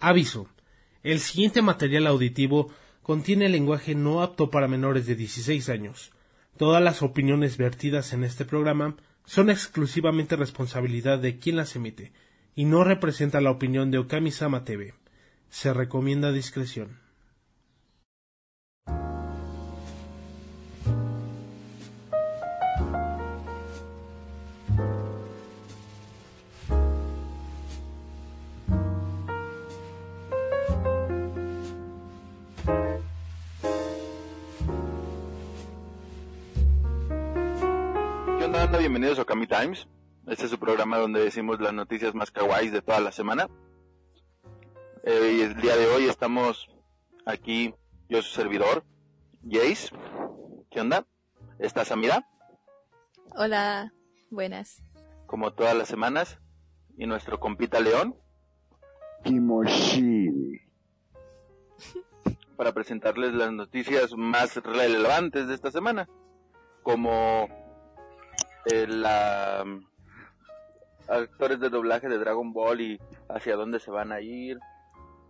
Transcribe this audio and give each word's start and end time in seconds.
Aviso. 0.00 0.48
El 1.02 1.18
siguiente 1.18 1.60
material 1.60 2.06
auditivo 2.06 2.70
contiene 3.02 3.48
lenguaje 3.48 3.94
no 3.94 4.22
apto 4.22 4.50
para 4.50 4.68
menores 4.68 5.06
de 5.06 5.16
16 5.16 5.68
años. 5.70 6.12
Todas 6.56 6.82
las 6.82 7.02
opiniones 7.02 7.56
vertidas 7.56 8.12
en 8.12 8.22
este 8.22 8.44
programa 8.44 8.96
son 9.24 9.50
exclusivamente 9.50 10.36
responsabilidad 10.36 11.18
de 11.18 11.38
quien 11.38 11.56
las 11.56 11.74
emite 11.74 12.12
y 12.54 12.64
no 12.64 12.84
representa 12.84 13.40
la 13.40 13.50
opinión 13.50 13.90
de 13.90 13.98
Okami-sama 13.98 14.64
TV. 14.64 14.94
Se 15.48 15.72
recomienda 15.72 16.32
discreción. 16.32 16.98
Bienvenidos 38.98 39.20
a 39.20 39.22
Okami 39.22 39.46
Times. 39.46 39.86
Este 40.26 40.46
es 40.46 40.50
su 40.50 40.58
programa 40.58 40.98
donde 40.98 41.22
decimos 41.22 41.60
las 41.60 41.72
noticias 41.72 42.16
más 42.16 42.32
kawaii 42.32 42.68
de 42.70 42.82
toda 42.82 42.98
la 42.98 43.12
semana. 43.12 43.48
Eh, 45.04 45.36
y 45.38 45.40
el 45.42 45.54
día 45.60 45.76
de 45.76 45.86
hoy 45.86 46.06
estamos 46.06 46.68
aquí, 47.24 47.72
yo 48.08 48.20
su 48.22 48.30
servidor, 48.30 48.82
Jace. 49.48 49.94
¿Qué 50.68 50.80
onda? 50.80 51.06
¿Está 51.60 51.84
Samira? 51.84 52.28
Hola, 53.36 53.92
buenas. 54.30 54.82
Como 55.26 55.52
todas 55.52 55.76
las 55.76 55.86
semanas. 55.86 56.40
Y 56.96 57.06
nuestro 57.06 57.38
compita 57.38 57.78
León. 57.78 58.16
Kimoshi. 59.22 60.60
Para 62.56 62.72
presentarles 62.72 63.32
las 63.32 63.52
noticias 63.52 64.16
más 64.16 64.56
relevantes 64.56 65.46
de 65.46 65.54
esta 65.54 65.70
semana. 65.70 66.08
Como 66.82 67.67
la 68.88 69.64
actores 71.08 71.58
de 71.60 71.70
doblaje 71.70 72.08
de 72.08 72.18
Dragon 72.18 72.52
Ball 72.52 72.80
y 72.80 73.00
hacia 73.28 73.56
dónde 73.56 73.80
se 73.80 73.90
van 73.90 74.12
a 74.12 74.20
ir, 74.20 74.58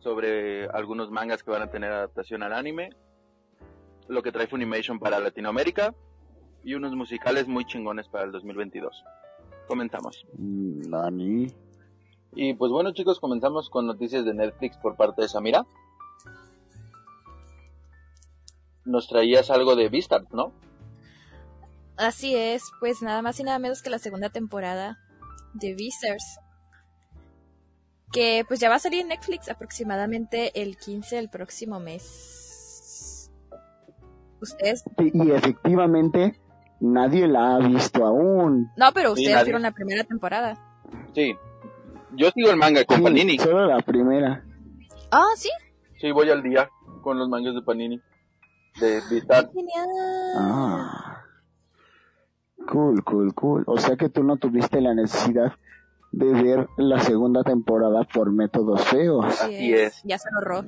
sobre 0.00 0.67
algunos 0.67 1.11
mangas 1.11 1.42
que 1.42 1.50
van 1.50 1.62
a 1.62 1.70
tener 1.70 1.92
adaptación 1.92 2.42
al 2.42 2.53
anime, 2.53 2.91
lo 4.09 4.22
que 4.22 4.33
trae 4.33 4.47
Funimation 4.47 4.98
para 4.98 5.20
Latinoamérica 5.20 5.94
y 6.64 6.75
unos 6.75 6.94
musicales 6.94 7.47
muy 7.47 7.64
chingones 7.64 8.09
para 8.09 8.25
el 8.25 8.33
2022. 8.33 9.05
Comenzamos. 9.66 10.27
Nani. 10.36 11.47
Y 12.34 12.55
pues 12.55 12.70
bueno 12.70 12.92
chicos, 12.92 13.20
comenzamos 13.20 13.70
con 13.70 13.86
noticias 13.86 14.25
de 14.25 14.34
Netflix 14.34 14.77
por 14.78 14.97
parte 14.97 15.22
de 15.22 15.28
Samira. 15.28 15.66
Nos 18.84 19.09
traías 19.09 19.50
algo 19.50 19.77
de 19.77 19.89
Beastars, 19.89 20.33
¿no? 20.33 20.53
Así 21.99 22.37
es, 22.37 22.63
pues 22.79 23.03
nada 23.03 23.23
más 23.23 23.41
y 23.41 23.43
nada 23.43 23.59
menos 23.59 23.83
que 23.83 23.91
la 23.91 23.99
segunda 23.99 24.31
temporada 24.31 24.99
de 25.55 25.75
Visers. 25.75 26.39
Que 28.13 28.45
pues 28.47 28.61
ya 28.61 28.69
va 28.69 28.77
a 28.77 28.79
salir 28.79 29.01
en 29.01 29.09
Netflix 29.09 29.49
aproximadamente 29.49 30.63
el 30.63 30.77
15 30.77 31.17
del 31.17 31.29
próximo 31.29 31.81
mes. 31.81 33.31
¿Ustedes? 34.41 34.85
Y 34.99 35.31
efectivamente 35.33 36.41
nadie 36.81 37.27
la 37.27 37.57
ha 37.57 37.59
visto 37.59 38.07
aún. 38.07 38.71
No, 38.77 38.93
pero 38.95 39.12
ustedes 39.12 39.43
vieron 39.45 39.62
la 39.62 39.73
primera 39.73 40.05
temporada. 40.05 40.57
Sí. 41.15 41.35
Yo 42.17 42.31
sigo 42.31 42.51
el 42.51 42.57
manga 42.57 42.85
con 42.85 43.03
Panini. 43.03 43.39
Solo 43.39 43.67
la 43.67 43.81
primera. 43.81 44.45
Ah, 45.11 45.27
¿sí? 45.37 45.51
Sí, 46.01 46.12
voy 46.12 46.31
al 46.31 46.43
día 46.43 46.71
con 47.03 47.19
los 47.19 47.29
mangas 47.29 47.55
de 47.55 47.62
Panini. 47.62 48.01
De 48.81 49.01
Vital. 49.11 49.51
Genial. 49.53 49.89
Ah. 50.37 51.18
Cool, 52.67 53.03
cool, 53.05 53.35
cool. 53.35 53.65
O 53.67 53.79
sea 53.79 53.97
que 53.97 54.09
tú 54.09 54.23
no 54.23 54.37
tuviste 54.37 54.81
la 54.81 54.95
necesidad 54.95 55.53
de 56.13 56.33
ver 56.43 56.69
la 56.77 57.01
segunda 57.01 57.43
temporada 57.43 58.05
por 58.05 58.33
métodos 58.33 58.83
feos. 58.85 59.25
Así 59.27 59.73
es. 59.75 60.03
Ya 60.05 60.19
se 60.19 60.29
ahorró. 60.35 60.65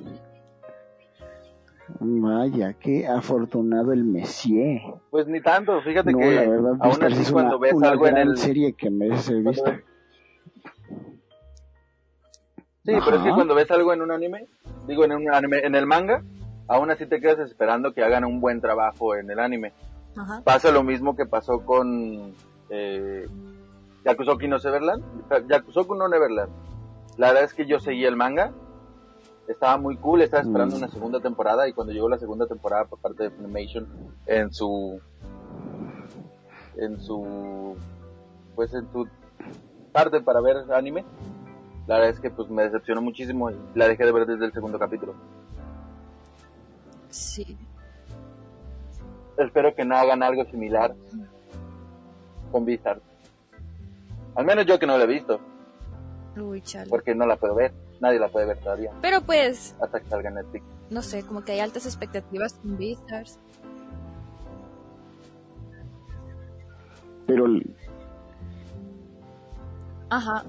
Vaya, 1.99 2.73
qué 2.73 3.07
afortunado 3.07 3.91
el 3.91 4.03
Messier. 4.03 4.81
Pues 5.09 5.27
ni 5.27 5.41
tanto, 5.41 5.81
fíjate 5.81 6.11
no, 6.13 6.19
que 6.19 6.31
la 6.31 6.49
verdad, 6.49 6.73
aún 6.79 7.03
así 7.03 7.21
es 7.21 7.31
cuando 7.31 7.57
una, 7.57 7.67
ves 7.67 7.73
una 7.73 7.89
algo 7.89 8.07
en 8.07 8.15
gran 8.15 8.27
el... 8.29 8.37
serie 8.37 8.73
que 8.73 8.89
merece 8.89 9.23
ser 9.23 9.43
vista. 9.43 9.81
Sí, 12.83 12.93
pero 13.05 13.17
es 13.17 13.23
que 13.23 13.31
cuando 13.31 13.53
ves 13.53 13.69
algo 13.69 13.93
en 13.93 14.01
un 14.01 14.11
anime, 14.11 14.47
digo 14.87 15.03
en 15.05 15.11
un 15.11 15.31
anime, 15.31 15.59
en 15.59 15.75
el 15.75 15.85
manga, 15.85 16.23
aún 16.67 16.89
así 16.89 17.05
te 17.05 17.19
quedas 17.19 17.39
esperando 17.39 17.93
que 17.93 18.03
hagan 18.03 18.25
un 18.25 18.41
buen 18.41 18.61
trabajo 18.61 19.15
en 19.15 19.29
el 19.29 19.39
anime. 19.39 19.73
Ajá. 20.15 20.41
Pasa 20.43 20.71
lo 20.71 20.83
mismo 20.83 21.15
que 21.15 21.25
pasó 21.25 21.65
con 21.65 22.33
eh, 22.69 23.27
Yakusoki 24.05 24.47
no 24.47 24.57
Neverland, 24.57 25.03
Yakusoku 25.49 25.95
no 25.95 26.07
Neverland. 26.07 26.51
La 27.17 27.27
verdad 27.27 27.43
es 27.43 27.53
que 27.53 27.65
yo 27.65 27.79
seguí 27.79 28.05
el 28.05 28.15
manga, 28.15 28.51
estaba 29.47 29.77
muy 29.77 29.97
cool, 29.97 30.21
estaba 30.21 30.43
esperando 30.43 30.75
Mm. 30.75 30.79
una 30.79 30.87
segunda 30.89 31.19
temporada 31.19 31.67
y 31.67 31.73
cuando 31.73 31.93
llegó 31.93 32.07
la 32.09 32.17
segunda 32.17 32.47
temporada 32.47 32.85
por 32.85 32.99
parte 32.99 33.23
de 33.23 33.31
Funimation 33.31 33.87
en 34.25 34.51
su 34.53 34.99
en 36.77 36.99
su 37.01 37.75
pues 38.55 38.73
en 38.73 38.89
su 38.91 39.07
parte 39.91 40.21
para 40.21 40.39
ver 40.41 40.57
anime, 40.73 41.03
la 41.87 41.95
verdad 41.95 42.11
es 42.11 42.19
que 42.19 42.29
pues 42.31 42.49
me 42.49 42.63
decepcionó 42.63 43.01
muchísimo 43.01 43.51
y 43.51 43.55
la 43.75 43.87
dejé 43.87 44.05
de 44.05 44.11
ver 44.13 44.25
desde 44.25 44.45
el 44.45 44.53
segundo 44.53 44.79
capítulo. 44.79 45.13
Sí. 47.09 47.57
Espero 49.43 49.73
que 49.75 49.85
no 49.85 49.95
hagan 49.95 50.23
algo 50.23 50.45
similar 50.45 50.93
con 52.51 52.65
Beastars. 52.65 53.01
Al 54.35 54.45
menos 54.45 54.65
yo 54.65 54.79
que 54.79 54.87
no 54.87 54.97
la 54.97 55.03
he 55.03 55.07
visto, 55.07 55.39
Uy, 56.37 56.61
chale. 56.61 56.89
porque 56.89 57.13
no 57.15 57.25
la 57.25 57.35
puedo 57.35 57.55
ver. 57.55 57.73
Nadie 57.99 58.17
la 58.19 58.29
puede 58.29 58.47
ver 58.47 58.57
todavía, 58.59 58.91
Pero 59.01 59.21
pues, 59.21 59.75
hasta 59.79 59.99
que 59.99 60.09
salga 60.09 60.31
Netflix. 60.31 60.65
no 60.89 61.01
sé, 61.03 61.23
como 61.23 61.43
que 61.45 61.51
hay 61.51 61.59
altas 61.59 61.85
expectativas 61.85 62.53
con 62.55 62.77
Beastars. 62.77 63.39
Pero 67.27 67.45
Ajá. 70.09 70.43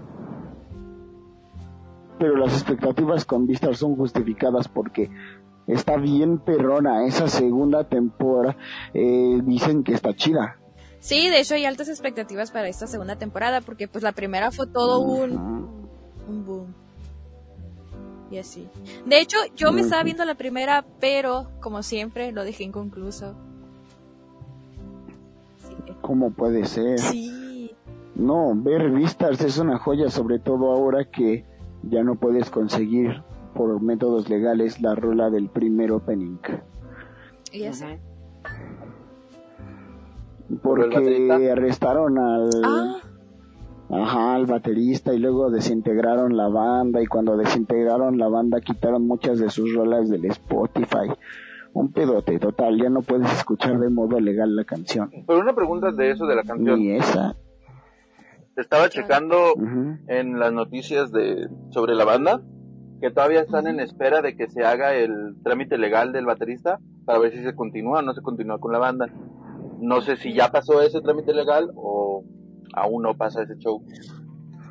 pero 2.19 2.37
las 2.37 2.53
expectativas 2.55 3.25
con 3.25 3.47
Vistar 3.47 3.77
son 3.77 3.97
justificadas 3.97 4.67
porque 4.69 5.11
está 5.67 5.97
bien 5.97 6.39
perrona 6.39 7.07
esa 7.07 7.29
segunda 7.29 7.85
temporada 7.85 8.57
eh, 8.95 9.41
dicen 9.45 9.85
que 9.85 9.93
está 9.95 10.15
chida 10.15 10.59
Sí, 11.01 11.29
de 11.31 11.41
hecho 11.41 11.55
hay 11.57 11.65
altas 11.65 11.89
expectativas 11.89 12.53
para 12.53 12.69
esta 12.69 12.87
segunda 12.87 13.17
temporada 13.17 13.61
porque 13.61 13.89
pues 13.89 14.05
la 14.05 14.13
primera 14.13 14.53
fue 14.53 14.69
todo 14.69 15.01
un, 15.01 15.33
un 16.29 16.47
boom. 16.47 16.75
Y 18.31 18.39
así. 18.39 18.69
De 19.05 19.21
hecho, 19.21 19.37
yo 19.57 19.73
me 19.73 19.81
estaba 19.81 20.05
viendo 20.05 20.25
la 20.25 20.37
primera, 20.37 20.85
pero 21.01 21.49
como 21.61 21.83
siempre 21.83 22.31
lo 22.31 22.45
dejé 22.45 22.63
inconcluso. 22.63 23.35
Sí. 25.67 25.75
cómo 26.01 26.31
puede 26.31 26.67
ser 26.67 27.01
Sí. 27.01 27.73
no 28.15 28.53
ver 28.55 28.91
Vistas 28.91 29.41
es 29.41 29.59
una 29.59 29.79
joya 29.79 30.09
sobre 30.09 30.39
todo 30.39 30.71
ahora 30.71 31.05
que 31.11 31.45
ya 31.83 32.05
no 32.05 32.15
puedes 32.15 32.49
conseguir 32.49 33.23
por 33.55 33.81
métodos 33.81 34.29
legales 34.29 34.81
la 34.81 34.95
rola 34.95 35.31
del 35.31 35.49
primer 35.49 35.93
opening 35.93 36.39
Y 37.53 37.65
eso. 37.65 37.87
Ujú. 37.87 38.13
¿Por 40.63 40.81
el 40.81 40.91
porque 40.91 41.51
arrestaron 41.51 42.19
al 42.19 42.51
Ah, 42.65 42.97
Ajá, 43.93 44.35
al 44.35 44.47
baterista 44.47 45.13
y 45.13 45.19
luego 45.19 45.51
desintegraron 45.51 46.35
la 46.35 46.49
banda 46.49 47.03
y 47.03 47.07
cuando 47.07 47.37
desintegraron 47.37 48.17
la 48.17 48.29
banda 48.29 48.63
quitaron 48.63 49.07
muchas 49.07 49.39
de 49.39 49.51
sus 49.51 49.75
rolas 49.75 50.09
del 50.09 50.25
Spotify. 50.25 51.13
Un 51.75 51.93
pedote 51.93 52.39
total, 52.39 52.81
ya 52.81 52.89
no 52.89 53.03
puedes 53.03 53.31
escuchar 53.33 53.79
de 53.79 53.91
modo 53.91 54.19
legal 54.19 54.57
la 54.57 54.65
canción. 54.65 55.11
Pero 55.27 55.41
una 55.41 55.55
pregunta 55.55 55.91
de 55.91 56.11
eso 56.11 56.27
de 56.27 56.37
la 56.37 56.43
canción. 56.43 56.79
Ni 56.79 56.93
esa. 56.93 57.37
Estaba 58.57 58.89
checando 58.89 59.55
en 60.09 60.39
las 60.39 60.53
noticias 60.55 61.13
de 61.13 61.49
sobre 61.71 61.95
la 61.95 62.05
banda 62.05 62.43
que 63.03 63.11
todavía 63.11 63.41
están 63.41 63.67
en 63.67 63.81
espera 63.81 64.23
de 64.23 64.37
que 64.37 64.49
se 64.49 64.65
haga 64.65 64.95
el 64.95 65.37
trámite 65.43 65.77
legal 65.77 66.13
del 66.13 66.25
baterista 66.25 66.79
para 67.05 67.19
ver 67.19 67.33
si 67.33 67.43
se 67.43 67.55
continúa 67.55 67.99
o 67.99 68.03
no 68.03 68.15
se 68.15 68.23
continúa 68.23 68.61
con 68.61 68.73
la 68.73 68.79
banda. 68.79 69.07
No 69.81 70.01
sé 70.01 70.17
si 70.17 70.33
ya 70.33 70.51
pasó 70.51 70.81
ese 70.81 71.01
trámite 71.01 71.35
legal 71.35 71.73
o 71.75 72.25
aún 72.75 73.03
no 73.03 73.17
pasa 73.17 73.43
ese 73.43 73.59
show. 73.59 73.85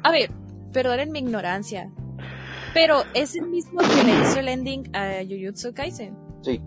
a 0.02 0.12
ver, 0.12 0.32
perdonen 0.72 1.12
mi 1.12 1.20
ignorancia. 1.20 1.92
Pero 2.74 3.04
es 3.14 3.36
el 3.36 3.48
mismo 3.50 3.80
que 3.80 4.04
le 4.06 4.22
hizo 4.22 4.40
el 4.40 4.48
ending 4.48 4.96
a 4.96 5.22
Jujutsu 5.28 5.74
Kaisen. 5.74 6.16
Sí, 6.42 6.62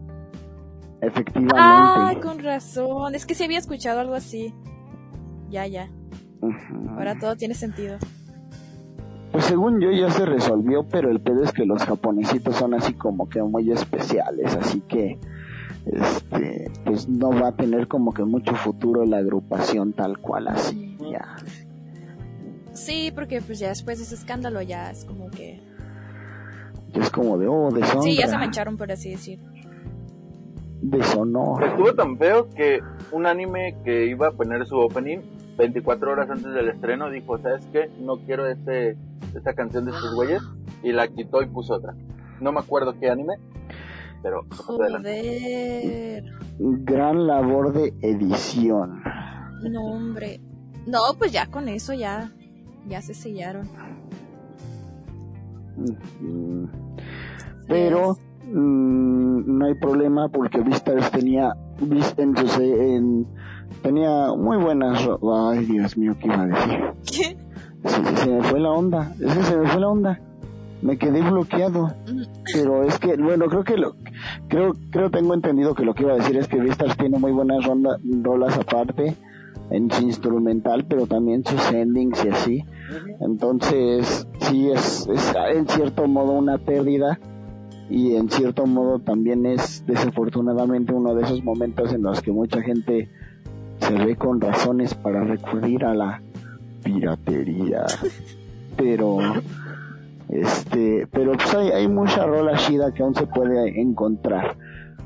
Efectivamente. 1.00 1.56
Ah, 1.58 2.14
con 2.22 2.38
razón. 2.43 3.14
Es 3.14 3.26
que 3.26 3.34
sí 3.34 3.44
había 3.44 3.58
escuchado 3.58 4.00
algo 4.00 4.14
así. 4.14 4.55
Ya, 5.50 5.66
ya. 5.66 5.90
Ahora 6.90 7.19
todo 7.19 7.37
tiene 7.37 7.55
sentido. 7.55 7.99
Según 9.44 9.81
yo 9.81 9.91
ya 9.91 10.11
se 10.11 10.25
resolvió, 10.25 10.87
pero 10.88 11.11
el 11.11 11.20
pedo 11.20 11.44
es 11.44 11.52
que 11.52 11.67
los 11.67 11.85
japonesitos 11.85 12.56
son 12.56 12.75
así 12.75 12.94
como 12.94 13.29
que 13.29 13.43
muy 13.43 13.70
especiales, 13.70 14.56
así 14.56 14.81
que 14.81 15.19
este 15.85 16.70
pues 16.85 17.08
no 17.08 17.29
va 17.29 17.49
a 17.49 17.52
tener 17.56 17.88
como 17.88 18.14
que 18.14 18.25
mucho 18.25 18.55
futuro 18.55 19.05
la 19.05 19.19
agrupación 19.19 19.93
tal 19.93 20.19
cual 20.19 20.49
así 20.49 20.96
ya. 21.11 21.37
Sí, 22.73 23.12
porque 23.14 23.41
pues 23.43 23.58
ya 23.58 23.69
después 23.69 23.99
de 23.99 24.05
ese 24.05 24.14
escándalo 24.14 24.61
ya 24.62 24.91
es 24.91 25.05
como 25.05 25.31
que... 25.31 25.61
Ya 26.93 27.02
es 27.02 27.11
como 27.11 27.38
de, 27.38 27.47
oh, 27.47 27.70
deshonra. 27.70 28.02
Sí, 28.02 28.17
ya 28.17 28.26
se 28.26 28.37
mancharon 28.37 28.76
por 28.76 28.90
así 28.90 29.11
decir. 29.11 29.40
Deshonor. 30.82 31.62
Estuvo 31.64 31.94
tan 31.94 32.19
feo 32.19 32.49
que 32.50 32.81
un 33.12 33.26
anime 33.26 33.76
que 33.85 34.06
iba 34.06 34.29
a 34.29 34.32
poner 34.32 34.67
su 34.67 34.76
opening 34.76 35.20
24 35.56 36.12
horas 36.12 36.31
antes 36.31 36.52
del 36.52 36.69
estreno 36.69 37.11
dijo, 37.11 37.38
¿sabes 37.38 37.67
qué? 37.73 37.90
No 38.00 38.19
quiero 38.19 38.49
este, 38.49 38.97
esta 39.35 39.55
canción 39.55 39.85
de 39.85 39.93
estos 39.93 40.15
güeyes 40.15 40.43
y 40.83 40.93
la 40.93 41.09
quitó 41.09 41.43
y 41.43 41.47
puso 41.47 41.75
otra. 41.75 41.95
No 42.41 42.53
me 42.53 42.61
acuerdo 42.61 42.95
qué 42.99 43.11
anime, 43.11 43.35
pero 44.23 44.45
Joder. 44.51 46.25
Gran 46.59 47.27
labor 47.27 47.73
de 47.73 47.95
edición. 48.01 49.03
No, 49.63 49.83
hombre. 49.85 50.41
No, 50.87 50.99
pues 51.19 51.33
ya 51.33 51.47
con 51.47 51.69
eso 51.69 51.95
ya, 51.95 52.31
ya 52.89 53.01
se 53.03 53.15
sellaron. 53.15 53.69
Pero 57.67 58.17
mm, 58.47 59.59
no 59.59 59.67
hay 59.67 59.75
problema 59.75 60.29
porque 60.29 60.61
Vistars 60.61 61.11
tenía 61.11 61.55
en 61.81 63.27
tenía 63.83 64.33
muy 64.35 64.57
buenas 64.57 65.09
ay 65.33 65.65
Dios 65.65 65.97
mío 65.97 66.15
qué 66.21 66.27
iba 66.27 66.43
a 66.43 66.47
decir 66.47 66.81
¿Qué? 67.05 67.34
Se, 67.85 68.17
se 68.17 68.27
me 68.27 68.43
fue 68.43 68.61
la 68.61 68.71
onda 68.71 69.15
se 69.17 69.57
me 69.57 69.69
fue 69.69 69.81
la 69.81 69.89
onda. 69.89 70.21
Me 70.83 70.99
quedé 70.99 71.23
bloqueado. 71.23 71.95
Pero 72.53 72.83
es 72.83 72.99
que 72.99 73.17
bueno 73.17 73.47
creo 73.47 73.65
que 73.65 73.77
lo 73.77 73.97
creo 74.49 74.75
creo 74.91 75.11
tengo 75.11 75.35
entendido 75.35 75.75
que 75.75 75.85
lo 75.85 75.95
que 75.95 76.03
iba 76.03 76.13
a 76.13 76.17
decir 76.17 76.37
es 76.37 76.49
que 76.49 76.61
Vistars 76.61 76.97
tiene 76.97 77.19
muy 77.19 77.33
buenas 77.33 77.65
ronda, 77.65 77.99
rolas 78.23 78.59
aparte 78.59 79.17
en 79.71 79.91
su 79.91 80.03
instrumental 80.03 80.85
pero 80.85 81.07
también 81.07 81.45
sus 81.45 81.73
endings 81.73 82.25
y 82.25 82.29
así. 82.29 82.65
Entonces, 83.21 84.29
sí, 84.41 84.71
es, 84.71 85.09
es 85.09 85.35
en 85.55 85.67
cierto 85.69 86.07
modo 86.07 86.33
una 86.33 86.59
pérdida 86.59 87.19
y 87.89 88.17
en 88.17 88.31
cierto 88.31 88.67
modo 88.67 88.99
también 88.99 89.47
es 89.47 89.85
desafortunadamente 89.87 90.93
uno 90.93 91.15
de 91.15 91.23
esos 91.23 91.43
momentos 91.43 91.93
en 91.93 92.03
los 92.03 92.23
que 92.23 92.31
mucha 92.31 92.61
gente 92.63 93.11
se 93.79 93.95
ve 93.95 94.17
con 94.17 94.41
razones 94.41 94.95
para 94.95 95.25
recurrir 95.25 95.85
a 95.85 95.95
la 95.95 96.23
piratería. 96.85 97.85
Pero, 98.77 99.19
este, 100.29 101.07
pero 101.11 101.33
pues 101.33 101.55
hay, 101.55 101.69
hay 101.71 101.89
mucha 101.89 102.25
rola 102.27 102.57
chida 102.59 102.93
que 102.93 103.03
aún 103.03 103.15
se 103.15 103.27
puede 103.27 103.81
encontrar. 103.81 104.57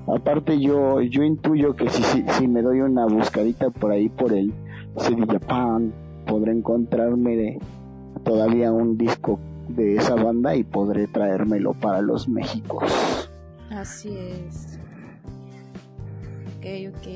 Aparte 0.06 0.58
yo, 0.58 1.00
yo 1.02 1.22
intuyo 1.22 1.76
que 1.76 1.88
si, 1.90 2.02
si, 2.02 2.24
si 2.38 2.48
me 2.48 2.62
doy 2.62 2.80
una 2.80 3.04
buscadita 3.06 3.70
por 3.70 3.92
ahí 3.92 4.08
por 4.08 4.32
el 4.32 4.52
CD 4.96 5.24
Japan, 5.30 5.92
podré 6.26 6.52
encontrarme 6.52 7.36
de- 7.36 7.58
todavía 8.24 8.72
un 8.72 8.96
disco 8.96 9.38
de 9.68 9.96
esa 9.96 10.14
banda 10.14 10.56
y 10.56 10.64
podré 10.64 11.06
traérmelo 11.08 11.74
para 11.74 12.00
los 12.00 12.26
Méxicos. 12.28 13.28
Así 13.70 14.16
es. 14.16 14.78
Ok, 16.56 16.94
ok. 16.96 17.08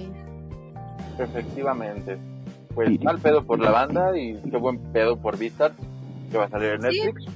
Efectivamente. 1.18 2.18
Pues 2.74 2.88
Sí. 2.88 2.98
mal 2.98 3.18
pedo 3.18 3.44
por 3.44 3.58
la 3.60 3.70
banda 3.70 4.16
y 4.18 4.34
qué 4.50 4.56
buen 4.56 4.78
pedo 4.92 5.16
por 5.16 5.38
Vistar 5.38 5.72
que 6.30 6.38
va 6.38 6.44
a 6.44 6.48
salir 6.48 6.70
en 6.72 6.90
Sí. 6.90 7.00
Netflix. 7.04 7.32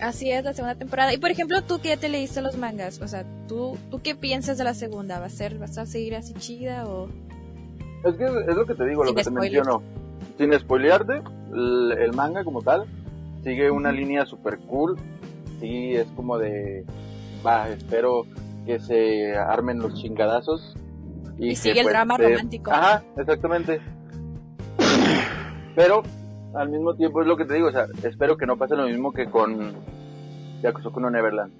Así 0.00 0.30
es 0.30 0.44
la 0.44 0.52
segunda 0.52 0.74
temporada. 0.74 1.12
Y 1.14 1.18
por 1.18 1.30
ejemplo, 1.30 1.62
tú 1.62 1.80
que 1.80 1.88
ya 1.90 1.96
te 1.96 2.08
leíste 2.08 2.42
los 2.42 2.56
mangas, 2.56 3.00
o 3.00 3.06
sea, 3.08 3.24
¿tú, 3.46 3.76
¿tú 3.90 4.00
qué 4.02 4.14
piensas 4.14 4.58
de 4.58 4.64
la 4.64 4.74
segunda? 4.74 5.20
¿Va 5.20 5.26
a 5.26 5.30
ser, 5.30 5.58
vas 5.58 5.78
a 5.78 5.86
seguir 5.86 6.16
así 6.16 6.34
chida 6.34 6.86
o...? 6.86 7.08
Es 8.04 8.14
que 8.16 8.24
es 8.24 8.56
lo 8.56 8.66
que 8.66 8.74
te 8.74 8.84
digo, 8.86 9.02
lo 9.02 9.08
Sin 9.10 9.16
que 9.16 9.22
te 9.24 9.30
spoilers. 9.30 9.54
menciono. 9.66 9.82
Sin 10.36 10.52
spoilearte, 10.58 11.22
el, 11.52 11.92
el 11.98 12.12
manga 12.12 12.42
como 12.44 12.60
tal 12.60 12.84
sigue 13.44 13.70
una 13.70 13.92
línea 13.92 14.26
super 14.26 14.58
cool. 14.58 14.96
Sí, 15.60 15.94
es 15.94 16.06
como 16.16 16.36
de. 16.38 16.84
Va, 17.46 17.68
espero 17.68 18.26
que 18.66 18.80
se 18.80 19.36
armen 19.36 19.78
los 19.78 19.94
chingadazos. 19.94 20.76
Y 21.38 21.50
que, 21.50 21.56
sigue 21.56 21.80
el 21.80 21.84
pues, 21.84 21.92
drama 21.94 22.18
romántico. 22.18 22.72
Ajá, 22.72 23.02
exactamente. 23.16 23.80
Pero 25.74 26.02
al 26.54 26.68
mismo 26.68 26.94
tiempo 26.94 27.20
es 27.20 27.26
lo 27.26 27.36
que 27.36 27.44
te 27.44 27.54
digo, 27.54 27.68
o 27.68 27.72
sea, 27.72 27.86
espero 28.02 28.36
que 28.36 28.46
no 28.46 28.56
pase 28.56 28.76
lo 28.76 28.86
mismo 28.86 29.12
que 29.12 29.28
con 29.28 29.74
Yakusoku 30.62 31.00
no 31.00 31.10
Neverland. 31.10 31.52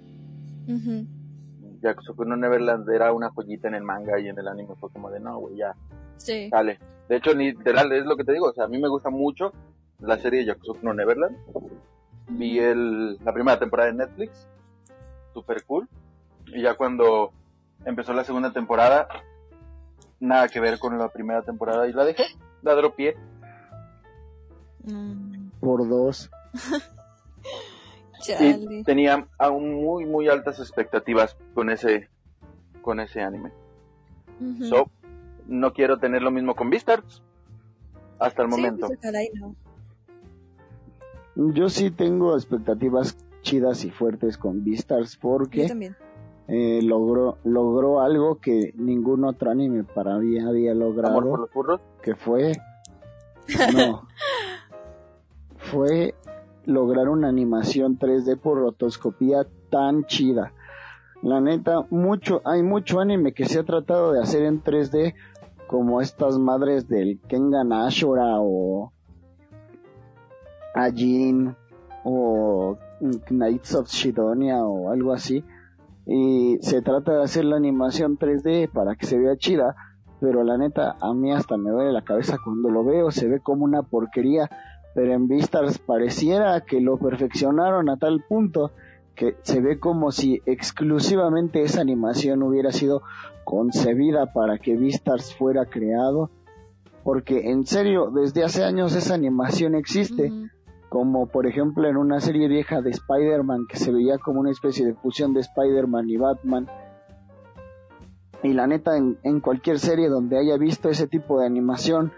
Yakusoku 1.82 2.24
no 2.24 2.36
Neverland 2.36 2.88
era 2.90 3.12
una 3.12 3.30
joyita 3.30 3.68
en 3.68 3.74
el 3.74 3.82
manga 3.82 4.18
y 4.18 4.28
en 4.28 4.38
el 4.38 4.48
anime 4.48 4.74
fue 4.78 4.90
como 4.90 5.10
de 5.10 5.20
no, 5.20 5.38
güey, 5.38 5.56
ya, 5.56 5.74
Sí. 6.16 6.48
Sale. 6.50 6.78
De 7.08 7.16
hecho, 7.16 7.34
literal, 7.34 7.92
es 7.92 8.06
lo 8.06 8.16
que 8.16 8.24
te 8.24 8.32
digo. 8.32 8.48
O 8.48 8.52
sea, 8.52 8.64
a 8.64 8.68
mí 8.68 8.78
me 8.78 8.88
gusta 8.88 9.10
mucho 9.10 9.52
la 10.00 10.18
serie 10.18 10.44
de 10.44 10.94
Neverland. 10.94 11.36
Vi 12.28 12.58
el, 12.58 13.18
la 13.24 13.32
primera 13.32 13.58
temporada 13.58 13.90
de 13.90 13.98
Netflix. 13.98 14.48
Super 15.32 15.62
cool. 15.64 15.88
Y 16.46 16.62
ya 16.62 16.74
cuando 16.74 17.32
empezó 17.84 18.12
la 18.12 18.24
segunda 18.24 18.52
temporada, 18.52 19.08
nada 20.20 20.48
que 20.48 20.60
ver 20.60 20.78
con 20.78 20.98
la 20.98 21.08
primera 21.08 21.42
temporada 21.42 21.86
y 21.88 21.92
la 21.92 22.04
dejé. 22.04 22.24
La 22.62 22.74
dropié. 22.74 23.16
Mm, 24.84 25.48
Por 25.60 25.88
dos. 25.88 26.30
chale. 28.22 28.58
Y 28.80 28.82
tenía 28.84 29.26
aún 29.38 29.74
muy, 29.74 30.04
muy 30.06 30.28
altas 30.28 30.58
expectativas 30.58 31.36
con 31.54 31.70
ese, 31.70 32.08
con 32.82 33.00
ese 33.00 33.20
anime. 33.22 33.52
Ujú. 34.40 34.64
So, 34.64 34.90
no 35.46 35.72
quiero 35.72 35.98
tener 35.98 36.22
lo 36.22 36.30
mismo 36.30 36.54
con 36.54 36.70
Beastars. 36.70 37.22
Hasta 38.18 38.42
el 38.42 38.50
Sí, 38.50 38.56
momento. 38.56 38.86
pues, 38.88 39.00
no. 39.34 39.54
Yo 41.52 41.68
sí 41.68 41.90
tengo 41.90 42.34
expectativas 42.36 43.16
chidas 43.42 43.84
y 43.84 43.90
fuertes 43.90 44.38
con 44.38 44.64
Beastars 44.64 45.16
porque 45.16 45.66
eh, 46.46 46.80
logró 46.82 47.38
logró 47.44 48.00
algo 48.00 48.38
que 48.38 48.72
ningún 48.76 49.24
otro 49.24 49.50
anime 49.50 49.82
para 49.84 50.16
mí 50.18 50.38
había 50.38 50.70
Amor 50.72 50.94
por 50.94 50.96
logrado 50.96 51.36
los 51.38 51.52
burros. 51.52 51.80
que 52.02 52.14
fue 52.14 52.52
no 53.74 54.06
fue 55.74 56.14
lograr 56.66 57.08
una 57.08 57.28
animación 57.28 57.98
3D 57.98 58.38
por 58.38 58.58
rotoscopía 58.58 59.44
tan 59.70 60.04
chida. 60.04 60.52
La 61.20 61.40
neta 61.40 61.84
mucho 61.90 62.40
hay 62.44 62.62
mucho 62.62 63.00
anime 63.00 63.34
que 63.34 63.46
se 63.46 63.58
ha 63.58 63.64
tratado 63.64 64.12
de 64.12 64.20
hacer 64.20 64.44
en 64.44 64.62
3D 64.62 65.14
como 65.66 66.00
estas 66.00 66.38
madres 66.38 66.86
del 66.86 67.18
Kengan 67.26 67.72
Ashura 67.72 68.36
o 68.38 68.92
Ajin 70.74 71.56
o 72.04 72.76
Knights 73.28 73.74
of 73.74 73.88
Shidonia 73.88 74.64
o 74.64 74.92
algo 74.92 75.12
así. 75.12 75.44
Y 76.06 76.58
se 76.60 76.82
trata 76.82 77.14
de 77.14 77.24
hacer 77.24 77.46
la 77.46 77.56
animación 77.56 78.16
3D 78.16 78.70
para 78.70 78.94
que 78.94 79.06
se 79.06 79.18
vea 79.18 79.36
chida 79.36 79.74
pero 80.24 80.42
la 80.42 80.56
neta 80.56 80.96
a 81.02 81.12
mí 81.12 81.32
hasta 81.32 81.58
me 81.58 81.70
duele 81.70 81.92
la 81.92 82.02
cabeza 82.02 82.38
cuando 82.42 82.70
lo 82.70 82.82
veo, 82.82 83.10
se 83.10 83.28
ve 83.28 83.40
como 83.40 83.64
una 83.64 83.82
porquería, 83.82 84.48
pero 84.94 85.12
en 85.12 85.26
Vistars 85.26 85.78
pareciera 85.78 86.60
que 86.62 86.80
lo 86.80 86.96
perfeccionaron 86.96 87.90
a 87.90 87.96
tal 87.96 88.22
punto 88.28 88.70
que 89.14 89.36
se 89.42 89.60
ve 89.60 89.78
como 89.78 90.12
si 90.12 90.40
exclusivamente 90.46 91.62
esa 91.62 91.80
animación 91.80 92.42
hubiera 92.42 92.72
sido 92.72 93.02
concebida 93.44 94.32
para 94.32 94.58
que 94.58 94.76
Vistars 94.76 95.34
fuera 95.34 95.66
creado, 95.66 96.30
porque 97.02 97.50
en 97.50 97.66
serio, 97.66 98.10
desde 98.10 98.44
hace 98.44 98.64
años 98.64 98.94
esa 98.94 99.14
animación 99.14 99.74
existe, 99.74 100.32
como 100.88 101.26
por 101.26 101.46
ejemplo 101.46 101.88
en 101.88 101.96
una 101.96 102.20
serie 102.20 102.48
vieja 102.48 102.80
de 102.80 102.90
Spider-Man 102.90 103.66
que 103.68 103.76
se 103.76 103.92
veía 103.92 104.18
como 104.18 104.40
una 104.40 104.50
especie 104.50 104.86
de 104.86 104.94
fusión 104.94 105.34
de 105.34 105.40
Spider-Man 105.40 106.08
y 106.08 106.16
Batman, 106.16 106.68
y 108.42 108.52
la 108.52 108.66
neta, 108.66 108.96
en, 108.96 109.18
en 109.22 109.40
cualquier 109.40 109.78
serie 109.78 110.08
donde 110.08 110.38
haya 110.38 110.58
visto 110.58 110.90
ese 110.90 111.06
tipo 111.06 111.40
de 111.40 111.46
animación, 111.46 112.12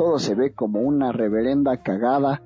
todo 0.00 0.18
se 0.18 0.34
ve 0.34 0.54
como 0.54 0.80
una 0.80 1.12
reverenda 1.12 1.82
cagada. 1.82 2.40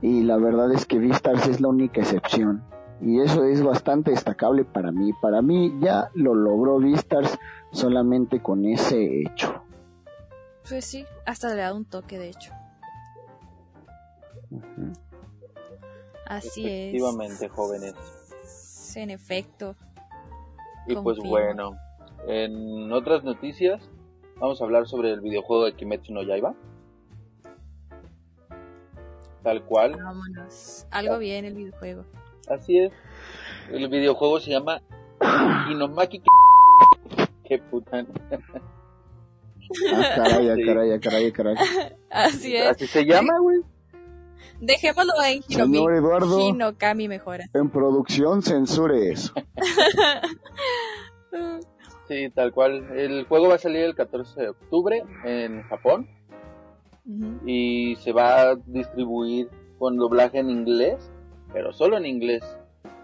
Y 0.00 0.22
la 0.22 0.38
verdad 0.38 0.72
es 0.72 0.86
que 0.86 0.98
Vistars 0.98 1.46
es 1.46 1.60
la 1.60 1.68
única 1.68 2.00
excepción. 2.00 2.64
Y 3.02 3.20
eso 3.20 3.44
es 3.44 3.62
bastante 3.62 4.12
destacable 4.12 4.64
para 4.64 4.92
mí. 4.92 5.12
Para 5.20 5.42
mí 5.42 5.74
ya 5.78 6.08
lo 6.14 6.34
logró 6.34 6.78
Vistars 6.78 7.38
solamente 7.70 8.40
con 8.40 8.64
ese 8.64 9.20
hecho. 9.20 9.62
Pues 10.66 10.86
sí, 10.86 11.04
hasta 11.26 11.50
le 11.50 11.56
da 11.56 11.74
un 11.74 11.84
toque, 11.84 12.18
de 12.18 12.30
hecho. 12.30 12.50
Así 16.26 16.66
es. 16.66 16.94
Efectivamente, 16.94 17.48
jóvenes. 17.50 17.94
En 18.94 19.10
efecto. 19.10 19.76
Y 20.86 20.96
pues 20.96 21.18
bueno, 21.18 21.76
en 22.26 22.90
otras 22.90 23.22
noticias 23.22 23.86
vamos 24.40 24.62
a 24.62 24.64
hablar 24.64 24.86
sobre 24.86 25.12
el 25.12 25.20
videojuego 25.20 25.66
de 25.66 25.74
Kimetsu 25.74 26.14
no 26.14 26.22
Yaiba. 26.22 26.54
Tal 29.46 29.62
cual. 29.62 29.92
Vámonos. 29.92 30.88
Algo 30.90 31.18
bien 31.18 31.44
el 31.44 31.54
videojuego. 31.54 32.04
Así 32.48 32.78
es. 32.80 32.92
El 33.70 33.88
videojuego 33.88 34.40
se 34.40 34.50
llama 34.50 34.82
Inomaki. 35.70 36.20
Qué 37.44 37.58
puta. 37.58 38.04
Ah, 39.94 40.12
caray, 40.16 40.50
ah, 40.50 40.56
caray, 40.66 40.92
ah, 40.92 41.00
caray, 41.00 41.26
ah, 41.28 41.32
caray. 41.32 41.54
Así 42.10 42.56
es. 42.56 42.66
Así 42.66 42.88
se 42.88 43.04
llama, 43.04 43.38
güey. 43.38 43.60
Dejémoslo 44.60 45.12
en 45.24 45.40
Hinomi. 45.48 45.76
Señor 45.76 45.94
Eduardo. 45.94 46.40
Hinokami 46.40 47.06
mejora. 47.06 47.44
En 47.54 47.70
producción, 47.70 48.42
censure 48.42 49.10
eso. 49.10 49.32
Sí, 52.08 52.30
tal 52.30 52.52
cual. 52.52 52.96
El 52.96 53.24
juego 53.24 53.48
va 53.48 53.56
a 53.56 53.58
salir 53.58 53.82
el 53.82 53.96
14 53.96 54.40
de 54.40 54.48
octubre 54.50 55.02
en 55.24 55.64
Japón 55.64 56.08
Y 57.44 57.96
se 57.96 58.12
va 58.12 58.50
a 58.50 58.56
distribuir 58.56 59.48
con 59.78 59.96
doblaje 59.96 60.38
en 60.38 60.50
inglés, 60.50 61.10
pero 61.52 61.72
solo 61.72 61.96
en 61.96 62.06
inglés, 62.06 62.42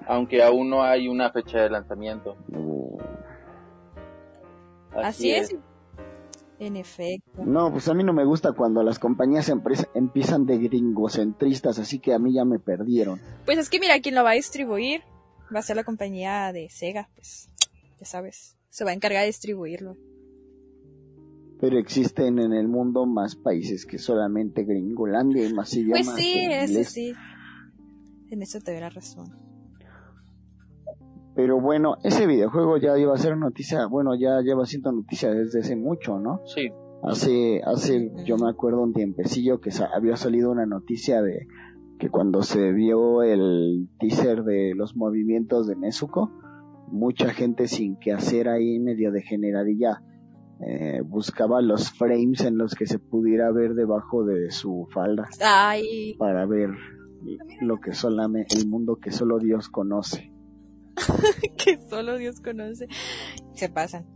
aunque 0.06 0.42
aún 0.42 0.71
no 0.71 0.82
hay 0.82 1.06
una 1.06 1.30
fecha 1.30 1.61
de 1.61 1.71
lanzamiento. 1.71 2.37
Así 4.94 5.30
es. 5.30 5.54
En 6.59 6.76
efecto. 6.76 7.44
No, 7.44 7.73
pues 7.73 7.88
a 7.88 7.94
mí 7.94 8.04
no 8.04 8.12
me 8.12 8.25
gusta 8.25 8.52
cuando 8.52 8.82
las 8.82 8.99
compañías 8.99 9.52
empiezan 9.94 10.47
de 10.47 10.59
gringocentristas, 10.59 11.78
así 11.78 11.99
que 11.99 12.14
a 12.14 12.18
mí 12.18 12.35
ya 12.35 12.44
me 12.44 12.59
perdieron. 12.59 13.21
Pues 13.44 13.59
es 13.59 13.68
que 13.68 13.80
mira, 13.80 14.00
quien 14.00 14.14
lo 14.14 14.23
va 14.23 14.30
a 14.30 14.35
distribuir 14.35 15.02
va 15.54 15.59
a 15.59 15.62
ser 15.62 15.76
la 15.76 15.85
compañía 15.85 16.52
de 16.52 16.68
Sega, 16.71 17.09
pues 17.14 17.50
ya 17.99 18.06
sabes. 18.06 18.56
Se 18.68 18.85
va 18.85 18.90
a 18.90 18.94
encargar 18.94 19.23
de 19.23 19.26
distribuirlo. 19.26 19.97
Pero 21.62 21.78
existen 21.78 22.40
en 22.40 22.52
el 22.52 22.66
mundo 22.66 23.07
más 23.07 23.37
países 23.37 23.87
que 23.87 23.97
solamente 23.99 24.64
Gringolandia 24.64 25.49
y 25.49 25.52
más 25.54 25.73
idiomas. 25.76 26.07
Pues 26.07 26.16
sí, 26.16 26.33
que 26.35 26.62
eso 26.64 26.73
inglés. 26.73 26.88
sí. 26.90 27.12
En 28.31 28.42
eso 28.42 28.59
te 28.61 28.73
doy 28.73 28.81
la 28.81 28.90
razón. 28.90 29.26
Pero 31.35 31.61
bueno, 31.61 31.97
ese 32.02 32.26
videojuego 32.26 32.76
ya 32.78 32.99
iba 32.99 33.14
a 33.14 33.19
ser 33.19 33.37
noticia, 33.38 33.87
bueno, 33.87 34.14
ya 34.14 34.40
lleva 34.42 34.66
siendo 34.66 34.92
noticia 34.92 35.31
desde 35.33 35.61
hace 35.61 35.76
mucho, 35.76 36.19
¿no? 36.19 36.40
Sí, 36.47 36.69
Hace, 37.04 37.61
hace, 37.64 38.12
yo 38.26 38.37
me 38.37 38.49
acuerdo 38.50 38.83
un 38.83 38.92
tiempecillo 38.92 39.61
que 39.61 39.71
sa- 39.73 39.88
había 39.95 40.16
salido 40.16 40.50
una 40.52 40.66
noticia 40.66 41.21
de 41.23 41.47
que 41.99 42.11
cuando 42.11 42.42
se 42.42 42.73
vio 42.73 43.23
el 43.23 43.88
teaser 43.99 44.45
de 44.45 44.75
los 44.76 44.95
movimientos 44.97 45.66
de 45.66 45.75
Nezuko, 45.76 46.31
mucha 46.88 47.31
gente 47.31 47.66
sin 47.66 47.97
que 47.97 48.12
hacer 48.12 48.49
ahí 48.49 48.78
medio 48.78 49.11
degeneradilla 49.11 50.02
eh, 50.66 51.00
buscaba 51.04 51.61
los 51.61 51.90
frames 51.92 52.40
en 52.42 52.57
los 52.59 52.75
que 52.75 52.87
se 52.87 52.99
pudiera 52.99 53.50
ver 53.50 53.75
debajo 53.75 54.25
de 54.25 54.50
su 54.50 54.87
falda 54.92 55.28
Ay, 55.40 56.14
para 56.19 56.47
ver 56.47 56.71
lo 57.61 57.81
que 57.81 57.92
solamente 57.92 58.57
el 58.57 58.69
mundo 58.69 58.97
que 58.97 59.11
solo 59.11 59.38
Dios 59.38 59.69
conoce. 59.69 60.33
que 61.64 61.78
solo 61.88 62.16
Dios 62.16 62.40
conoce. 62.40 62.87
Se 63.54 63.69
pasan. 63.69 64.07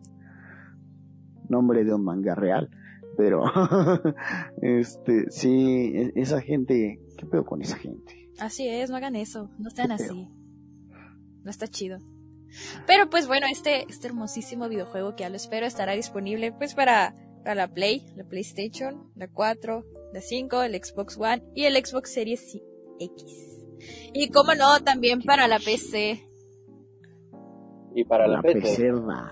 nombre 1.49 1.85
de 1.85 1.95
un 1.95 2.05
manga 2.05 2.35
real. 2.35 2.69
Pero, 3.17 3.45
este, 4.63 5.31
sí, 5.31 5.93
e- 5.95 6.13
esa 6.17 6.41
gente, 6.43 7.01
¿qué 7.17 7.27
pedo 7.27 7.45
con 7.45 7.63
esa 7.63 7.77
gente? 7.77 8.31
Así 8.39 8.69
es, 8.69 8.91
no 8.91 8.97
hagan 8.97 9.17
eso. 9.17 9.51
No 9.59 9.71
sean 9.71 9.93
así. 9.93 10.29
No 11.43 11.51
está 11.51 11.67
chido. 11.67 11.99
Pero 12.87 13.09
pues 13.11 13.27
bueno, 13.27 13.47
este, 13.51 13.85
este 13.89 14.07
hermosísimo 14.09 14.69
videojuego 14.69 15.15
que 15.17 15.23
ya 15.23 15.31
lo 15.31 15.37
espero 15.37 15.67
estará 15.67 15.93
disponible 15.93 16.53
pues 16.53 16.75
para, 16.75 17.15
para 17.43 17.55
la 17.55 17.69
Play, 17.69 18.07
la 18.17 18.25
PlayStation, 18.25 19.11
la 19.15 19.29
4, 19.29 19.85
la 20.13 20.21
5, 20.21 20.63
el 20.63 20.85
Xbox 20.85 21.19
One 21.19 21.43
y 21.55 21.65
el 21.65 21.75
Xbox 21.77 22.13
Series 22.13 22.59
X. 22.99 23.67
Y 24.15 24.31
como 24.31 24.55
no, 24.55 24.81
también 24.83 25.23
para 25.23 25.47
la 25.49 25.59
PC, 25.59 26.27
y 27.97 28.05
para 28.05 28.29
la, 28.29 28.43
PC. 28.43 28.61
pecerda. 28.61 29.31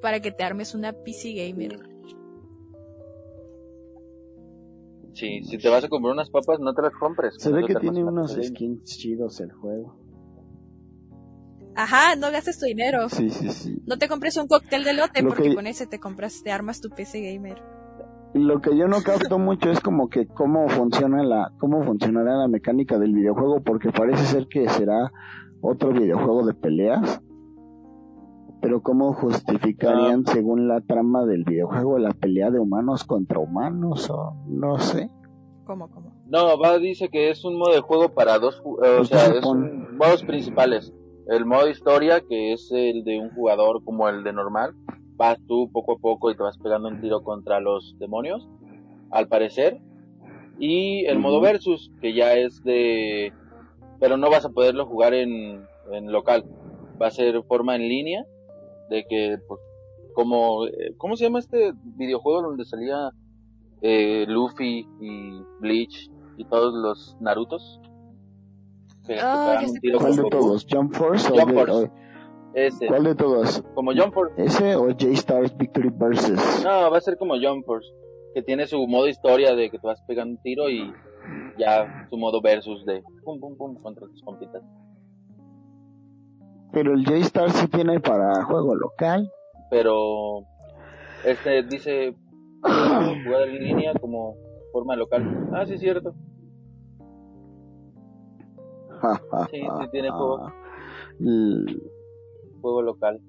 para 0.00 0.20
que 0.20 0.30
te 0.30 0.44
armes 0.44 0.72
una 0.72 0.92
PC 0.92 1.32
gamer. 1.32 1.80
Sí, 5.14 5.42
si 5.42 5.58
te 5.58 5.68
vas 5.68 5.82
a 5.82 5.88
comprar 5.88 6.12
unas 6.12 6.30
papas, 6.30 6.60
no 6.60 6.72
te 6.74 6.82
las 6.82 6.92
compres. 6.94 7.34
Se 7.38 7.50
ve 7.50 7.64
que 7.66 7.74
tiene 7.74 8.04
unos 8.04 8.34
PC. 8.34 8.50
skins 8.50 8.84
chidos 8.84 9.40
el 9.40 9.50
juego. 9.50 9.96
Ajá, 11.76 12.16
no 12.16 12.30
gastes 12.30 12.58
tu 12.58 12.66
dinero. 12.66 13.08
Sí, 13.08 13.30
sí, 13.30 13.48
sí. 13.50 13.82
No 13.86 13.98
te 13.98 14.08
compres 14.08 14.36
un 14.36 14.46
cóctel 14.46 14.84
de 14.84 14.94
lote 14.94 15.22
Lo 15.22 15.28
porque 15.30 15.50
que- 15.50 15.54
con 15.54 15.66
ese 15.66 15.86
te 15.86 15.98
compras, 15.98 16.42
te 16.42 16.52
armas 16.52 16.80
tu 16.80 16.88
PC 16.90 17.20
gamer. 17.20 17.62
Lo 18.34 18.60
que 18.60 18.76
yo 18.76 18.88
no 18.88 19.00
capto 19.02 19.38
mucho 19.38 19.70
es 19.70 19.80
como 19.80 20.08
que 20.08 20.26
cómo 20.26 20.68
funciona 20.68 21.22
la, 21.22 21.52
cómo 21.58 21.82
funcionará 21.84 22.36
la 22.36 22.48
mecánica 22.48 22.98
del 22.98 23.12
videojuego, 23.14 23.62
porque 23.62 23.90
parece 23.92 24.24
ser 24.24 24.48
que 24.48 24.68
será 24.68 25.12
otro 25.60 25.92
videojuego 25.92 26.44
de 26.44 26.54
peleas. 26.54 27.20
Pero 28.60 28.82
cómo 28.82 29.12
justificarían 29.12 30.24
según 30.26 30.68
la 30.68 30.80
trama 30.80 31.26
del 31.26 31.44
videojuego 31.44 31.98
la 31.98 32.12
pelea 32.12 32.50
de 32.50 32.58
humanos 32.58 33.04
contra 33.04 33.38
humanos 33.38 34.08
o 34.10 34.34
no 34.48 34.78
sé. 34.78 35.10
¿Cómo, 35.66 35.88
cómo? 35.90 36.12
No, 36.26 36.58
va, 36.58 36.78
dice 36.78 37.08
que 37.10 37.30
es 37.30 37.44
un 37.44 37.58
modo 37.58 37.72
de 37.74 37.80
juego 37.80 38.14
para 38.14 38.38
dos, 38.38 38.62
eh, 38.82 38.98
o 39.00 39.04
sea, 39.04 39.26
se 39.26 39.38
es 39.38 39.44
un- 39.44 39.96
modos 39.96 40.22
principales. 40.24 40.92
El 41.26 41.46
modo 41.46 41.68
historia, 41.68 42.20
que 42.20 42.52
es 42.52 42.70
el 42.70 43.02
de 43.02 43.18
un 43.18 43.30
jugador 43.30 43.82
como 43.82 44.08
el 44.08 44.24
de 44.24 44.32
normal, 44.32 44.74
vas 45.16 45.38
tú 45.46 45.70
poco 45.72 45.92
a 45.92 45.98
poco 45.98 46.30
y 46.30 46.36
te 46.36 46.42
vas 46.42 46.58
pegando 46.58 46.88
un 46.88 47.00
tiro 47.00 47.22
contra 47.22 47.60
los 47.60 47.96
demonios, 47.98 48.46
al 49.10 49.28
parecer. 49.28 49.80
Y 50.58 51.04
el 51.06 51.18
modo 51.18 51.40
versus, 51.40 51.90
que 52.00 52.14
ya 52.14 52.34
es 52.34 52.62
de... 52.62 53.32
Pero 54.00 54.16
no 54.16 54.28
vas 54.28 54.44
a 54.44 54.50
poderlo 54.50 54.86
jugar 54.86 55.14
en, 55.14 55.66
en 55.92 56.12
local. 56.12 56.44
Va 57.00 57.06
a 57.06 57.10
ser 57.10 57.42
forma 57.44 57.74
en 57.74 57.88
línea, 57.88 58.24
de 58.90 59.04
que, 59.08 59.38
pues, 59.48 59.60
como... 60.14 60.66
eh, 60.66 60.94
¿Cómo 60.98 61.16
se 61.16 61.24
llama 61.24 61.38
este 61.38 61.72
videojuego 61.96 62.42
donde 62.42 62.66
salía 62.66 63.10
eh, 63.80 64.26
Luffy 64.28 64.86
y 65.00 65.42
Bleach 65.60 66.10
y 66.36 66.44
todos 66.44 66.74
los 66.74 67.16
Narutos? 67.20 67.80
Que 69.06 69.18
Ah, 69.20 69.60
un 69.62 69.80
tiro 69.80 69.98
cuál 69.98 70.12
¿Cuál 70.14 70.16
con 70.16 70.24
de 70.24 70.30
todos? 70.30 70.66
¿Jump 70.70 70.94
Force 70.94 71.30
o, 71.32 71.36
Force. 71.36 71.72
o- 71.72 71.90
Ese, 72.54 72.86
cuál 72.86 73.04
de 73.04 73.14
todos? 73.14 73.62
como 73.74 73.92
Jump 73.92 74.14
Force. 74.14 74.34
¿Ese 74.42 74.76
o 74.76 74.86
J-Stars 74.88 75.56
Victory 75.56 75.90
Versus? 75.92 76.62
No, 76.64 76.90
va 76.90 76.96
a 76.96 77.00
ser 77.00 77.16
como 77.18 77.34
Jump 77.34 77.64
Force, 77.66 77.88
que 78.34 78.42
tiene 78.42 78.66
su 78.66 78.86
modo 78.86 79.08
historia 79.08 79.54
de 79.54 79.70
que 79.70 79.78
te 79.78 79.86
vas 79.86 80.00
pegando 80.06 80.32
un 80.36 80.42
tiro 80.42 80.70
y 80.70 80.92
ya 81.58 81.86
su 82.08 82.16
modo 82.16 82.40
versus 82.40 82.84
de 82.86 83.02
pum 83.24 83.38
pum 83.40 83.56
pum 83.56 83.74
contra 83.82 84.06
tus 84.06 84.22
compitas. 84.22 84.62
Pero 86.72 86.92
el 86.94 87.04
J-Star 87.04 87.50
sí 87.52 87.68
tiene 87.68 88.00
para 88.00 88.42
juego 88.44 88.74
local. 88.74 89.30
Pero 89.70 90.40
este 91.24 91.62
dice 91.64 92.14
jugar 92.62 93.48
en 93.48 93.58
línea 93.62 93.92
como 94.00 94.34
forma 94.72 94.96
local. 94.96 95.22
Ah, 95.52 95.64
sí, 95.66 95.78
cierto. 95.78 96.14
Sí, 99.50 99.60
sí 99.60 99.88
tiene 99.92 100.10
juego. 100.10 100.52
L- 101.20 101.82
Juego 102.60 102.82
local. 102.82 103.20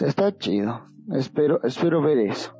está 0.00 0.36
chido. 0.38 0.80
Espero, 1.12 1.60
espero 1.64 2.02
ver 2.02 2.18
eso. 2.18 2.52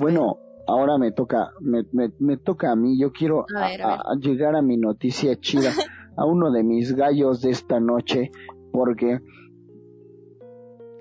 Bueno, 0.00 0.36
ahora 0.66 0.96
me 0.98 1.12
toca, 1.12 1.50
me, 1.60 1.82
me, 1.92 2.10
me 2.18 2.36
toca 2.36 2.70
a 2.72 2.76
mí. 2.76 2.98
Yo 2.98 3.12
quiero 3.12 3.44
A 3.54 3.68
ver, 3.68 3.82
a 3.82 3.94
a- 3.94 4.00
a 4.12 4.14
llegar 4.18 4.54
a 4.56 4.62
mi 4.62 4.76
noticia 4.76 5.36
chida, 5.36 5.70
a 6.16 6.24
uno 6.24 6.50
de 6.52 6.62
mis 6.62 6.94
gallos 6.94 7.40
de 7.42 7.50
esta 7.50 7.80
noche, 7.80 8.30
porque 8.72 9.18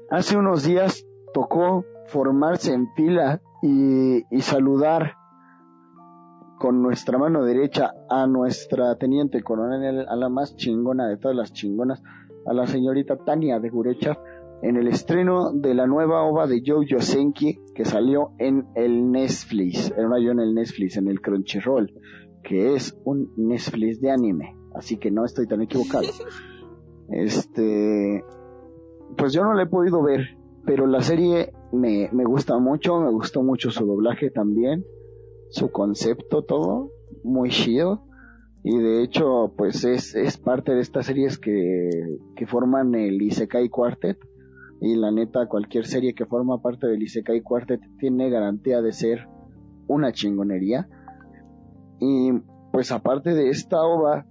hace 0.09 0.37
unos 0.37 0.63
días 0.63 1.05
tocó 1.33 1.85
formarse 2.07 2.73
en 2.73 2.91
fila 2.95 3.41
y, 3.61 4.23
y 4.35 4.41
saludar 4.41 5.13
con 6.63 6.81
nuestra 6.81 7.17
mano 7.17 7.43
derecha 7.43 7.93
a 8.09 8.25
nuestra 8.25 8.95
teniente 8.95 9.43
coronel, 9.43 10.07
a 10.07 10.15
la 10.15 10.29
más 10.29 10.55
chingona 10.55 11.09
de 11.09 11.17
todas 11.17 11.35
las 11.35 11.51
chingonas, 11.51 12.01
a 12.45 12.53
la 12.53 12.67
señorita 12.67 13.17
Tania 13.17 13.59
de 13.59 13.69
Gurecha, 13.69 14.17
en 14.61 14.77
el 14.77 14.87
estreno 14.87 15.51
de 15.51 15.73
la 15.73 15.87
nueva 15.87 16.23
ova 16.23 16.47
de 16.47 16.63
Joe 16.65 16.85
Yosenki 16.87 17.59
que 17.75 17.83
salió 17.83 18.31
en 18.37 18.65
el 18.75 19.11
Netflix, 19.11 19.93
no 19.97 20.17
yo 20.17 20.31
en 20.31 20.39
el 20.39 20.55
Netflix, 20.55 20.95
en 20.95 21.09
el 21.09 21.19
Crunchyroll, 21.19 21.93
que 22.41 22.75
es 22.75 22.97
un 23.03 23.33
Netflix 23.35 23.99
de 23.99 24.11
anime, 24.11 24.55
así 24.73 24.95
que 24.95 25.11
no 25.11 25.25
estoy 25.25 25.47
tan 25.47 25.61
equivocado. 25.63 26.07
Este, 27.09 28.23
pues 29.17 29.33
yo 29.33 29.43
no 29.43 29.53
la 29.53 29.63
he 29.63 29.67
podido 29.67 30.01
ver, 30.01 30.37
pero 30.65 30.87
la 30.87 31.01
serie 31.01 31.51
me, 31.73 32.09
me 32.13 32.23
gusta 32.23 32.57
mucho, 32.57 33.01
me 33.01 33.11
gustó 33.11 33.43
mucho 33.43 33.69
su 33.69 33.85
doblaje 33.85 34.31
también, 34.31 34.85
su 35.53 35.71
concepto, 35.71 36.43
todo, 36.43 36.91
muy 37.23 37.49
chido. 37.49 38.07
Y 38.63 38.75
de 38.75 39.03
hecho, 39.03 39.53
pues 39.55 39.83
es, 39.85 40.15
es 40.15 40.37
parte 40.37 40.73
de 40.73 40.81
estas 40.81 41.05
series 41.05 41.37
que, 41.37 41.89
que 42.35 42.47
forman 42.47 42.95
el 42.95 43.21
Isekai 43.21 43.69
Quartet. 43.69 44.17
Y 44.81 44.95
la 44.95 45.11
neta, 45.11 45.47
cualquier 45.47 45.85
serie 45.85 46.15
que 46.15 46.25
forma 46.25 46.61
parte 46.61 46.87
del 46.87 47.03
Isekai 47.03 47.41
Quartet 47.41 47.81
tiene 47.99 48.29
garantía 48.31 48.81
de 48.81 48.93
ser 48.93 49.27
una 49.87 50.11
chingonería. 50.11 50.89
Y 51.99 52.31
pues 52.71 52.91
aparte 52.91 53.35
de 53.35 53.49
esta 53.49 53.83
ova, 53.83 54.25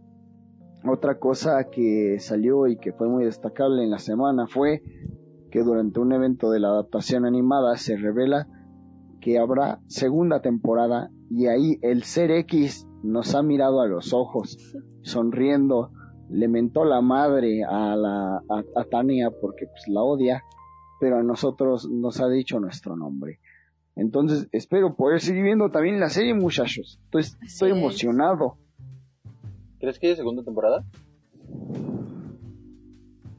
otra 0.84 1.20
cosa 1.20 1.68
que 1.70 2.16
salió 2.18 2.66
y 2.66 2.78
que 2.78 2.92
fue 2.92 3.08
muy 3.08 3.24
destacable 3.24 3.84
en 3.84 3.90
la 3.90 3.98
semana 3.98 4.48
fue 4.48 4.82
que 5.52 5.62
durante 5.62 6.00
un 6.00 6.12
evento 6.12 6.50
de 6.50 6.58
la 6.58 6.68
adaptación 6.68 7.26
animada 7.26 7.76
se 7.76 7.96
revela 7.96 8.48
que 9.22 9.38
habrá 9.38 9.80
segunda 9.86 10.42
temporada 10.42 11.10
y 11.30 11.46
ahí 11.46 11.78
el 11.80 12.02
ser 12.02 12.32
X 12.32 12.86
nos 13.04 13.34
ha 13.34 13.42
mirado 13.42 13.80
a 13.80 13.86
los 13.86 14.12
ojos, 14.12 14.58
sonriendo, 15.02 15.92
le 16.28 16.48
mentó 16.48 16.84
la 16.84 17.00
madre 17.00 17.62
a, 17.62 17.94
la, 17.94 18.42
a, 18.48 18.84
Tania 18.90 19.30
porque 19.30 19.66
pues, 19.66 19.86
la 19.86 20.02
odia, 20.02 20.42
pero 21.00 21.18
a 21.18 21.22
nosotros 21.22 21.88
nos 21.88 22.20
ha 22.20 22.28
dicho 22.28 22.58
nuestro 22.58 22.96
nombre. 22.96 23.38
Entonces 23.94 24.48
espero 24.50 24.96
poder 24.96 25.20
seguir 25.20 25.44
viendo 25.44 25.70
también 25.70 26.00
la 26.00 26.08
serie 26.08 26.34
muchachos. 26.34 26.98
Entonces 27.04 27.38
estoy 27.42 27.70
emocionado. 27.70 28.56
¿Crees 29.78 30.00
que 30.00 30.08
hay 30.08 30.16
segunda 30.16 30.42
temporada? 30.42 30.84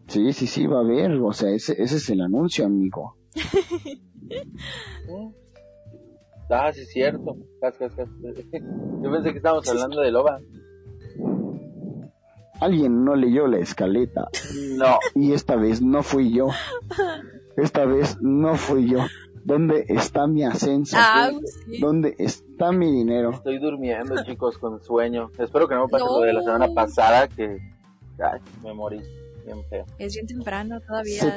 Sí, 0.07 0.31
sí, 0.31 0.47
sí, 0.47 0.65
va 0.65 0.77
a 0.77 0.83
haber. 0.83 1.11
O 1.19 1.33
sea, 1.33 1.49
ese, 1.49 1.73
ese 1.81 1.97
es 1.97 2.09
el 2.09 2.21
anuncio, 2.21 2.65
amigo. 2.65 3.17
ah, 6.53 6.73
sí, 6.73 6.81
es 6.81 6.89
cierto. 6.89 7.35
Yo 9.01 9.11
pensé 9.11 9.31
que 9.31 9.37
estábamos 9.37 9.67
hablando 9.69 10.01
de 10.01 10.11
Loba. 10.11 10.39
Alguien 12.59 13.03
no 13.03 13.15
leyó 13.15 13.47
la 13.47 13.57
escaleta. 13.57 14.29
No. 14.77 14.97
Y 15.15 15.33
esta 15.33 15.55
vez 15.55 15.81
no 15.81 16.01
fui 16.01 16.31
yo. 16.31 16.47
Esta 17.57 17.85
vez 17.85 18.21
no 18.21 18.55
fui 18.55 18.89
yo. 18.89 18.99
¿Dónde 19.43 19.85
está 19.89 20.27
mi 20.27 20.45
ascenso? 20.45 20.95
Ah, 20.97 21.29
¿Dónde 21.81 22.15
está 22.17 22.71
mi 22.71 22.89
dinero? 22.89 23.31
Estoy 23.31 23.59
durmiendo, 23.59 24.23
chicos, 24.23 24.57
con 24.57 24.81
sueño. 24.81 25.29
Espero 25.37 25.67
que 25.67 25.75
no 25.75 25.85
me 25.85 25.89
pase 25.89 26.05
lo 26.05 26.21
de 26.21 26.33
la 26.33 26.41
semana 26.41 26.73
pasada 26.73 27.27
que 27.27 27.57
ay, 28.19 28.39
me 28.63 28.73
morí 28.73 29.01
bien 29.45 29.63
feo. 29.69 29.85
Es 29.97 30.13
bien 30.13 30.27
temprano 30.27 30.79
todavía. 30.79 31.35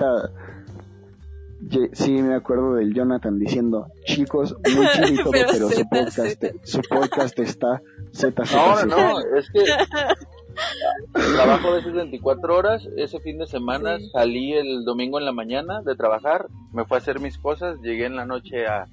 Sí, 1.93 2.11
me 2.11 2.35
acuerdo 2.35 2.75
del 2.75 2.95
Jonathan 2.95 3.39
diciendo, 3.39 3.87
chicos, 4.05 4.55
muy 4.75 4.87
chido 4.93 5.31
pero, 5.31 5.69
su, 5.71 5.89
podcast, 5.89 6.45
su 6.63 6.81
podcast 6.83 7.39
está 7.39 7.83
Z, 8.13 8.43
No, 8.87 8.87
no, 8.87 9.21
es 9.37 9.51
que 9.51 9.65
trabajo 11.35 11.69
a 11.69 11.75
veces 11.77 11.93
24 11.93 12.57
horas. 12.57 12.89
Ese 12.97 13.21
fin 13.21 13.39
de 13.39 13.47
semana 13.47 13.99
salí 14.13 14.53
el 14.53 14.85
domingo 14.85 15.19
en 15.19 15.25
la 15.25 15.33
mañana 15.33 15.83
de 15.83 15.97
trabajar, 15.97 16.47
me 16.73 16.85
fui 16.85 16.97
a 16.97 16.99
hacer 16.99 17.21
mis 17.21 17.39
cosas, 17.39 17.79
llegué 17.83 18.07
en 18.07 18.17
la 18.17 18.27
noche 18.27 18.67
a, 18.67 18.87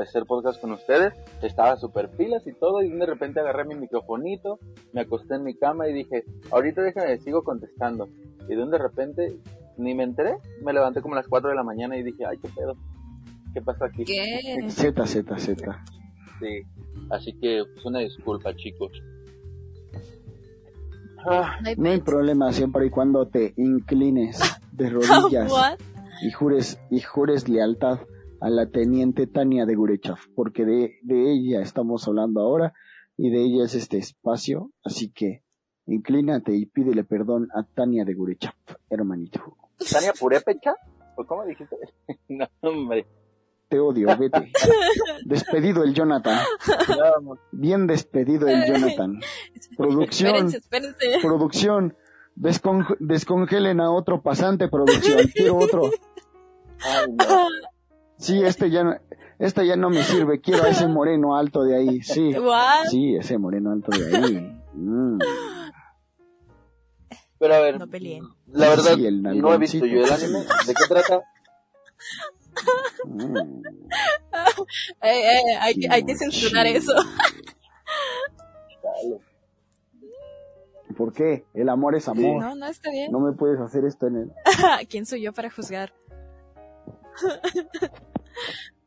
hacer 0.00 0.24
podcast 0.26 0.60
con 0.60 0.72
ustedes, 0.72 1.14
estaba 1.40 1.76
súper 1.76 2.10
pilas 2.10 2.44
y 2.44 2.52
todo, 2.54 2.82
y 2.82 2.88
de 2.88 3.06
repente 3.06 3.38
agarré 3.38 3.64
mi 3.64 3.76
microfonito, 3.76 4.58
me 4.92 5.02
acosté 5.02 5.36
en 5.36 5.44
mi 5.44 5.54
cama 5.54 5.88
y 5.88 5.92
dije, 5.92 6.24
ahorita 6.50 6.82
déjame, 6.82 7.18
sigo 7.18 7.44
contestando. 7.44 8.08
Y 8.48 8.56
de 8.56 8.78
repente, 8.78 9.38
ni 9.76 9.94
me 9.94 10.04
enteré, 10.04 10.36
me 10.62 10.72
levanté 10.72 11.02
como 11.02 11.14
a 11.14 11.18
las 11.18 11.28
4 11.28 11.50
de 11.50 11.56
la 11.56 11.62
mañana 11.62 11.96
y 11.96 12.02
dije, 12.02 12.24
ay, 12.26 12.38
qué 12.38 12.48
pedo, 12.48 12.76
¿qué 13.52 13.60
pasa 13.62 13.86
aquí? 13.86 14.04
¿Qué? 14.04 14.58
Z, 14.68 15.06
Z, 15.06 15.38
Z. 15.38 15.84
Sí, 16.40 16.62
así 17.10 17.32
que, 17.40 17.62
pues 17.72 17.84
una 17.84 18.00
disculpa, 18.00 18.54
chicos. 18.54 18.92
Ah, 21.26 21.58
no 21.78 21.88
hay 21.88 22.00
problema 22.00 22.52
siempre 22.52 22.86
y 22.86 22.90
cuando 22.90 23.26
te 23.26 23.54
inclines 23.56 24.38
de 24.72 24.90
rodillas 24.90 25.50
y 26.22 26.30
jures 26.30 26.78
y 26.90 27.00
jures 27.00 27.48
lealtad 27.48 28.00
a 28.40 28.50
la 28.50 28.66
teniente 28.66 29.26
Tania 29.26 29.64
de 29.64 29.74
Gurechav, 29.74 30.18
porque 30.34 30.66
de, 30.66 30.98
de 31.02 31.32
ella 31.32 31.62
estamos 31.62 32.06
hablando 32.06 32.40
ahora 32.42 32.74
y 33.16 33.30
de 33.30 33.42
ella 33.42 33.64
es 33.64 33.74
este 33.74 33.96
espacio, 33.96 34.70
así 34.84 35.10
que 35.10 35.42
inclínate 35.86 36.54
y 36.54 36.66
pídele 36.66 37.04
perdón 37.04 37.48
a 37.54 37.62
Tania 37.62 38.04
de 38.04 38.12
Gurechav, 38.12 38.54
hermanito. 38.90 39.56
¿Tania 39.90 40.12
Purepecha? 40.12 40.74
¿O 41.16 41.24
cómo 41.24 41.44
dijiste? 41.44 41.76
no, 42.28 42.46
hombre 42.62 43.06
te 43.74 43.80
odio, 43.80 44.16
vete. 44.16 44.52
Despedido 45.24 45.82
el 45.82 45.94
Jonathan. 45.94 46.38
Bien 47.50 47.88
despedido 47.88 48.46
el 48.46 48.66
Jonathan. 48.66 49.20
Producción. 49.76 50.52
Producción. 51.20 51.96
descongelen 52.36 53.80
a 53.80 53.90
otro 53.90 54.22
pasante, 54.22 54.68
producción. 54.68 55.26
Quiero 55.34 55.56
otro. 55.56 55.90
Sí, 58.16 58.42
este 58.42 58.70
ya, 58.70 59.00
este 59.40 59.66
ya 59.66 59.74
no 59.74 59.90
me 59.90 60.04
sirve. 60.04 60.40
Quiero 60.40 60.64
a 60.64 60.68
ese 60.68 60.86
moreno 60.86 61.36
alto 61.36 61.64
de 61.64 61.76
ahí. 61.76 62.02
Sí. 62.02 62.32
Sí, 62.90 63.16
ese 63.16 63.38
moreno 63.38 63.72
alto 63.72 63.90
de 63.90 64.16
ahí. 64.16 64.60
Mm. 64.74 65.18
Pero 67.44 67.56
a 67.56 67.60
ver. 67.60 67.78
La 68.46 68.70
verdad, 68.70 68.96
no 68.96 69.52
he 69.52 69.58
visto 69.58 69.84
yo 69.84 70.02
el 70.02 70.10
anime. 70.10 70.38
¿De 70.66 70.74
qué 70.74 70.84
trata? 70.88 71.20
Eh, 75.02 75.02
eh, 75.02 75.56
hay, 75.60 75.74
que, 75.74 75.88
hay 75.90 76.04
que 76.04 76.16
censurar 76.16 76.66
eso. 76.66 76.94
¿Por 80.96 81.12
qué? 81.12 81.44
El 81.52 81.68
amor 81.68 81.94
es 81.94 82.08
amor. 82.08 82.42
No, 82.42 82.54
no 82.54 82.66
está 82.66 82.90
bien. 82.90 83.12
No 83.12 83.20
me 83.20 83.32
puedes 83.32 83.60
hacer 83.60 83.84
esto 83.84 84.06
en 84.06 84.16
él. 84.16 84.32
¿Quién 84.88 85.04
soy 85.04 85.22
yo 85.22 85.32
para 85.32 85.50
juzgar? 85.50 85.92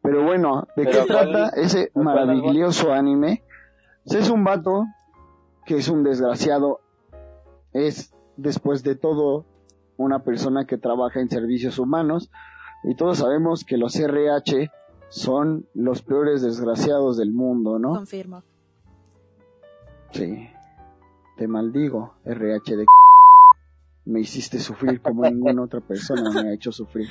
Pero 0.02 0.24
bueno, 0.24 0.68
¿de 0.76 0.88
qué 0.88 1.02
trata 1.08 1.50
ese 1.50 1.92
maravilloso 1.94 2.92
anime? 2.92 3.44
Es 4.06 4.30
un 4.30 4.44
vato 4.44 4.86
que 5.66 5.78
es 5.78 5.88
un 5.88 6.04
desgraciado. 6.04 6.82
Es, 7.72 8.12
después 8.38 8.84
de 8.84 8.96
todo, 8.96 9.46
una 9.98 10.24
persona 10.24 10.66
que 10.66 10.78
trabaja 10.78 11.20
en 11.20 11.30
servicios 11.30 11.80
humanos 11.80 12.32
y 12.84 12.96
todos 12.96 13.18
sabemos 13.18 13.66
que 13.66 13.78
los 13.78 13.96
RH 13.96 14.72
son 15.10 15.68
los 15.74 16.02
peores 16.02 16.42
desgraciados 16.42 17.18
del 17.18 17.32
mundo, 17.32 17.80
¿no? 17.80 17.94
Confirmo. 17.94 18.44
Sí. 20.12 20.50
Te 21.36 21.48
maldigo, 21.48 22.14
RH 22.26 22.78
de... 22.78 22.86
Me 24.06 24.22
hiciste 24.22 24.60
sufrir 24.60 25.02
como 25.02 25.24
ninguna 25.24 25.64
otra 25.64 25.82
persona 25.82 26.30
me 26.32 26.50
ha 26.50 26.54
hecho 26.54 26.72
sufrir. 26.72 27.10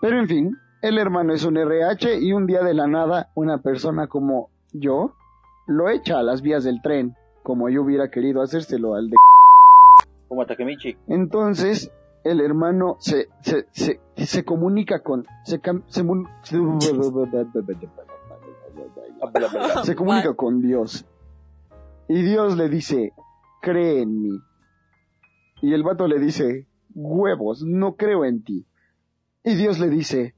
Pero 0.00 0.18
en 0.18 0.28
fin, 0.28 0.56
el 0.82 0.98
hermano 0.98 1.32
es 1.32 1.44
un 1.44 1.56
RH 1.56 2.20
y 2.20 2.32
un 2.32 2.46
día 2.46 2.62
de 2.62 2.74
la 2.74 2.86
nada 2.86 3.30
una 3.34 3.62
persona 3.62 4.08
como 4.08 4.50
yo 4.72 5.14
lo 5.66 5.88
echa 5.90 6.18
a 6.18 6.22
las 6.22 6.42
vías 6.42 6.64
del 6.64 6.82
tren, 6.82 7.14
como 7.42 7.68
yo 7.68 7.82
hubiera 7.82 8.10
querido 8.10 8.42
hacérselo 8.42 8.94
al 8.94 9.10
de... 9.10 9.16
Como 10.28 10.46
Takemichi. 10.46 10.96
Entonces, 11.08 11.90
el 12.24 12.40
hermano 12.40 12.96
se, 13.00 13.28
se, 13.40 13.66
se, 13.72 14.00
se 14.16 14.44
comunica 14.44 15.02
con, 15.02 15.26
se, 15.44 15.60
se, 15.86 16.04
comunica 19.96 20.34
con 20.34 20.60
Dios. 20.60 21.06
Y 22.08 22.22
Dios 22.22 22.56
le 22.56 22.68
dice, 22.68 23.12
cree 23.60 24.02
en 24.02 24.22
mí. 24.22 24.40
Y 25.62 25.72
el 25.72 25.82
vato 25.82 26.06
le 26.06 26.18
dice, 26.18 26.66
huevos, 26.94 27.62
no 27.62 27.96
creo 27.96 28.24
en 28.24 28.42
ti. 28.42 28.66
Y 29.44 29.54
Dios 29.54 29.78
le 29.78 29.88
dice, 29.88 30.34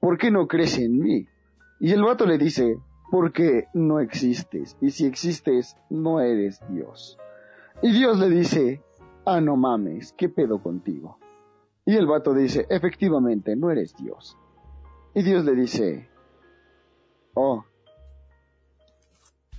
¿por 0.00 0.18
qué 0.18 0.30
no 0.30 0.46
crees 0.46 0.78
en 0.78 0.98
mí? 0.98 1.26
Y 1.80 1.92
el 1.92 2.02
vato 2.02 2.26
le 2.26 2.38
dice, 2.38 2.78
porque 3.10 3.66
no 3.74 4.00
existes. 4.00 4.76
Y 4.80 4.90
si 4.90 5.06
existes, 5.06 5.76
no 5.90 6.20
eres 6.20 6.60
Dios. 6.68 7.18
Y 7.82 7.92
Dios 7.92 8.18
le 8.18 8.30
dice, 8.30 8.82
ah, 9.26 9.40
no 9.40 9.56
mames, 9.56 10.14
¿qué 10.16 10.28
pedo 10.28 10.62
contigo? 10.62 11.18
Y 11.84 11.96
el 11.96 12.06
vato 12.06 12.32
dice, 12.32 12.66
efectivamente, 12.70 13.54
no 13.56 13.70
eres 13.70 13.94
Dios. 13.96 14.38
Y 15.14 15.22
Dios 15.22 15.44
le 15.44 15.54
dice, 15.54 16.08
oh. 17.34 17.64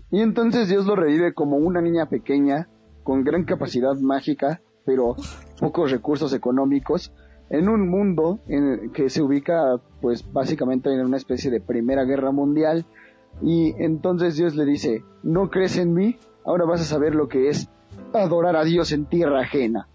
Y 0.09 0.21
entonces 0.21 0.69
Dios 0.69 0.85
lo 0.85 0.95
revive 0.95 1.33
como 1.33 1.57
una 1.57 1.81
niña 1.81 2.09
pequeña, 2.09 2.69
con 3.03 3.23
gran 3.23 3.43
capacidad 3.45 3.95
mágica, 3.95 4.61
pero 4.85 5.15
pocos 5.59 5.91
recursos 5.91 6.33
económicos, 6.33 7.13
en 7.49 7.69
un 7.69 7.89
mundo 7.89 8.39
en 8.47 8.91
que 8.91 9.09
se 9.09 9.21
ubica, 9.21 9.81
pues 10.01 10.31
básicamente 10.31 10.93
en 10.93 11.05
una 11.05 11.17
especie 11.17 11.51
de 11.51 11.61
primera 11.61 12.03
guerra 12.03 12.31
mundial. 12.31 12.85
Y 13.41 13.73
entonces 13.81 14.35
Dios 14.35 14.55
le 14.55 14.65
dice, 14.65 15.03
¿no 15.23 15.49
crees 15.49 15.77
en 15.77 15.93
mí? 15.93 16.17
Ahora 16.45 16.65
vas 16.65 16.81
a 16.81 16.85
saber 16.85 17.15
lo 17.15 17.27
que 17.27 17.49
es 17.49 17.69
adorar 18.13 18.55
a 18.55 18.63
Dios 18.63 18.91
en 18.91 19.05
tierra 19.05 19.41
ajena, 19.41 19.87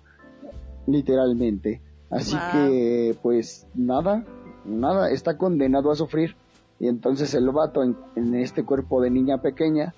literalmente. 0.87 1.81
Así 2.11 2.37
que, 2.53 3.16
pues 3.22 3.66
nada, 3.75 4.25
nada, 4.64 5.11
está 5.11 5.38
condenado 5.38 5.90
a 5.90 5.96
sufrir. 5.96 6.37
Y 6.79 6.88
entonces 6.88 7.35
el 7.35 7.48
vato 7.51 7.83
en, 7.83 7.96
en, 8.16 8.35
este 8.35 8.64
cuerpo 8.64 9.01
de 9.01 9.11
niña 9.11 9.40
pequeña 9.40 9.94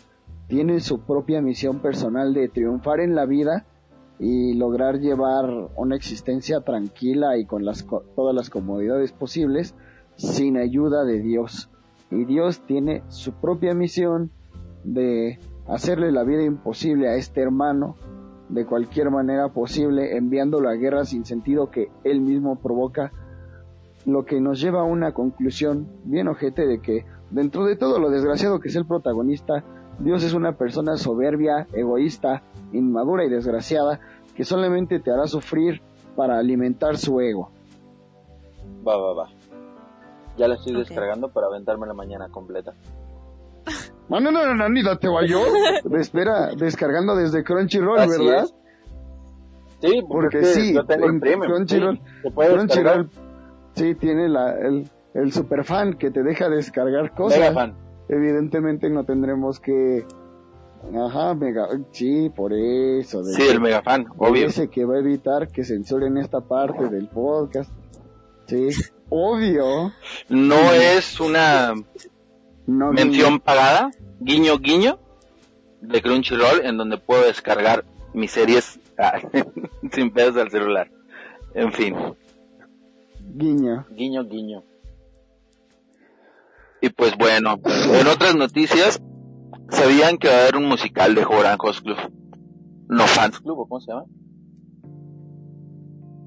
tiene 0.49 0.81
su 0.81 1.01
propia 1.01 1.41
misión 1.41 1.81
personal 1.81 2.35
de 2.35 2.49
triunfar 2.49 3.01
en 3.01 3.15
la 3.15 3.25
vida 3.25 3.65
y 4.19 4.55
lograr 4.55 5.01
llevar 5.01 5.71
una 5.77 5.97
existencia 5.97 6.61
tranquila 6.61 7.37
y 7.37 7.47
con 7.47 7.65
las, 7.65 7.87
todas 8.15 8.35
las 8.35 8.51
comodidades 8.51 9.13
posibles 9.13 9.75
sin 10.17 10.57
ayuda 10.57 11.05
de 11.05 11.21
Dios. 11.21 11.69
Y 12.11 12.25
Dios 12.25 12.61
tiene 12.61 13.03
su 13.09 13.33
propia 13.33 13.75
misión 13.75 14.31
de 14.85 15.39
hacerle 15.67 16.13
la 16.13 16.25
vida 16.25 16.43
imposible 16.43 17.09
a 17.09 17.15
este 17.15 17.41
hermano 17.41 17.97
de 18.49 18.67
cualquier 18.67 19.11
manera 19.11 19.49
posible, 19.49 20.17
enviándolo 20.17 20.69
a 20.69 20.75
guerra 20.75 21.05
sin 21.05 21.25
sentido 21.25 21.71
que 21.71 21.91
él 22.05 22.21
mismo 22.21 22.57
provoca, 22.57 23.13
lo 24.07 24.25
que 24.25 24.41
nos 24.41 24.61
lleva 24.61 24.81
a 24.81 24.85
una 24.85 25.13
conclusión 25.13 25.89
bien 26.05 26.29
ojete 26.29 26.67
de 26.67 26.81
que 26.81 27.07
dentro 27.31 27.65
de 27.65 27.77
todo 27.77 27.99
lo 27.99 28.11
desgraciado 28.11 28.61
que 28.61 28.69
es 28.69 28.77
el 28.77 28.87
protagonista, 28.87 29.65
Dios 29.99 30.23
es 30.25 30.35
una 30.35 30.53
persona 30.53 30.97
soberbia, 30.97 31.67
egoísta, 31.73 32.43
inmadura 32.73 33.25
y 33.25 33.31
desgraciada 33.31 34.01
que 34.37 34.45
solamente 34.45 35.01
te 35.01 35.11
hará 35.11 35.27
sufrir 35.27 35.81
para 36.17 36.39
alimentar 36.39 36.99
su 36.99 37.21
ego. 37.21 37.51
Va, 38.87 38.97
va, 38.97 39.15
va. 39.15 39.29
Ya 40.37 40.49
la 40.49 40.57
estoy 40.57 40.77
descargando 40.77 41.29
para 41.29 41.47
aventarme 41.47 41.87
la 41.87 41.95
mañana 41.95 42.29
completa. 42.29 42.75
No, 44.09 44.21
no, 44.21 44.31
no, 44.31 44.55
no, 44.55 44.69
ni 44.69 44.83
date 44.83 45.09
yo. 45.27 45.43
Espera, 45.99 46.51
descargando 46.57 47.17
desde 47.17 47.43
Crunchyroll, 47.43 47.99
Así 48.01 48.25
¿verdad? 48.25 48.45
es. 48.45 48.55
Sí, 49.81 50.03
Porque 50.09 50.39
es 50.41 50.55
que 50.55 50.61
sí, 50.61 50.75
yo 50.75 50.85
tengo 50.85 51.07
el 51.07 51.21
premium. 51.21 51.53
Crunchyroll- 51.53 52.01
sí. 52.23 52.31
Crunchyroll, 52.35 53.11
sí, 53.75 53.95
tiene 53.97 54.29
la, 54.29 54.53
el, 54.59 54.89
el 55.15 55.33
superfan 55.33 55.95
que 55.95 56.11
te 56.11 56.23
deja 56.23 56.49
descargar 56.49 57.13
cosas. 57.15 57.39
Mega 57.39 57.53
fan. 57.53 57.75
Evidentemente 58.09 58.89
no 58.91 59.05
tendremos 59.05 59.61
que... 59.61 60.07
Ajá, 60.95 61.35
mega... 61.35 61.67
Sí, 61.93 62.31
por 62.35 62.53
eso. 62.53 63.23
de- 63.23 63.33
Sí, 63.35 63.43
el 63.49 63.61
mega 63.61 63.83
fan, 63.83 64.07
obvio. 64.19 64.47
Ese 64.47 64.69
que 64.69 64.85
va 64.85 64.97
a 64.97 64.99
evitar 64.99 65.49
que 65.49 65.65
censuren 65.65 66.19
esta 66.19 66.41
parte 66.43 66.89
del 66.89 67.09
podcast. 67.09 67.71
Sí, 68.47 68.69
obvio. 69.09 69.93
No 70.29 70.57
es 70.73 71.19
una 71.21 71.73
No 72.67 72.93
mención 72.93 73.41
pagada, 73.41 73.91
guiño 74.21 74.59
guiño, 74.59 74.99
de 75.81 76.01
Crunchyroll, 76.01 76.65
en 76.65 76.77
donde 76.77 76.97
puedo 76.97 77.25
descargar 77.25 77.85
mis 78.15 78.31
series 78.31 78.81
ah, 78.99 79.19
sin 79.93 80.11
pedos 80.11 80.37
al 80.37 80.51
celular. 80.51 80.91
En 81.55 81.73
fin, 81.73 81.95
guiño. 83.35 83.87
guiño 83.91 84.25
guiño. 84.25 84.65
Y 86.81 86.91
pues 86.91 87.17
bueno, 87.17 87.61
en 87.65 88.07
otras 88.07 88.35
noticias, 88.35 89.01
¿sabían 89.71 90.19
que 90.19 90.29
va 90.29 90.35
a 90.35 90.41
haber 90.43 90.57
un 90.57 90.67
musical 90.67 91.15
de 91.15 91.25
Joran 91.25 91.57
Host 91.59 91.83
Club? 91.83 91.97
No 92.89 93.07
Fans 93.07 93.41
Club, 93.41 93.61
¿o 93.61 93.67
¿cómo 93.67 93.81
se 93.81 93.91
llama? 93.91 94.05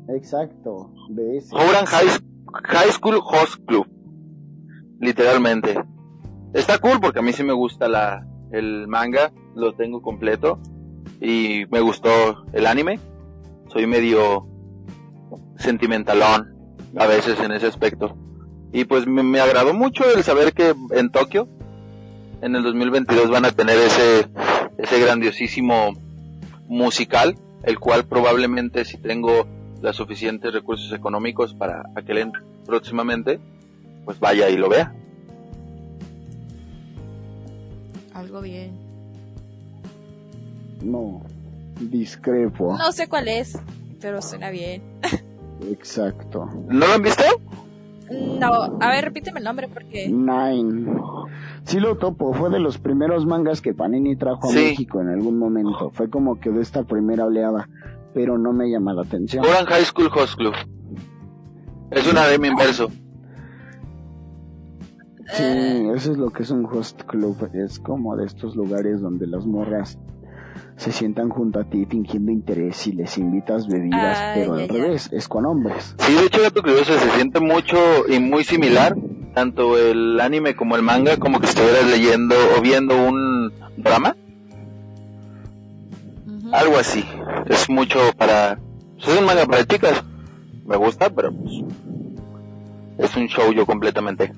Exacto, 0.10 0.92
de 1.10 1.38
ese. 1.38 1.56
Joran 1.56 1.86
High, 1.86 2.08
High 2.64 2.92
School 2.92 3.20
Host 3.24 3.66
Club. 3.66 3.88
Literalmente. 5.00 5.78
Está 6.58 6.80
cool 6.80 7.00
porque 7.00 7.20
a 7.20 7.22
mí 7.22 7.34
sí 7.34 7.44
me 7.44 7.54
gusta 7.54 7.88
la, 7.88 8.26
el 8.52 8.88
manga, 8.88 9.32
lo 9.56 9.74
tengo 9.74 10.02
completo. 10.02 10.60
Y 11.22 11.66
me 11.72 11.80
gustó 11.82 12.10
el 12.54 12.66
anime. 12.66 13.00
Soy 13.72 13.86
medio 13.88 14.48
sentimentalón 15.58 16.56
a 16.98 17.06
veces 17.08 17.40
en 17.40 17.52
ese 17.52 17.68
aspecto. 17.68 18.16
Y 18.72 18.86
pues 18.86 19.08
me, 19.08 19.24
me 19.24 19.40
agradó 19.40 19.74
mucho 19.74 20.04
el 20.16 20.24
saber 20.24 20.54
que 20.54 20.74
en 20.92 21.10
Tokio, 21.12 21.48
en 22.42 22.56
el 22.56 22.64
2022 22.64 23.30
van 23.30 23.46
a 23.46 23.52
tener 23.52 23.78
ese, 23.78 24.28
ese 24.78 25.00
grandiosísimo 25.00 25.94
musical, 26.68 27.36
el 27.64 27.80
cual 27.80 28.06
probablemente 28.06 28.86
si 28.86 28.98
tengo 28.98 29.48
los 29.82 29.96
suficientes 29.96 30.54
recursos 30.54 30.92
económicos 30.94 31.54
para 31.54 31.84
aquel 31.96 32.18
en- 32.20 32.32
próximamente, 32.66 33.40
pues 34.06 34.20
vaya 34.20 34.50
y 34.50 34.58
lo 34.58 34.70
vea. 34.70 34.94
Algo 38.18 38.42
bien. 38.42 38.72
No, 40.84 41.22
discrepo. 41.80 42.76
No 42.76 42.92
sé 42.92 43.08
cuál 43.08 43.28
es, 43.28 43.60
pero 44.02 44.24
suena 44.24 44.50
bien. 44.50 44.82
Exacto. 45.70 46.50
¿No 46.68 46.88
lo 46.88 46.94
han 46.94 47.02
visto? 47.04 47.24
No, 48.40 48.78
a 48.82 48.90
ver, 48.90 49.04
repíteme 49.06 49.38
el 49.40 49.44
nombre 49.46 49.68
porque... 49.68 50.08
Nine. 50.08 50.92
Sí 51.66 51.80
lo 51.80 51.98
topo, 51.98 52.34
fue 52.34 52.50
de 52.50 52.60
los 52.60 52.80
primeros 52.80 53.28
mangas 53.28 53.62
que 53.62 53.76
Panini 53.76 54.16
trajo 54.16 54.48
a 54.48 54.52
Sí. 54.52 54.58
México 54.70 55.00
en 55.00 55.10
algún 55.10 55.38
momento. 55.38 55.92
Fue 55.92 56.10
como 56.10 56.40
que 56.40 56.50
de 56.50 56.62
esta 56.62 56.84
primera 56.86 57.26
oleada, 57.26 57.70
pero 58.16 58.40
no 58.40 58.52
me 58.52 58.68
llama 58.72 58.94
la 58.94 59.04
atención. 59.04 59.46
Oran 59.46 59.66
High 59.66 59.86
School 59.86 60.10
Host 60.16 60.38
Club. 60.38 60.54
Es 61.92 62.08
un 62.12 62.18
anime 62.18 62.48
inverso. 62.48 62.90
Sí, 65.34 65.44
eso 65.96 66.12
es 66.14 66.18
lo 66.18 66.30
que 66.32 66.44
es 66.44 66.52
un 66.52 66.66
host 66.66 67.02
club. 67.04 67.50
Es 67.54 67.80
como 67.80 68.16
de 68.16 68.26
estos 68.26 68.56
lugares 68.56 69.02
donde 69.02 69.28
las 69.28 69.46
morras 69.46 69.98
se 70.78 70.92
sientan 70.92 71.30
junto 71.30 71.60
a 71.60 71.64
ti 71.66 71.86
fingiendo 71.86 72.32
interés 72.32 72.88
y 72.88 72.94
les 72.94 73.18
invitas 73.18 73.68
bebidas, 73.68 74.18
Ah, 74.20 74.32
pero 74.36 74.58
ya, 74.58 74.64
al 74.64 74.70
ya. 74.70 74.74
revés, 74.74 75.10
es 75.12 75.28
con 75.28 75.46
hombres. 75.46 75.96
Sí, 76.00 76.14
de 76.14 76.26
hecho, 76.26 76.42
dato 76.42 76.62
curioso, 76.62 76.94
se 76.94 77.10
siente 77.12 77.40
mucho 77.40 77.78
y 78.08 78.20
muy 78.20 78.44
similar, 78.44 78.96
tanto 79.34 79.78
el 79.78 80.20
anime 80.22 80.56
como 80.56 80.76
el 80.76 80.84
manga, 80.84 81.18
como 81.18 81.40
que 81.40 81.48
estuvieras 81.48 81.86
leyendo 81.90 82.36
o 82.58 82.62
viendo 82.62 82.96
un 82.96 83.52
drama, 83.78 84.16
algo 86.52 86.78
así. 86.78 87.04
Es 87.48 87.70
mucho 87.70 88.00
para... 88.18 88.60
pues, 88.96 89.10
es 89.10 89.20
un 89.20 89.26
manga 89.26 89.46
para 89.46 89.66
chicas. 89.66 90.04
Me 90.66 90.76
gusta, 90.78 91.10
pero 91.10 91.32
pues, 91.32 91.54
es 92.98 93.16
un 93.18 93.28
show 93.28 93.52
yo 93.52 93.66
completamente. 93.66 94.32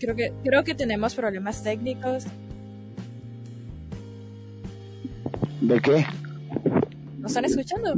Creo 0.00 0.14
que, 0.14 0.32
creo 0.44 0.64
que 0.64 0.74
tenemos 0.74 1.14
problemas 1.14 1.62
técnicos. 1.62 2.26
¿De 5.60 5.80
qué? 5.80 6.06
¿Nos 7.18 7.32
están 7.32 7.44
escuchando? 7.44 7.94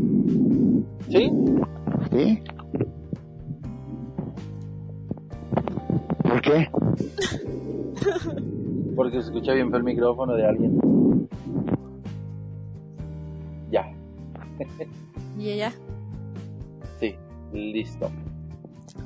¿Sí? 1.11 1.31
¿Sí? 2.11 2.43
¿Por 6.23 6.41
qué? 6.41 6.71
Porque 8.97 9.21
se 9.21 9.27
escucha 9.27 9.53
bien 9.53 9.69
feo 9.69 9.79
el 9.79 9.85
micrófono 9.85 10.35
de 10.35 10.47
alguien. 10.47 11.00
Y 15.39 15.51
ella. 15.51 15.73
sí, 16.99 17.15
listo. 17.53 18.11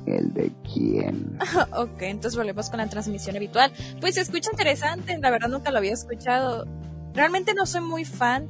¿El 0.05 0.33
de 0.33 0.51
quién? 0.73 1.37
Ok, 1.77 2.01
entonces 2.01 2.37
volvemos 2.37 2.69
con 2.69 2.79
la 2.79 2.87
transmisión 2.87 3.35
habitual. 3.35 3.71
Pues 4.01 4.15
se 4.15 4.21
escucha 4.21 4.49
interesante, 4.51 5.17
la 5.19 5.31
verdad 5.31 5.49
nunca 5.49 5.71
lo 5.71 5.77
había 5.79 5.93
escuchado. 5.93 6.65
Realmente 7.13 7.53
no 7.53 7.65
soy 7.65 7.81
muy 7.81 8.05
fan 8.05 8.47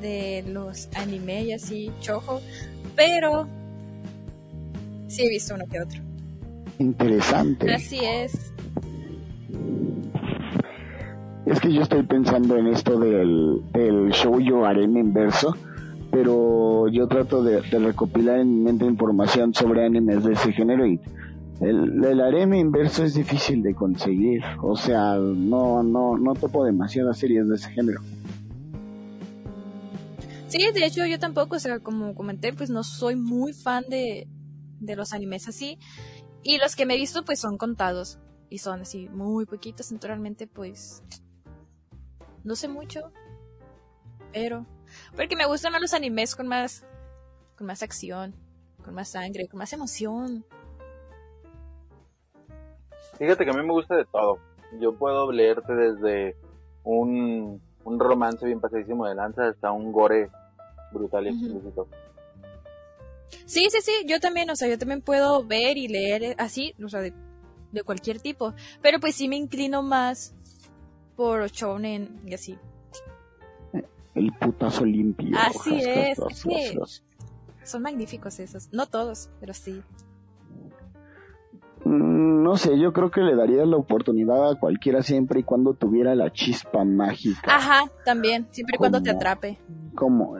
de 0.00 0.44
los 0.46 0.88
anime 0.94 1.44
y 1.44 1.52
así, 1.52 1.90
chojo, 2.00 2.40
pero 2.94 3.48
sí 5.08 5.24
he 5.24 5.28
visto 5.28 5.54
uno 5.54 5.64
que 5.70 5.80
otro. 5.80 6.00
Interesante. 6.78 7.72
Así 7.74 8.00
es. 8.04 8.52
Es 11.46 11.60
que 11.60 11.72
yo 11.72 11.82
estoy 11.82 12.02
pensando 12.02 12.56
en 12.56 12.66
esto 12.66 12.98
del, 12.98 13.62
del 13.72 14.10
show 14.10 14.40
yo 14.40 14.66
harem 14.66 14.96
inverso, 14.96 15.56
pero 16.16 16.88
yo 16.88 17.06
trato 17.08 17.42
de, 17.42 17.60
recopilar 17.60 18.40
en 18.40 18.48
mi 18.48 18.64
mente 18.64 18.86
información 18.86 19.52
sobre 19.52 19.84
animes 19.84 20.24
de 20.24 20.32
ese 20.32 20.50
género 20.50 20.86
y 20.86 20.98
el, 21.60 22.02
el 22.02 22.20
harem 22.22 22.54
inverso 22.54 23.04
es 23.04 23.12
difícil 23.12 23.62
de 23.62 23.74
conseguir. 23.74 24.42
O 24.62 24.76
sea, 24.76 25.16
no, 25.16 25.82
no, 25.82 26.16
no 26.16 26.32
topo 26.32 26.64
demasiadas 26.64 27.18
series 27.18 27.46
de 27.48 27.56
ese 27.56 27.70
género. 27.70 28.00
Sí, 30.48 30.64
de 30.72 30.86
hecho 30.86 31.04
yo 31.04 31.18
tampoco, 31.18 31.56
o 31.56 31.58
sea, 31.58 31.80
como 31.80 32.14
comenté, 32.14 32.54
pues 32.54 32.70
no 32.70 32.82
soy 32.82 33.14
muy 33.14 33.52
fan 33.52 33.84
de, 33.90 34.26
de 34.80 34.96
los 34.96 35.12
animes 35.12 35.48
así. 35.48 35.78
Y 36.42 36.56
los 36.56 36.76
que 36.76 36.86
me 36.86 36.94
he 36.94 36.96
visto 36.96 37.26
pues 37.26 37.40
son 37.40 37.58
contados. 37.58 38.18
Y 38.48 38.56
son 38.56 38.80
así 38.80 39.10
muy 39.10 39.44
poquitos, 39.44 39.90
entonces 39.90 40.08
realmente 40.08 40.46
pues 40.46 41.02
no 42.42 42.56
sé 42.56 42.68
mucho. 42.68 43.12
Pero... 44.32 44.64
Porque 45.14 45.36
me 45.36 45.46
gustan 45.46 45.72
los 45.80 45.94
animes 45.94 46.34
con 46.34 46.46
más... 46.46 46.84
con 47.56 47.66
más 47.66 47.82
acción, 47.82 48.34
con 48.84 48.94
más 48.94 49.08
sangre, 49.08 49.48
con 49.48 49.58
más 49.58 49.72
emoción. 49.72 50.44
Fíjate 53.18 53.44
que 53.44 53.50
a 53.50 53.54
mí 53.54 53.62
me 53.62 53.72
gusta 53.72 53.96
de 53.96 54.04
todo. 54.04 54.38
Yo 54.80 54.94
puedo 54.94 55.32
leerte 55.32 55.74
desde 55.74 56.36
un, 56.84 57.62
un 57.84 57.98
romance 57.98 58.44
bien 58.44 58.60
pasadísimo 58.60 59.06
de 59.06 59.14
lanza 59.14 59.48
hasta 59.48 59.72
un 59.72 59.90
gore 59.90 60.30
brutal 60.92 61.26
y 61.26 61.30
explícito. 61.30 61.88
Sí, 63.46 63.68
sí, 63.70 63.78
sí, 63.80 63.92
yo 64.06 64.20
también, 64.20 64.50
o 64.50 64.56
sea, 64.56 64.68
yo 64.68 64.78
también 64.78 65.02
puedo 65.02 65.44
ver 65.44 65.78
y 65.78 65.88
leer 65.88 66.34
así, 66.38 66.74
o 66.84 66.88
sea, 66.88 67.00
de, 67.00 67.12
de 67.72 67.82
cualquier 67.84 68.20
tipo. 68.20 68.54
Pero 68.82 69.00
pues 69.00 69.14
sí 69.14 69.28
me 69.28 69.36
inclino 69.36 69.82
más 69.82 70.34
por 71.16 71.48
shounen 71.50 72.20
y 72.26 72.34
así. 72.34 72.58
El 74.16 74.32
putazo 74.32 74.84
limpio. 74.84 75.36
Así 75.38 75.76
es, 75.84 76.18
Los- 76.18 76.32
es 76.32 76.44
que- 76.44 76.78
Son 77.64 77.82
magníficos 77.82 78.38
esos. 78.40 78.68
No 78.72 78.86
todos, 78.86 79.30
pero 79.40 79.52
sí. 79.54 79.82
Mm, 81.84 82.42
No 82.42 82.56
sé, 82.56 82.78
yo 82.78 82.92
creo 82.92 83.10
que 83.10 83.20
le 83.22 83.34
daría 83.34 83.64
la 83.66 83.76
oportunidad 83.76 84.50
a 84.50 84.58
cualquiera 84.58 85.02
siempre 85.02 85.40
y 85.40 85.42
cuando 85.42 85.74
tuviera 85.74 86.14
la 86.14 86.32
chispa 86.32 86.84
mágica. 86.84 87.54
Ajá, 87.56 87.90
también. 88.04 88.46
Siempre 88.50 88.76
y 88.76 88.78
cuando 88.78 89.02
te 89.02 89.10
atrape. 89.10 89.58
Como, 89.94 90.36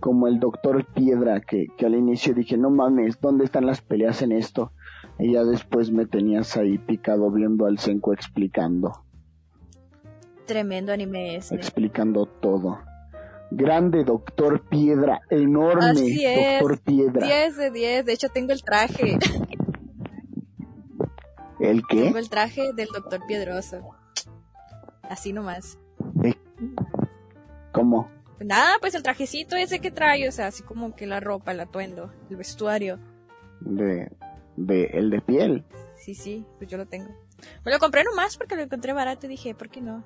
como 0.00 0.26
el 0.26 0.40
doctor 0.40 0.84
Piedra, 0.92 1.40
que, 1.40 1.68
que 1.76 1.86
al 1.86 1.94
inicio 1.94 2.34
dije, 2.34 2.56
no 2.56 2.70
mames, 2.70 3.20
¿dónde 3.20 3.44
están 3.44 3.66
las 3.66 3.80
peleas 3.82 4.20
en 4.22 4.32
esto? 4.32 4.72
Y 5.18 5.32
ya 5.32 5.44
después 5.44 5.90
me 5.92 6.06
tenías 6.06 6.56
ahí 6.56 6.76
picado 6.78 7.30
viendo 7.30 7.66
al 7.66 7.78
Senko 7.78 8.12
explicando, 8.12 9.04
Tremendo 10.46 10.92
anime 10.92 11.36
ese. 11.36 11.54
explicando 11.56 12.26
todo. 12.26 12.78
Grande 13.50 14.04
doctor 14.04 14.68
Piedra, 14.68 15.20
enorme 15.30 15.90
Así 15.90 16.24
es. 16.24 16.60
doctor 16.60 16.80
Piedra. 16.80 17.26
10 17.26 17.56
de 17.56 17.70
10. 17.70 18.04
De 18.06 18.12
hecho, 18.12 18.28
tengo 18.28 18.52
el 18.52 18.62
traje. 18.62 19.18
¿El 21.60 21.82
qué? 21.86 22.02
Tengo 22.02 22.18
el 22.18 22.28
traje 22.28 22.72
del 22.74 22.88
doctor 22.88 23.20
Piedroso. 23.26 23.80
Así 25.02 25.32
nomás. 25.32 25.78
¿Cómo? 27.72 28.10
Nada, 28.40 28.76
pues 28.80 28.94
el 28.94 29.02
trajecito 29.02 29.56
ese 29.56 29.78
que 29.78 29.90
trae, 29.90 30.28
o 30.28 30.32
sea, 30.32 30.48
así 30.48 30.62
como 30.62 30.94
que 30.94 31.06
la 31.06 31.20
ropa, 31.20 31.52
el 31.52 31.60
atuendo, 31.60 32.12
el 32.28 32.36
vestuario. 32.36 32.98
De, 33.60 34.10
de, 34.56 34.84
el 34.92 35.10
de 35.10 35.20
piel. 35.22 35.64
Sí, 35.96 36.14
sí, 36.14 36.44
pues 36.58 36.68
yo 36.68 36.76
lo 36.76 36.86
tengo. 36.86 37.08
Me 37.64 37.72
lo 37.72 37.78
compré 37.78 38.04
nomás 38.04 38.36
porque 38.36 38.56
lo 38.56 38.62
encontré 38.62 38.92
barato 38.92 39.26
y 39.26 39.30
dije, 39.30 39.54
¿por 39.54 39.68
qué 39.70 39.80
no? 39.80 40.04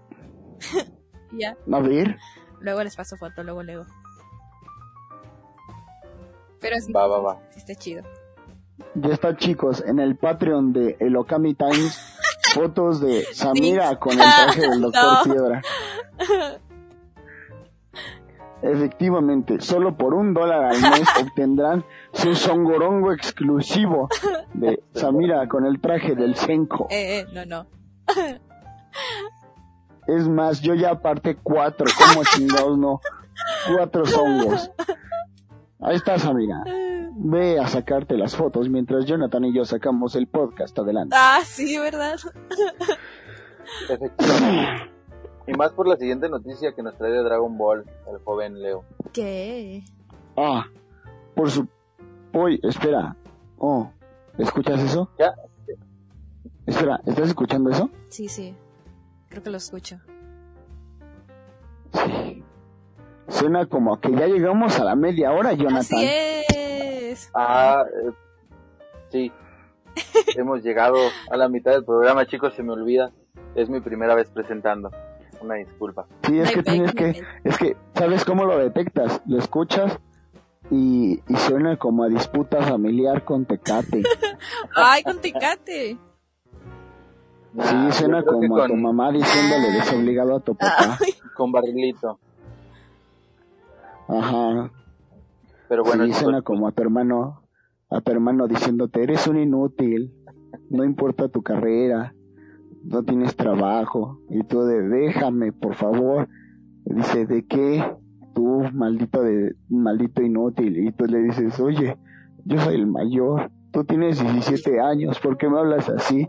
Ya, 1.32 1.56
A 1.72 1.80
ver, 1.80 2.18
luego 2.60 2.82
les 2.82 2.96
paso 2.96 3.16
foto, 3.16 3.44
luego, 3.44 3.62
luego. 3.62 3.86
Pero 6.60 6.76
sí, 6.80 6.92
Va, 6.92 7.06
va, 7.06 7.20
va. 7.20 7.38
sí 7.50 7.58
está 7.60 7.74
chido. 7.76 8.02
ya 8.96 9.12
está 9.14 9.36
chicos, 9.36 9.80
en 9.86 10.00
el 10.00 10.16
Patreon 10.16 10.72
de 10.72 10.96
El 10.98 11.16
Okami 11.16 11.54
Times, 11.54 12.18
fotos 12.54 13.00
de 13.00 13.22
Samira 13.32 13.96
con 14.00 14.12
el 14.12 14.18
traje 14.44 14.60
del 14.60 14.80
doctor 14.80 15.26
No. 15.26 15.32
Piedra. 15.34 15.62
Efectivamente, 18.62 19.60
solo 19.60 19.96
por 19.96 20.12
un 20.12 20.34
dólar 20.34 20.64
al 20.64 20.80
mes 20.82 21.08
obtendrán 21.22 21.84
su 22.12 22.34
songorongo 22.34 23.12
exclusivo 23.12 24.08
de 24.52 24.82
Samira 24.94 25.48
con 25.48 25.64
el 25.64 25.80
traje 25.80 26.14
del 26.14 26.34
Senko. 26.34 26.88
Eh, 26.90 27.20
eh, 27.20 27.26
no, 27.32 27.46
no. 27.46 27.66
Es 30.16 30.28
más, 30.28 30.60
yo 30.60 30.74
ya 30.74 30.90
aparté 30.90 31.36
cuatro, 31.36 31.86
como 31.96 32.24
chingados 32.24 32.76
no, 32.76 33.00
cuatro 33.74 34.04
zongos. 34.04 34.70
Ahí 35.80 35.96
está 35.96 36.18
Samira. 36.18 36.64
Ve 37.14 37.60
a 37.60 37.68
sacarte 37.68 38.16
las 38.16 38.34
fotos 38.34 38.68
mientras 38.68 39.06
Jonathan 39.06 39.44
y 39.44 39.54
yo 39.54 39.64
sacamos 39.64 40.16
el 40.16 40.26
podcast 40.26 40.76
adelante. 40.78 41.14
Ah, 41.16 41.40
sí, 41.44 41.78
¿verdad? 41.78 42.16
Efectivamente. 43.88 44.90
Y 45.46 45.52
más 45.52 45.72
por 45.72 45.86
la 45.86 45.96
siguiente 45.96 46.28
noticia 46.28 46.74
que 46.74 46.82
nos 46.82 46.96
trae 46.96 47.12
de 47.12 47.22
Dragon 47.22 47.56
Ball, 47.56 47.84
el 48.10 48.18
joven 48.24 48.60
Leo. 48.60 48.84
¿Qué? 49.12 49.84
Ah, 50.36 50.66
por 51.34 51.50
su... 51.50 51.68
Uy, 52.32 52.60
espera. 52.62 53.16
Oh, 53.58 53.90
¿escuchas 54.38 54.80
eso? 54.80 55.08
Ya. 55.18 55.34
Espera, 56.66 57.00
¿estás 57.06 57.28
escuchando 57.28 57.70
eso? 57.70 57.90
Sí, 58.08 58.28
sí. 58.28 58.56
Creo 59.30 59.42
que 59.44 59.50
lo 59.50 59.56
escucho. 59.58 60.00
Sí. 61.92 62.44
Suena 63.28 63.66
como 63.66 64.00
que 64.00 64.10
ya 64.10 64.26
llegamos 64.26 64.78
a 64.80 64.84
la 64.84 64.96
media 64.96 65.30
hora, 65.30 65.52
Jonathan. 65.52 65.78
Así 65.78 66.44
es. 66.52 67.30
Ah, 67.32 67.84
eh, 67.88 68.10
sí. 69.10 69.32
Hemos 70.36 70.64
llegado 70.64 70.96
a 71.30 71.36
la 71.36 71.48
mitad 71.48 71.70
del 71.70 71.84
programa, 71.84 72.26
chicos, 72.26 72.54
se 72.54 72.64
me 72.64 72.72
olvida. 72.72 73.12
Es 73.54 73.70
mi 73.70 73.80
primera 73.80 74.16
vez 74.16 74.28
presentando. 74.30 74.90
Una 75.40 75.54
disculpa. 75.54 76.06
Sí, 76.24 76.40
es 76.40 76.50
que 76.52 76.62
tienes 76.64 76.92
que... 76.92 77.24
Es 77.44 77.56
que, 77.56 77.76
¿sabes 77.94 78.24
cómo 78.24 78.44
lo 78.44 78.58
detectas? 78.58 79.22
Lo 79.26 79.38
escuchas 79.38 79.96
y, 80.72 81.22
y 81.28 81.36
suena 81.36 81.76
como 81.76 82.02
a 82.02 82.08
disputa 82.08 82.62
familiar 82.62 83.24
con 83.24 83.46
Tecate. 83.46 84.02
Ay, 84.74 85.04
con 85.04 85.20
Tecate. 85.20 85.98
Sí, 87.52 87.58
Ah, 87.60 87.88
suena 87.92 88.22
como 88.22 88.56
a 88.58 88.66
tu 88.68 88.76
mamá 88.76 89.10
diciéndole 89.10 89.72
desobligado 89.72 90.36
a 90.36 90.40
tu 90.40 90.54
papá. 90.54 90.98
con 91.34 91.50
barrilito. 91.52 92.18
Ajá. 94.08 94.70
Pero 95.68 95.84
bueno, 95.84 96.04
sí, 96.06 96.12
suena 96.12 96.42
como 96.42 96.66
a 96.68 96.72
tu 96.72 96.82
hermano, 96.82 97.42
a 97.90 98.00
tu 98.00 98.10
hermano 98.12 98.48
diciéndote, 98.48 99.02
eres 99.02 99.26
un 99.26 99.38
inútil, 99.38 100.12
no 100.68 100.84
importa 100.84 101.28
tu 101.28 101.42
carrera, 101.42 102.14
no 102.84 103.02
tienes 103.04 103.36
trabajo, 103.36 104.20
y 104.30 104.42
tú 104.44 104.62
de, 104.64 104.82
déjame, 104.82 105.52
por 105.52 105.74
favor. 105.74 106.28
Y 106.86 106.94
dice, 106.94 107.26
¿de 107.26 107.46
qué? 107.46 107.84
Tú, 108.34 108.62
maldito 108.72 109.22
de, 109.22 109.54
maldito 109.68 110.22
inútil, 110.22 110.86
y 110.88 110.92
tú 110.92 111.06
le 111.06 111.18
dices, 111.22 111.58
oye, 111.60 111.96
yo 112.44 112.58
soy 112.60 112.74
el 112.76 112.86
mayor, 112.86 113.50
tú 113.70 113.84
tienes 113.84 114.20
17 114.20 114.80
años, 114.80 115.20
¿por 115.20 115.36
qué 115.36 115.48
me 115.48 115.58
hablas 115.58 115.88
así? 115.88 116.28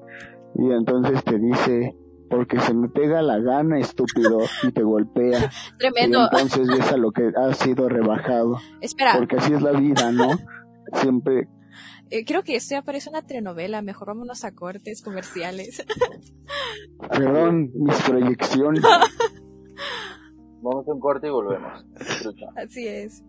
Y 0.55 0.71
entonces 0.71 1.23
te 1.23 1.37
dice, 1.39 1.95
porque 2.29 2.59
se 2.59 2.73
me 2.73 2.89
pega 2.89 3.21
la 3.21 3.39
gana, 3.39 3.79
estúpido, 3.79 4.39
y 4.63 4.71
te 4.71 4.83
golpea. 4.83 5.49
Y 5.75 5.77
Tremendo. 5.77 6.23
entonces 6.31 6.67
ves 6.67 6.91
a 6.91 6.97
lo 6.97 7.11
que 7.11 7.31
ha 7.35 7.53
sido 7.53 7.89
rebajado. 7.89 8.57
Espera, 8.81 9.13
Porque 9.17 9.37
así 9.37 9.53
es 9.53 9.61
la 9.61 9.71
vida, 9.71 10.11
¿no? 10.11 10.29
Siempre. 10.93 11.47
eh, 12.09 12.25
creo 12.25 12.43
que 12.43 12.55
esto 12.55 12.75
ya 12.75 12.81
parece 12.81 13.09
una 13.09 13.21
telenovela. 13.21 13.81
Mejor 13.81 14.07
vámonos 14.09 14.43
a 14.43 14.51
cortes 14.53 15.01
comerciales. 15.01 15.85
Perdón, 17.09 17.71
mis 17.73 17.99
proyecciones. 18.01 18.83
vamos 20.61 20.87
a 20.87 20.91
un 20.93 20.99
corte 20.99 21.27
y 21.27 21.31
volvemos. 21.31 21.85
Así 22.55 22.87
es. 22.87 23.23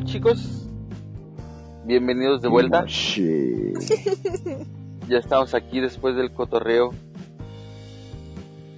Bueno, 0.00 0.06
chicos, 0.06 0.66
bienvenidos 1.84 2.42
de 2.42 2.48
vuelta. 2.48 2.84
Ya 5.08 5.18
estamos 5.18 5.54
aquí 5.54 5.80
después 5.80 6.14
del 6.14 6.32
cotorreo 6.32 6.90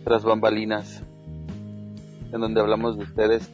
tras 0.02 0.24
bambalinas, 0.24 1.02
en 2.32 2.40
donde 2.40 2.58
hablamos 2.62 2.96
de 2.96 3.02
ustedes 3.04 3.50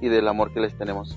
y 0.00 0.08
del 0.08 0.26
amor 0.26 0.52
que 0.52 0.60
les 0.60 0.76
tenemos. 0.76 1.16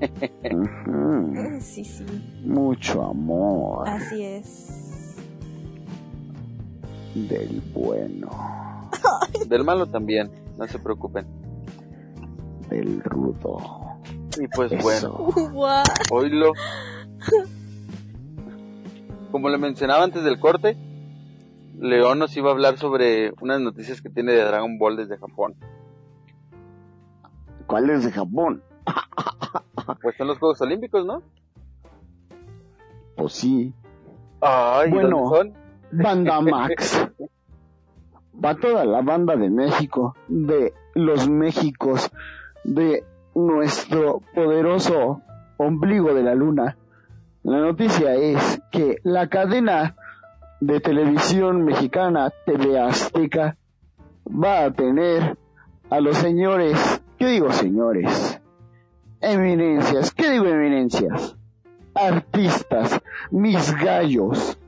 Sí, 1.60 1.84
sí. 1.84 2.04
Mucho 2.44 3.04
amor 3.04 3.88
Así 3.88 4.24
es. 4.24 5.14
del 7.14 7.62
bueno, 7.72 8.28
Del 9.48 9.62
malo 9.62 9.86
también, 9.86 10.28
no 10.58 10.66
se 10.66 10.80
preocupen. 10.80 11.24
del 12.68 13.00
rudo. 13.04 13.81
Y 14.40 14.48
pues 14.48 14.72
bueno. 14.82 15.10
Guau. 15.52 15.84
oílo. 16.10 16.52
Como 19.30 19.48
le 19.48 19.58
mencionaba 19.58 20.04
antes 20.04 20.24
del 20.24 20.38
corte, 20.40 20.76
León 21.78 22.18
nos 22.18 22.36
iba 22.36 22.50
a 22.50 22.52
hablar 22.52 22.76
sobre 22.78 23.32
unas 23.40 23.60
noticias 23.60 24.02
que 24.02 24.10
tiene 24.10 24.32
de 24.32 24.44
Dragon 24.44 24.78
Ball 24.78 24.96
desde 24.96 25.18
Japón. 25.18 25.54
¿Cuál 27.66 27.90
es 27.90 28.04
de 28.04 28.12
Japón? 28.12 28.62
Pues 30.02 30.16
son 30.16 30.26
los 30.28 30.38
Juegos 30.38 30.60
Olímpicos, 30.60 31.04
¿no? 31.06 31.22
Pues 33.16 33.32
sí, 33.32 33.72
Ay, 34.40 34.88
¿y 34.90 34.92
Bueno. 34.92 35.30
¿dónde 35.30 35.54
son? 35.54 35.62
Banda 35.92 36.40
Max. 36.40 37.08
Va 38.44 38.54
toda 38.56 38.84
la 38.84 39.02
banda 39.02 39.36
de 39.36 39.50
México, 39.50 40.16
de 40.26 40.72
los 40.94 41.28
Méxicos, 41.28 42.10
de 42.64 43.04
nuestro 43.34 44.20
poderoso 44.34 45.22
ombligo 45.56 46.14
de 46.14 46.22
la 46.22 46.34
luna. 46.34 46.76
La 47.42 47.58
noticia 47.58 48.14
es 48.14 48.60
que 48.70 48.98
la 49.02 49.28
cadena 49.28 49.96
de 50.60 50.80
televisión 50.80 51.64
mexicana 51.64 52.32
TV 52.46 52.78
Azteca 52.78 53.56
va 54.26 54.64
a 54.64 54.72
tener 54.72 55.36
a 55.90 56.00
los 56.00 56.16
señores, 56.16 57.02
¿qué 57.18 57.26
digo 57.26 57.50
señores? 57.52 58.40
Eminencias, 59.20 60.12
¿qué 60.12 60.30
digo 60.30 60.46
eminencias? 60.46 61.36
Artistas, 61.94 63.00
mis 63.30 63.74
gallos, 63.74 64.58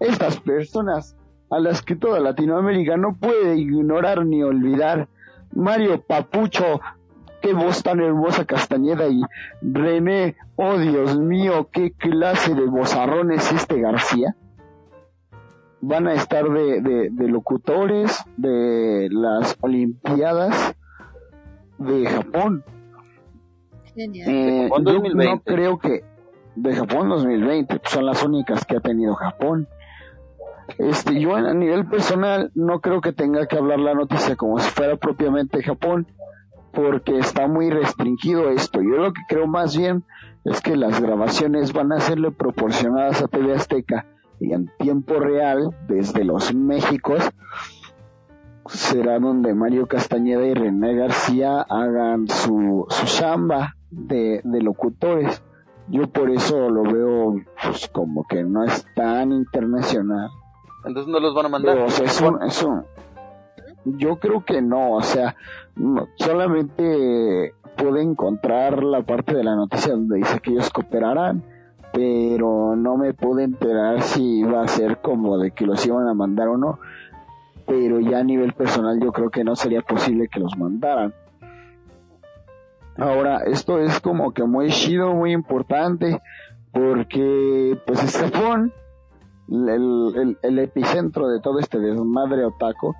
estas 0.00 0.38
personas 0.40 1.16
a 1.50 1.58
las 1.60 1.82
que 1.82 1.96
toda 1.96 2.20
Latinoamérica 2.20 2.96
no 2.96 3.14
puede 3.14 3.56
ignorar 3.56 4.26
ni 4.26 4.42
olvidar. 4.42 5.08
Mario 5.54 6.02
Papucho, 6.02 6.80
qué 7.44 7.52
voz 7.52 7.82
tan 7.82 8.00
hermosa 8.00 8.46
Castañeda 8.46 9.06
y 9.08 9.20
René, 9.60 10.34
oh 10.56 10.78
Dios 10.78 11.18
mío, 11.18 11.68
qué 11.70 11.92
clase 11.92 12.54
de 12.54 12.64
bozarrón 12.64 13.32
es 13.32 13.52
este 13.52 13.80
García. 13.82 14.34
Van 15.82 16.06
a 16.08 16.14
estar 16.14 16.48
de, 16.48 16.80
de- 16.80 17.08
de 17.10 17.28
locutores 17.28 18.18
de 18.38 19.08
las 19.10 19.58
Olimpiadas 19.60 20.74
de 21.76 22.06
Japón. 22.06 22.64
Genial. 23.94 24.28
Eh, 24.30 24.62
Japón 24.70 24.84
yo 24.86 24.92
2020. 24.94 25.24
no 25.34 25.40
creo 25.42 25.78
que 25.78 26.02
de 26.56 26.74
Japón 26.74 27.10
2020 27.10 27.78
pues, 27.78 27.92
son 27.92 28.06
las 28.06 28.24
únicas 28.24 28.64
que 28.64 28.76
ha 28.78 28.80
tenido 28.80 29.14
Japón. 29.16 29.68
Este, 30.78 31.20
yo 31.20 31.34
a 31.34 31.52
nivel 31.52 31.84
personal 31.88 32.50
no 32.54 32.80
creo 32.80 33.02
que 33.02 33.12
tenga 33.12 33.46
que 33.46 33.58
hablar 33.58 33.80
la 33.80 33.92
noticia 33.92 34.34
como 34.34 34.58
si 34.60 34.70
fuera 34.70 34.96
propiamente 34.96 35.62
Japón, 35.62 36.06
porque 36.74 37.18
está 37.18 37.46
muy 37.46 37.70
restringido 37.70 38.50
esto. 38.50 38.80
Yo 38.82 38.96
lo 38.98 39.12
que 39.12 39.22
creo 39.28 39.46
más 39.46 39.76
bien 39.76 40.04
es 40.44 40.60
que 40.60 40.76
las 40.76 41.00
grabaciones 41.00 41.72
van 41.72 41.92
a 41.92 42.00
serle 42.00 42.30
proporcionadas 42.30 43.22
a 43.22 43.28
TV 43.28 43.54
Azteca 43.54 44.06
y 44.40 44.52
en 44.52 44.70
tiempo 44.78 45.14
real 45.20 45.70
desde 45.88 46.24
los 46.24 46.54
Méxicos 46.54 47.22
será 48.66 49.18
donde 49.18 49.54
Mario 49.54 49.86
Castañeda 49.86 50.44
y 50.46 50.54
René 50.54 50.94
García 50.94 51.60
hagan 51.68 52.28
su, 52.28 52.86
su 52.88 53.06
chamba 53.06 53.74
de, 53.90 54.40
de 54.42 54.62
locutores. 54.62 55.42
Yo 55.88 56.06
por 56.08 56.30
eso 56.30 56.70
lo 56.70 56.82
veo 56.82 57.34
pues, 57.62 57.88
como 57.92 58.24
que 58.26 58.42
no 58.42 58.64
es 58.64 58.86
tan 58.96 59.32
internacional. 59.32 60.30
Entonces 60.84 61.12
no 61.12 61.20
los 61.20 61.34
van 61.34 61.46
a 61.46 61.48
mandar. 61.50 61.74
Pero, 61.74 61.86
o 61.86 61.90
sea, 61.90 62.06
es 62.06 62.20
un- 62.20 62.42
es 62.42 62.62
un- 62.62 62.84
yo 63.84 64.16
creo 64.16 64.44
que 64.44 64.62
no, 64.62 64.92
o 64.92 65.02
sea, 65.02 65.36
solamente 66.16 67.54
pude 67.76 68.02
encontrar 68.02 68.82
la 68.82 69.02
parte 69.02 69.34
de 69.34 69.44
la 69.44 69.56
noticia 69.56 69.92
donde 69.92 70.18
dice 70.18 70.40
que 70.40 70.50
ellos 70.52 70.70
cooperarán, 70.70 71.42
pero 71.92 72.76
no 72.76 72.96
me 72.96 73.14
pude 73.14 73.44
enterar 73.44 74.02
si 74.02 74.40
iba 74.40 74.62
a 74.62 74.68
ser 74.68 74.98
como 74.98 75.38
de 75.38 75.50
que 75.52 75.66
los 75.66 75.84
iban 75.86 76.08
a 76.08 76.14
mandar 76.14 76.48
o 76.48 76.56
no. 76.56 76.78
Pero 77.66 77.98
ya 78.00 78.18
a 78.18 78.24
nivel 78.24 78.52
personal 78.52 79.00
yo 79.00 79.12
creo 79.12 79.30
que 79.30 79.42
no 79.44 79.56
sería 79.56 79.80
posible 79.82 80.28
que 80.28 80.40
los 80.40 80.56
mandaran. 80.58 81.14
Ahora, 82.96 83.38
esto 83.44 83.78
es 83.80 84.00
como 84.00 84.32
que 84.32 84.44
muy 84.44 84.68
chido, 84.70 85.14
muy 85.14 85.32
importante, 85.32 86.20
porque 86.72 87.76
pues 87.86 88.02
es 88.04 88.16
Japón, 88.16 88.72
el, 89.48 90.12
el- 90.16 90.38
el 90.42 90.58
epicentro 90.58 91.28
de 91.28 91.40
todo 91.40 91.58
este 91.58 91.78
desmadre 91.78 92.44
otaku, 92.44 92.94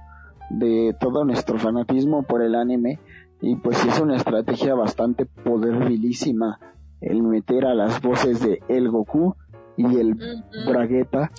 de 0.51 0.95
todo 1.01 1.25
nuestro 1.25 1.59
fanatismo 1.59 2.23
por 2.23 2.43
el 2.43 2.55
anime, 2.55 3.01
y 3.41 3.57
pues 3.57 3.85
es 3.85 4.01
una 4.01 4.17
estrategia 4.17 4.75
bastante 4.75 5.27
poderbilísima 5.27 6.59
el 7.01 7.23
meter 7.23 7.67
a 7.67 7.75
las 7.75 8.01
voces 8.01 8.41
de 8.41 8.61
El 8.69 8.89
Goku 8.91 9.35
y 9.77 9.85
el 9.99 10.13
Ujú. 10.15 10.71
Bragueta 10.71 11.31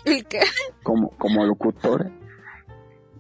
como, 0.84 1.10
como 1.18 1.46
locutor. 1.46 2.12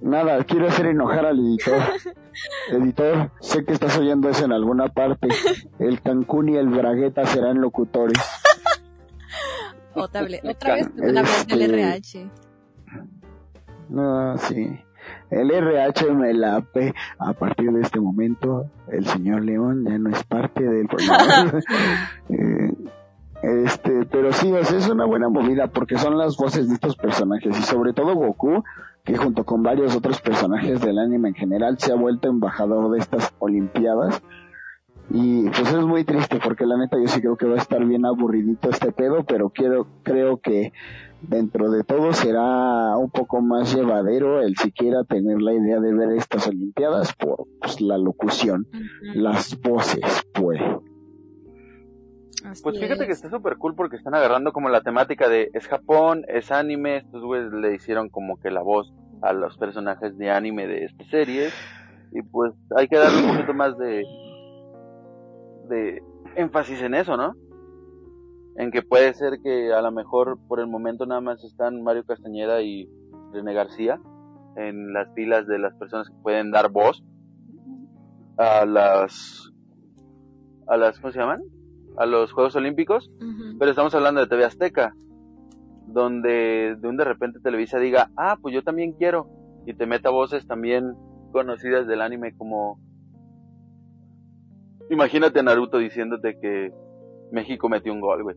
Nada, 0.02 0.44
quiero 0.44 0.68
hacer 0.68 0.88
enojar 0.88 1.26
al 1.26 1.40
editor. 1.40 1.80
Editor, 2.72 3.32
sé 3.40 3.64
que 3.64 3.72
estás 3.74 3.98
oyendo 3.98 4.30
eso 4.30 4.44
en 4.46 4.52
alguna 4.52 4.90
parte. 4.90 5.30
El 5.80 6.02
Cancún 6.02 6.50
y 6.50 6.58
el 6.58 6.68
Bragueta 6.68 7.26
serán 7.26 7.62
locutores. 7.62 8.18
Otra, 9.96 10.24
vez- 10.24 10.42
otra 10.44 10.76
vez 10.76 10.94
te 10.94 11.02
van 11.02 11.18
a 11.18 11.20
hablar 11.22 11.48
del 11.48 11.62
Este- 11.62 11.82
RH. 11.82 12.30
No, 13.90 14.38
sí. 14.38 14.68
El 15.30 15.52
RH 15.52 16.14
me 16.14 16.34
la 16.34 16.62
pe. 16.62 16.94
A 17.20 17.34
partir 17.34 17.72
de 17.72 17.82
este 17.82 18.00
momento, 18.00 18.66
el 18.88 19.06
señor 19.06 19.44
León 19.44 19.86
ya 19.88 19.98
no 19.98 20.10
es 20.10 20.24
parte 20.24 20.64
del 20.64 20.88
programa. 20.88 21.60
Eh, 22.28 22.72
este, 23.66 24.06
pero 24.06 24.34
sí, 24.34 24.52
o 24.52 24.64
sea, 24.64 24.78
es 24.78 24.90
una 24.90 25.06
buena 25.06 25.30
movida 25.30 25.68
porque 25.68 26.00
son 26.00 26.18
las 26.18 26.36
voces 26.36 26.68
de 26.68 26.76
estos 26.76 26.96
personajes 26.96 27.58
y 27.60 27.62
sobre 27.62 27.94
todo 27.94 28.16
Goku, 28.16 28.64
que 29.04 29.18
junto 29.18 29.44
con 29.44 29.62
varios 29.62 29.96
otros 29.96 30.20
personajes 30.20 30.82
del 30.82 30.98
anime 30.98 31.30
en 31.30 31.36
general 31.36 31.78
se 31.78 31.92
ha 31.92 31.96
vuelto 31.96 32.28
embajador 32.28 32.90
de 32.92 33.00
estas 33.00 33.34
olimpiadas. 33.38 34.22
Y 35.12 35.48
pues 35.50 35.72
es 35.72 35.86
muy 35.86 36.04
triste 36.04 36.40
porque 36.44 36.66
la 36.66 36.78
neta 36.78 36.98
yo 37.00 37.08
sí 37.08 37.22
creo 37.22 37.38
que 37.38 37.46
va 37.46 37.54
a 37.54 37.60
estar 37.60 37.86
bien 37.86 38.06
aburridito 38.06 38.72
este 38.72 38.92
pedo, 38.92 39.24
pero 39.24 39.52
quiero, 39.52 39.86
creo 40.02 40.38
que 40.38 40.74
dentro 41.28 41.70
de 41.72 41.84
todo 41.84 42.14
será 42.14 42.98
un 42.98 43.10
poco 43.10 43.42
más 43.42 43.74
llevadero 43.74 44.42
el 44.42 44.56
siquiera 44.58 45.04
tener 45.04 45.42
la 45.42 45.54
idea 45.54 45.80
de 45.80 45.94
ver 45.94 46.12
estas 46.12 46.48
olimpiadas 46.48 47.14
por 47.14 47.48
pues, 47.60 47.82
la 47.82 47.98
locución, 47.98 48.68
las 49.14 49.60
voces, 49.62 50.26
pues. 50.34 50.62
Así 52.44 52.62
Pues 52.62 52.80
fíjate 52.80 53.06
que 53.06 53.12
es. 53.12 53.18
está 53.18 53.30
súper 53.30 53.58
cool 53.58 53.76
porque 53.76 53.96
están 53.96 54.14
agarrando 54.14 54.52
como 54.52 54.70
la 54.70 54.82
temática 54.82 55.28
de 55.28 55.50
es 55.54 55.68
Japón, 55.68 56.26
es 56.28 56.52
anime, 56.52 56.98
estos 56.98 57.24
güeyes 57.24 57.52
le 57.52 57.74
hicieron 57.74 58.10
como 58.10 58.40
que 58.40 58.52
la 58.52 58.62
voz 58.62 58.94
a 59.22 59.34
los 59.34 59.58
personajes 59.58 60.18
de 60.18 60.30
anime 60.30 60.68
de 60.68 60.86
esta 60.86 61.04
serie 61.06 61.50
y 62.12 62.22
pues 62.22 62.54
hay 62.76 62.88
que 62.88 62.98
darle 62.98 63.24
un 63.24 63.32
poquito 63.32 63.54
más 63.54 63.78
de 63.78 64.04
de 65.70 66.04
énfasis 66.36 66.82
en 66.82 66.94
eso, 66.94 67.18
¿no? 67.18 67.34
En 68.58 68.72
que 68.72 68.82
puede 68.82 69.14
ser 69.14 69.42
que 69.44 69.74
a 69.74 69.82
lo 69.82 69.92
mejor 69.92 70.40
por 70.48 70.60
el 70.60 70.68
momento 70.68 71.06
nada 71.06 71.22
más 71.22 71.44
están 71.44 71.84
Mario 71.84 72.06
Castañeda 72.06 72.62
y 72.62 72.90
René 73.34 73.54
García 73.54 74.00
en 74.56 74.94
las 74.94 75.14
filas 75.14 75.46
de 75.48 75.60
las 75.60 75.76
personas 75.76 76.10
que 76.10 76.16
pueden 76.24 76.52
dar 76.52 76.72
voz 76.72 77.04
a 78.38 78.66
las 78.66 79.52
a 80.68 80.78
las 80.78 81.00
¿cómo 81.00 81.12
se 81.12 81.20
llaman? 81.20 81.42
a 81.98 82.06
los 82.06 82.32
Juegos 82.32 82.56
Olímpicos, 82.56 83.12
pero 83.58 83.72
estamos 83.72 83.96
hablando 83.96 84.22
de 84.22 84.28
TV 84.28 84.44
Azteca, 84.44 84.94
donde 85.88 86.76
de 86.80 86.88
un 86.88 86.98
de 86.98 87.06
repente 87.06 87.40
Televisa 87.40 87.80
diga, 87.80 88.10
ah, 88.18 88.38
pues 88.42 88.54
yo 88.54 88.64
también 88.64 88.94
quiero, 88.94 89.30
y 89.66 89.74
te 89.74 89.86
meta 89.86 90.10
voces 90.10 90.46
también 90.48 90.94
conocidas 91.32 91.88
del 91.88 92.02
anime 92.02 92.36
como... 92.36 92.80
Imagínate 94.90 95.40
a 95.40 95.44
Naruto 95.44 95.80
diciéndote 95.80 96.38
que 96.40 96.72
México 97.32 97.70
metió 97.70 97.94
un 97.94 98.02
gol, 98.02 98.24
güey, 98.24 98.36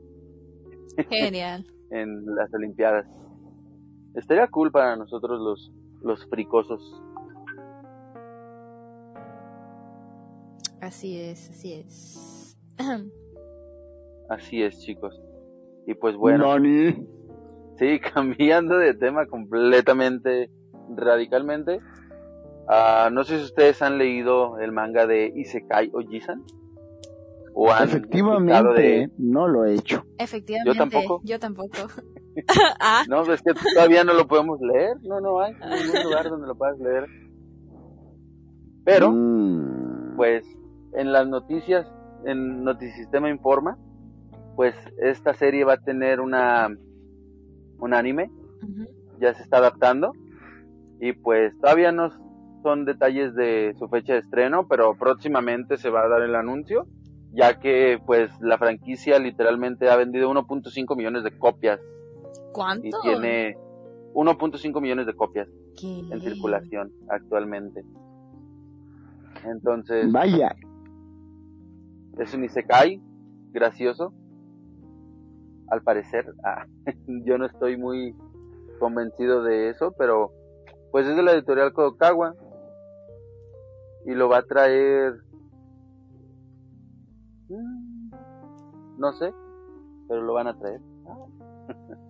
Genial. 1.09 1.67
en 1.91 2.25
las 2.35 2.53
Olimpiadas. 2.53 3.07
Estaría 4.15 4.49
cool 4.49 4.73
para 4.73 4.97
nosotros 4.97 5.41
los, 5.41 5.73
los 6.03 6.27
fricosos. 6.29 7.03
Así 10.81 11.21
es, 11.21 11.51
así 11.51 11.73
es. 11.75 12.57
Así 14.29 14.63
es, 14.63 14.79
chicos. 14.81 15.19
Y 15.87 15.95
pues 15.95 16.15
bueno, 16.15 16.53
Nani. 16.59 17.07
sí, 17.79 17.99
cambiando 18.15 18.77
de 18.77 18.93
tema 18.93 19.27
completamente 19.27 20.51
radicalmente. 20.95 21.81
Ah, 22.69 23.09
no 23.11 23.25
sé 23.25 23.39
si 23.39 23.45
ustedes 23.45 23.81
han 23.81 23.97
leído 23.97 24.59
el 24.59 24.71
manga 24.73 25.07
de 25.07 25.33
Isekai 25.35 25.91
Ojisan. 25.95 26.45
O 27.61 27.73
han 27.73 27.89
Efectivamente, 27.89 28.81
de- 28.81 29.11
no 29.19 29.49
lo 29.49 29.65
he 29.65 29.75
hecho. 29.75 30.05
Efectivamente. 30.19 30.73
Yo 30.73 30.79
tampoco. 30.79 31.21
Yo 31.25 31.39
tampoco. 31.41 31.77
ah, 32.81 33.03
No, 33.09 33.23
es 33.33 33.43
que 33.43 33.53
todavía 33.75 34.05
no 34.05 34.13
lo 34.15 34.29
podemos 34.29 34.61
leer. 34.61 34.97
No, 35.03 35.21
no 35.21 35.41
hay 35.41 35.55
ningún 35.55 36.05
lugar 36.05 36.29
donde 36.31 36.47
lo 36.47 36.55
puedas 36.55 36.79
leer. 36.79 37.07
Pero, 38.85 39.11
Mm, 39.13 40.17
pues, 40.17 40.45
en 40.95 41.13
las 41.13 41.27
noticias, 41.29 41.87
en 42.25 42.63
Notisistema 42.65 43.29
Informa, 43.29 43.77
pues 44.57 44.75
esta 45.03 45.35
serie 45.35 45.65
va 45.65 45.75
a 45.75 45.81
tener 45.81 46.21
una 46.21 46.69
un 47.81 47.95
anime, 47.95 48.29
ya 49.21 49.35
se 49.35 49.43
está 49.43 49.59
adaptando 49.59 50.13
y 51.01 51.13
pues 51.13 51.57
todavía 51.61 51.93
no 51.93 52.11
son 52.65 52.85
detalles 52.85 53.35
de 53.37 53.73
su 53.79 53.89
fecha 53.89 54.15
de 54.15 54.19
estreno, 54.21 54.67
pero 54.69 54.97
próximamente 54.97 55.77
se 55.77 55.91
va 55.91 56.03
a 56.05 56.09
dar 56.09 56.23
el 56.23 56.35
anuncio, 56.35 56.87
ya 57.33 57.59
que 57.59 57.99
pues 58.05 58.31
la 58.41 58.59
franquicia 58.59 59.19
literalmente 59.19 59.89
ha 59.89 59.97
vendido 59.97 60.31
1.5 60.31 60.97
millones 60.97 61.25
de 61.25 61.37
copias 61.39 61.81
y 61.81 62.53
¿Cuánto? 62.53 63.01
tiene 63.03 63.57
1.5 64.15 64.81
millones 64.81 65.07
de 65.07 65.15
copias 65.15 65.49
¿Qué? 65.79 66.01
en 66.11 66.21
circulación 66.21 66.93
actualmente. 67.09 67.85
Entonces, 69.45 70.11
Vaya, 70.11 70.57
es 72.19 72.35
un 72.35 72.45
Isekai 72.45 73.01
gracioso. 73.53 74.13
Al 75.69 75.83
parecer, 75.83 76.25
ah, 76.45 76.67
yo 77.07 77.39
no 77.39 77.47
estoy 77.47 77.77
muy 77.77 78.17
convencido 78.79 79.43
de 79.43 79.69
eso, 79.69 79.93
pero 79.99 80.33
pues 80.91 81.07
es 81.07 81.17
de 81.17 81.23
la 81.23 81.33
editorial 81.33 81.73
Kodokawa 81.73 82.35
y 84.07 84.13
lo 84.15 84.29
va 84.29 84.39
a 84.39 84.43
traer 84.43 85.21
mm, 87.49 88.11
no 88.99 89.13
sé, 89.13 89.33
pero 90.09 90.23
lo 90.23 90.35
van 90.35 90.49
a 90.49 90.59
traer. 90.59 90.81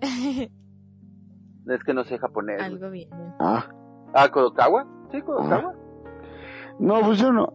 Es 1.69 1.85
que 1.85 1.93
no 1.93 2.03
sé 2.05 2.17
japonés. 2.19 2.63
Algo 2.63 2.89
bien. 2.91 3.11
ah, 3.41 3.67
Ah, 4.15 4.31
Kodokawa? 4.31 4.87
Sí, 5.13 5.21
Kodokawa. 5.21 5.75
no, 6.79 7.01
pues 7.03 7.19
yo 7.19 7.31
no, 7.31 7.53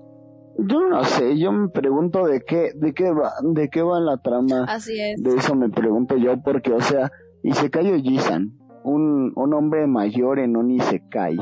yo 0.59 0.88
no 0.88 1.03
sé, 1.03 1.36
yo 1.39 1.51
me 1.51 1.69
pregunto 1.69 2.25
de 2.27 2.41
qué, 2.41 2.73
de 2.75 2.93
qué 2.93 3.11
va, 3.11 3.31
de 3.41 3.69
qué 3.69 3.81
va 3.81 3.99
la 3.99 4.17
trama. 4.17 4.65
Así 4.67 4.99
es. 5.01 5.21
De 5.23 5.36
eso 5.36 5.55
me 5.55 5.69
pregunto 5.69 6.15
yo, 6.15 6.39
porque, 6.43 6.71
o 6.73 6.79
sea, 6.81 7.11
Isekai 7.41 7.91
Ojisan, 7.91 8.55
un, 8.84 9.34
un 9.36 9.53
hombre 9.55 9.88
mayor 9.88 10.38
en 10.38 10.57
un 10.57 10.69
Isekai, 10.69 11.38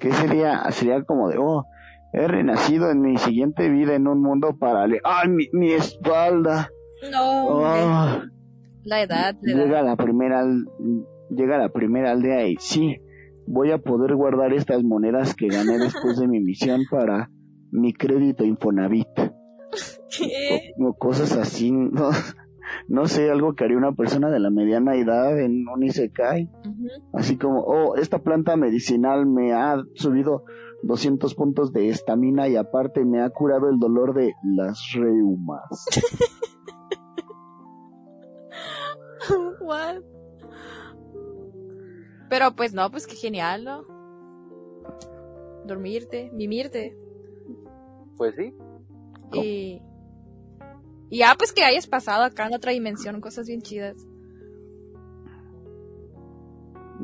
¿qué 0.00 0.10
sería? 0.12 0.64
Sería 0.70 1.02
como 1.04 1.28
de, 1.28 1.36
oh, 1.38 1.66
he 2.14 2.28
renacido 2.28 2.90
en 2.90 3.00
mi 3.00 3.16
siguiente 3.18 3.68
vida 3.68 3.94
en 3.94 4.06
un 4.08 4.22
mundo 4.22 4.56
paralelo. 4.58 5.02
¡Ay, 5.04 5.28
mi, 5.28 5.48
mi 5.52 5.72
espalda! 5.72 6.70
No, 7.10 7.46
Oh, 7.48 8.22
la 8.84 9.02
edad, 9.02 9.34
la 9.42 9.54
llega 9.54 9.80
edad. 9.80 9.84
la 9.84 9.96
primera, 9.96 10.44
llega 11.30 11.58
la 11.58 11.68
primera 11.70 12.12
aldea 12.12 12.46
y 12.46 12.56
sí, 12.58 12.96
voy 13.46 13.70
a 13.72 13.78
poder 13.78 14.14
guardar 14.14 14.52
estas 14.52 14.82
monedas 14.82 15.34
que 15.34 15.48
gané 15.48 15.78
después 15.78 16.18
de 16.18 16.28
mi 16.28 16.40
misión 16.40 16.82
para 16.90 17.30
mi 17.70 17.92
crédito 17.92 18.44
Infonavit. 18.44 19.08
¿Qué? 20.16 20.72
o, 20.78 20.88
o 20.90 20.94
cosas 20.94 21.36
así, 21.36 21.72
no, 21.72 22.10
no 22.88 23.06
sé, 23.06 23.30
algo 23.30 23.54
que 23.54 23.64
haría 23.64 23.76
una 23.76 23.92
persona 23.92 24.30
de 24.30 24.38
la 24.40 24.50
mediana 24.50 24.94
edad 24.96 25.38
en 25.40 25.66
un 25.68 25.82
Isekai, 25.82 26.48
así 27.12 27.36
como, 27.36 27.60
oh, 27.62 27.96
esta 27.96 28.20
planta 28.20 28.56
medicinal 28.56 29.26
me 29.26 29.52
ha 29.52 29.82
subido 29.94 30.44
200 30.86 31.34
puntos 31.34 31.72
de 31.72 31.88
estamina 31.88 32.48
y 32.48 32.56
aparte 32.56 33.04
me 33.04 33.22
ha 33.22 33.30
curado 33.30 33.68
el 33.68 33.78
dolor 33.78 34.14
de 34.14 34.34
las 34.42 34.92
reumas. 34.94 35.86
What? 39.60 40.02
Pero 42.28 42.54
pues 42.54 42.74
no, 42.74 42.90
pues 42.90 43.06
qué 43.06 43.16
genial, 43.16 43.64
¿no? 43.64 43.84
Dormirte, 45.64 46.30
mimirte. 46.32 46.96
Pues 48.16 48.34
sí. 48.36 48.54
Y. 49.32 49.82
Y 51.10 51.18
ya, 51.18 51.34
pues 51.38 51.52
que 51.52 51.62
hayas 51.64 51.86
pasado 51.86 52.24
acá 52.24 52.46
en 52.46 52.54
otra 52.54 52.72
dimensión, 52.72 53.20
cosas 53.20 53.46
bien 53.46 53.62
chidas. 53.62 53.96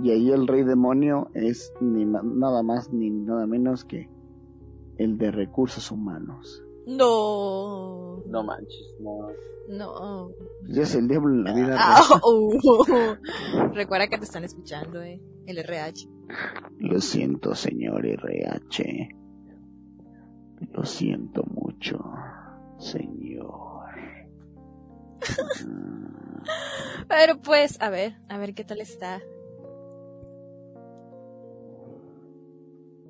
Y 0.02 0.10
ahí 0.10 0.30
el 0.30 0.46
rey 0.46 0.62
demonio 0.62 1.30
es 1.34 1.72
ni 1.80 2.04
nada 2.04 2.62
más 2.62 2.92
ni 2.92 3.10
nada 3.10 3.46
menos 3.46 3.84
que 3.84 4.08
el 4.98 5.18
de 5.18 5.30
recursos 5.30 5.90
humanos. 5.90 6.62
No. 6.86 8.22
No 8.26 8.42
manches, 8.42 8.96
no. 9.00 9.28
No. 9.68 10.30
Pues 10.60 10.74
ya 10.74 10.82
es 10.82 10.94
el 10.94 11.08
diablo 11.08 11.34
en 11.34 11.44
la 11.44 11.54
vida 11.54 11.76
Ah, 11.78 12.20
uh. 12.24 13.72
Recuerda 13.72 14.08
que 14.08 14.18
te 14.18 14.24
están 14.24 14.44
escuchando, 14.44 15.02
eh. 15.02 15.20
El 15.46 15.58
RH. 15.58 16.08
Lo 16.78 17.00
siento, 17.00 17.54
señor 17.54 18.06
RH. 18.06 19.08
Lo 20.72 20.84
siento 20.84 21.44
mucho, 21.44 21.98
señor. 22.78 23.86
Pero 27.08 27.40
pues, 27.40 27.80
a 27.80 27.90
ver, 27.90 28.16
a 28.28 28.38
ver 28.38 28.54
qué 28.54 28.64
tal 28.64 28.80
está. 28.80 29.20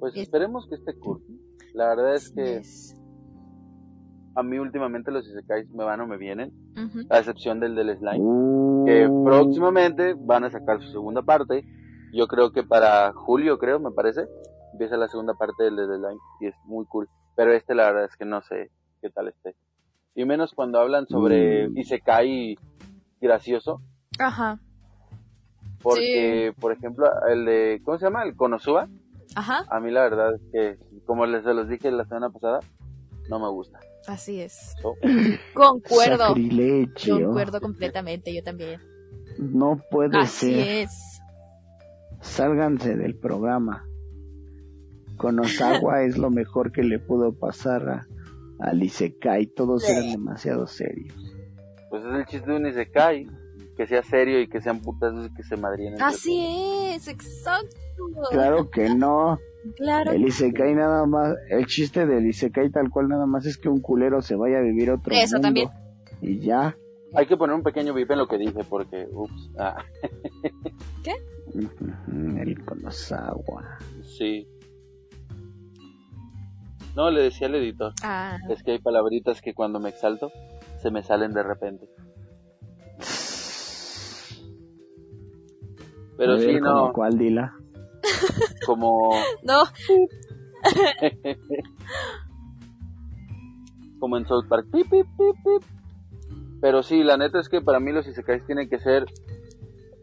Pues 0.01 0.15
Es- 0.17 0.23
esperemos 0.23 0.67
que 0.69 0.75
esté 0.77 0.99
cool. 0.99 1.21
La 1.75 1.89
verdad 1.89 2.15
es 2.15 2.31
que 2.33 2.63
a 4.35 4.43
mí 4.43 4.59
últimamente 4.59 5.11
los 5.11 5.27
isekais 5.29 5.69
me 5.71 5.85
van 5.85 6.01
o 6.01 6.07
me 6.07 6.17
vienen, 6.17 6.53
a 7.11 7.19
excepción 7.19 7.61
del 7.61 7.75
del 7.75 7.97
slime, 7.97 8.19
Uh, 8.21 8.85
que 8.87 9.09
próximamente 9.25 10.15
van 10.19 10.45
a 10.45 10.51
sacar 10.51 10.81
su 10.83 10.91
segunda 10.91 11.23
parte. 11.23 11.65
Yo 12.13 12.27
creo 12.27 12.51
que 12.51 12.63
para 12.65 13.13
julio, 13.13 13.59
creo, 13.59 13.79
me 13.79 13.91
parece, 13.93 14.27
empieza 14.73 14.97
la 14.97 15.09
segunda 15.09 15.35
parte 15.35 15.65
del 15.65 15.77
del 15.77 15.87
slime 15.99 16.19
y 16.41 16.47
es 16.47 16.55
muy 16.65 16.87
cool. 16.87 17.09
Pero 17.37 17.53
este 17.53 17.75
la 17.75 17.85
verdad 17.87 18.05
es 18.07 18.17
que 18.17 18.25
no 18.25 18.41
sé 18.43 18.71
qué 19.03 19.11
tal 19.11 19.29
esté. 19.29 19.55
Y 20.15 20.25
menos 20.25 20.53
cuando 20.55 20.81
hablan 20.81 21.07
sobre 21.07 21.69
Mm. 21.69 21.79
isekai 21.79 22.59
gracioso, 23.21 23.81
Ajá. 24.19 24.59
porque 25.83 26.53
por 26.59 26.73
ejemplo 26.73 27.07
el 27.29 27.45
de 27.45 27.81
¿cómo 27.85 27.99
se 27.99 28.07
llama? 28.07 28.25
El 28.25 28.35
Konosuba, 28.37 28.89
Ajá. 29.37 29.65
a 29.71 29.81
mí 29.81 29.91
la 29.91 30.03
verdad 30.03 30.35
es 30.35 30.41
que 30.53 30.79
como 31.05 31.25
les 31.27 31.45
se 31.45 31.55
los 31.55 31.69
dije 31.69 31.91
la 31.91 32.05
semana 32.05 32.31
pasada, 32.31 32.61
no 33.29 33.39
me 33.39 33.49
gusta. 33.51 33.79
Así 34.07 34.41
es. 34.41 34.75
So, 34.83 34.95
Concuerdo. 35.55 36.29
Sacrilegio. 36.29 37.21
Concuerdo 37.21 37.61
completamente, 37.61 38.35
yo 38.35 38.43
también. 38.43 38.81
No 39.39 39.81
puede 39.91 40.19
Así 40.19 40.53
ser. 40.55 40.69
es. 40.85 41.21
Sálganse 42.21 42.97
del 42.97 43.17
programa. 43.17 43.85
Konosawa 45.17 46.03
es 46.05 46.19
lo 46.19 46.31
mejor 46.31 46.73
que 46.73 46.83
le 46.83 46.99
pudo 46.99 47.33
pasar 47.39 47.89
a, 47.89 48.07
a 48.61 48.75
Isekai. 48.75 49.47
Todos 49.47 49.89
eran 49.89 50.11
demasiado 50.11 50.67
serios. 50.67 51.15
pues 51.91 52.05
es 52.05 52.15
el 52.15 52.27
chiste 52.27 52.51
de 52.51 52.57
un 52.57 52.67
isekai, 52.67 53.27
que 53.81 53.87
sea 53.87 54.03
serio 54.03 54.39
y 54.43 54.47
que 54.47 54.61
sean 54.61 54.81
putazos 54.83 55.29
y 55.31 55.33
que 55.35 55.43
se 55.43 55.57
madrien. 55.57 55.95
Así 56.03 56.93
es, 56.95 57.09
exacto. 57.09 57.75
Claro 58.31 58.69
que 58.71 58.95
no. 58.95 59.39
Claro. 59.77 60.13
El 60.13 60.27
Isekai 60.29 60.75
nada 60.75 61.07
más, 61.07 61.35
el 61.49 61.65
chiste 61.65 62.05
del 62.07 62.27
Isekai 62.27 62.69
tal 62.71 62.91
cual 62.91 63.09
nada 63.09 63.25
más 63.25 63.47
es 63.47 63.57
que 63.57 63.71
un 63.71 63.81
culero 63.81 64.21
se 64.21 64.37
vaya 64.37 64.59
a 64.59 64.61
vivir 64.61 64.91
otro 64.91 65.15
Eso 65.15 65.37
mundo. 65.37 65.47
también. 65.47 65.71
Y 66.21 66.41
ya. 66.41 66.77
Hay 67.15 67.25
que 67.27 67.39
poner 67.39 67.57
un 67.57 67.63
pequeño 67.63 67.95
bip 67.95 68.11
en 68.11 68.19
lo 68.19 68.29
que 68.29 68.37
dije 68.37 68.65
porque, 68.69 69.07
ups, 69.11 69.51
ah, 69.59 69.83
Ujú, 71.55 72.37
El 72.39 72.63
Konosawa. 72.65 73.79
sí. 74.03 74.47
No, 76.95 77.11
le 77.11 77.23
decía 77.23 77.47
al 77.47 77.55
editor, 77.55 77.95
Ah, 78.03 78.37
es 78.51 78.63
que 78.63 78.73
hay 78.73 78.79
palabritas 78.79 79.41
que 79.41 79.55
cuando 79.55 79.81
me 79.81 79.89
exalto 79.89 80.31
se 80.83 80.91
me 80.91 81.03
salen 81.03 81.33
de 81.33 81.43
repente. 81.43 81.87
Pero 86.21 86.33
A 86.33 86.37
ver, 86.37 86.51
sí, 86.51 86.61
¿como 86.61 86.75
no, 86.75 86.93
¿Cuál 86.93 87.17
dila? 87.17 87.55
como, 88.67 89.11
no. 89.43 89.63
como 93.99 94.19
en 94.19 94.27
South 94.27 94.45
Park. 94.47 94.67
Pip, 94.71 94.91
pip, 94.91 95.07
pip, 95.17 95.37
pip. 95.43 95.63
Pero 96.61 96.83
sí, 96.83 97.03
la 97.03 97.17
neta 97.17 97.41
es 97.41 97.49
que 97.49 97.63
para 97.63 97.81
mí 97.81 97.91
los 97.91 98.07
isekais 98.07 98.45
tienen 98.45 98.69
que 98.69 98.79
ser 98.79 99.07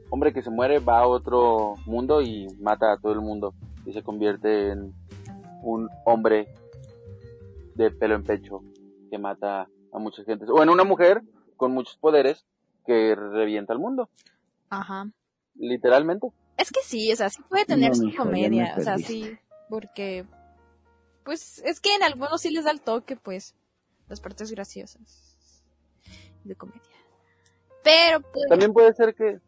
hombre 0.09 0.33
que 0.33 0.41
se 0.41 0.49
muere, 0.49 0.79
va 0.79 1.01
a 1.01 1.07
otro 1.07 1.75
mundo 1.85 2.23
y 2.23 2.47
mata 2.61 2.93
a 2.93 2.97
todo 2.97 3.11
el 3.11 3.21
mundo 3.21 3.53
y 3.85 3.93
se 3.93 4.01
convierte 4.01 4.71
en 4.71 4.95
un 5.61 5.87
hombre 6.03 6.47
de 7.75 7.91
pelo 7.91 8.15
en 8.15 8.23
pecho 8.23 8.63
que 9.11 9.19
mata 9.19 9.67
a 9.93 9.99
mucha 9.99 10.23
gente. 10.23 10.45
O 10.49 10.63
en 10.63 10.69
una 10.69 10.83
mujer 10.83 11.21
con 11.57 11.73
muchos 11.73 11.95
poderes 11.97 12.43
que 12.87 13.13
revienta 13.13 13.73
al 13.73 13.79
mundo, 13.79 14.09
Ajá. 14.71 15.11
Literalmente. 15.57 16.27
Es 16.57 16.71
que 16.71 16.81
sí, 16.83 17.11
o 17.11 17.15
sea, 17.15 17.29
sí 17.29 17.41
puede 17.47 17.65
tener 17.65 17.89
No, 17.89 17.95
su 17.95 18.15
comedia, 18.15 18.75
o 18.77 18.81
sea, 18.81 18.97
sí, 18.97 19.37
porque, 19.69 20.25
pues, 21.23 21.61
es 21.65 21.79
que 21.79 21.95
en 21.95 22.03
algunos 22.03 22.41
sí 22.41 22.49
les 22.49 22.65
da 22.65 22.71
el 22.71 22.81
toque, 22.81 23.15
pues, 23.15 23.55
las 24.07 24.21
partes 24.21 24.51
graciosas 24.51 25.63
de 26.43 26.55
comedia. 26.55 26.81
Pero, 27.83 28.21
pues, 28.21 28.45
También 28.49 28.73
puede 28.73 28.93
ser 28.93 29.13
que, 29.13 29.39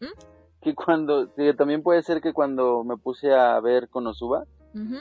¿Mm? 0.00 0.12
que 0.60 0.74
cuando, 0.74 1.32
que 1.34 1.54
también 1.54 1.82
puede 1.82 2.02
ser 2.02 2.20
que 2.20 2.32
cuando 2.32 2.84
me 2.84 2.96
puse 2.96 3.32
a 3.32 3.58
ver 3.60 3.88
Konosuba, 3.88 4.44
ujú, 4.74 4.98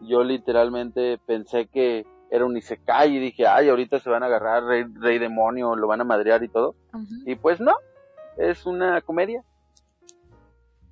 yo 0.00 0.22
literalmente 0.22 1.18
pensé 1.26 1.66
que 1.66 2.06
era 2.30 2.44
un 2.44 2.56
Isekai 2.56 3.16
y 3.16 3.18
dije, 3.18 3.46
ay, 3.46 3.68
ahorita 3.68 4.00
se 4.00 4.10
van 4.10 4.22
a 4.22 4.26
agarrar 4.26 4.64
rey, 4.64 4.84
rey 4.94 5.18
demonio, 5.18 5.74
lo 5.76 5.86
van 5.86 6.00
a 6.00 6.04
madrear 6.04 6.42
y 6.42 6.48
todo. 6.48 6.74
Y 7.24 7.36
pues 7.36 7.60
no, 7.60 7.74
es 8.36 8.66
una 8.66 9.00
comedia. 9.00 9.42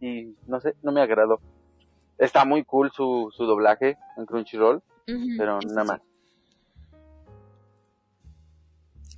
Y 0.01 0.35
no 0.47 0.61
sé, 0.61 0.75
no 0.83 0.93
me 0.93 1.01
agradó. 1.01 1.41
Está 2.19 2.45
muy 2.45 2.65
cool 2.65 2.91
su, 2.91 3.31
su 3.37 3.45
doblaje 3.45 3.99
en 4.17 4.27
Crunchyroll, 4.27 4.83
pero 5.37 5.59
nada 5.61 5.85
más. 5.85 6.01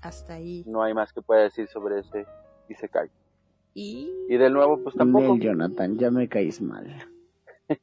Hasta 0.03 0.35
ahí. 0.35 0.65
No 0.67 0.83
hay 0.83 0.95
más 0.95 1.13
que 1.13 1.23
pueda 1.23 1.43
decir 1.43 1.69
sobre 1.69 2.01
ese 2.01 2.27
Isekai. 2.69 3.11
Y, 3.75 4.11
Y 4.29 4.37
de 4.37 4.51
nuevo, 4.51 4.79
pues 4.83 4.95
tampoco. 4.97 5.35
Nel, 5.35 5.41
Jonathan, 5.41 5.99
ya 5.99 6.11
me 6.11 6.29
caís 6.29 6.61
mal. 6.61 6.87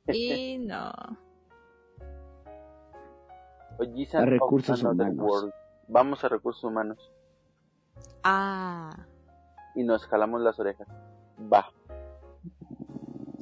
y 0.08 0.58
no. 0.60 0.92
A 4.14 4.26
recursos 4.26 4.82
Another 4.84 5.10
humanos. 5.12 5.32
World. 5.32 5.54
Vamos 5.88 6.24
a 6.24 6.30
recursos 6.30 6.64
humanos 6.64 6.98
Ah, 8.24 9.06
y 9.76 9.84
nos 9.84 10.06
jalamos 10.08 10.42
las 10.42 10.60
orejas. 10.60 10.88
Va. 11.52 11.70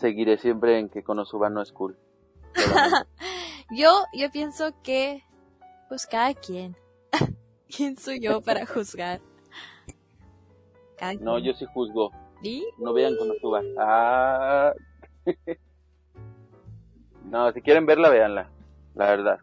Seguiré 0.03 0.37
siempre 0.37 0.79
en 0.79 0.89
que 0.89 1.01
Konosuba 1.01 1.49
no 1.49 1.61
es 1.61 1.71
cool. 1.71 1.97
Yo, 3.71 3.89
yo 4.13 4.29
pienso 4.31 4.73
que, 4.83 5.23
pues 5.87 6.05
cada 6.05 6.33
quien. 6.33 6.75
¿Quién 7.73 7.97
soy 7.97 8.19
yo 8.19 8.41
para 8.41 8.65
juzgar? 8.65 9.21
Cada 10.97 11.13
No, 11.13 11.35
quien. 11.35 11.45
yo 11.45 11.53
sí 11.53 11.65
juzgo. 11.73 12.11
¿Y? 12.43 12.67
No 12.79 12.91
vean 12.91 13.15
Konosuba. 13.15 13.61
Ah. 13.79 14.73
no, 17.31 17.51
si 17.53 17.61
quieren 17.61 17.85
verla, 17.85 18.09
véanla. 18.09 18.49
La 18.95 19.05
verdad. 19.05 19.39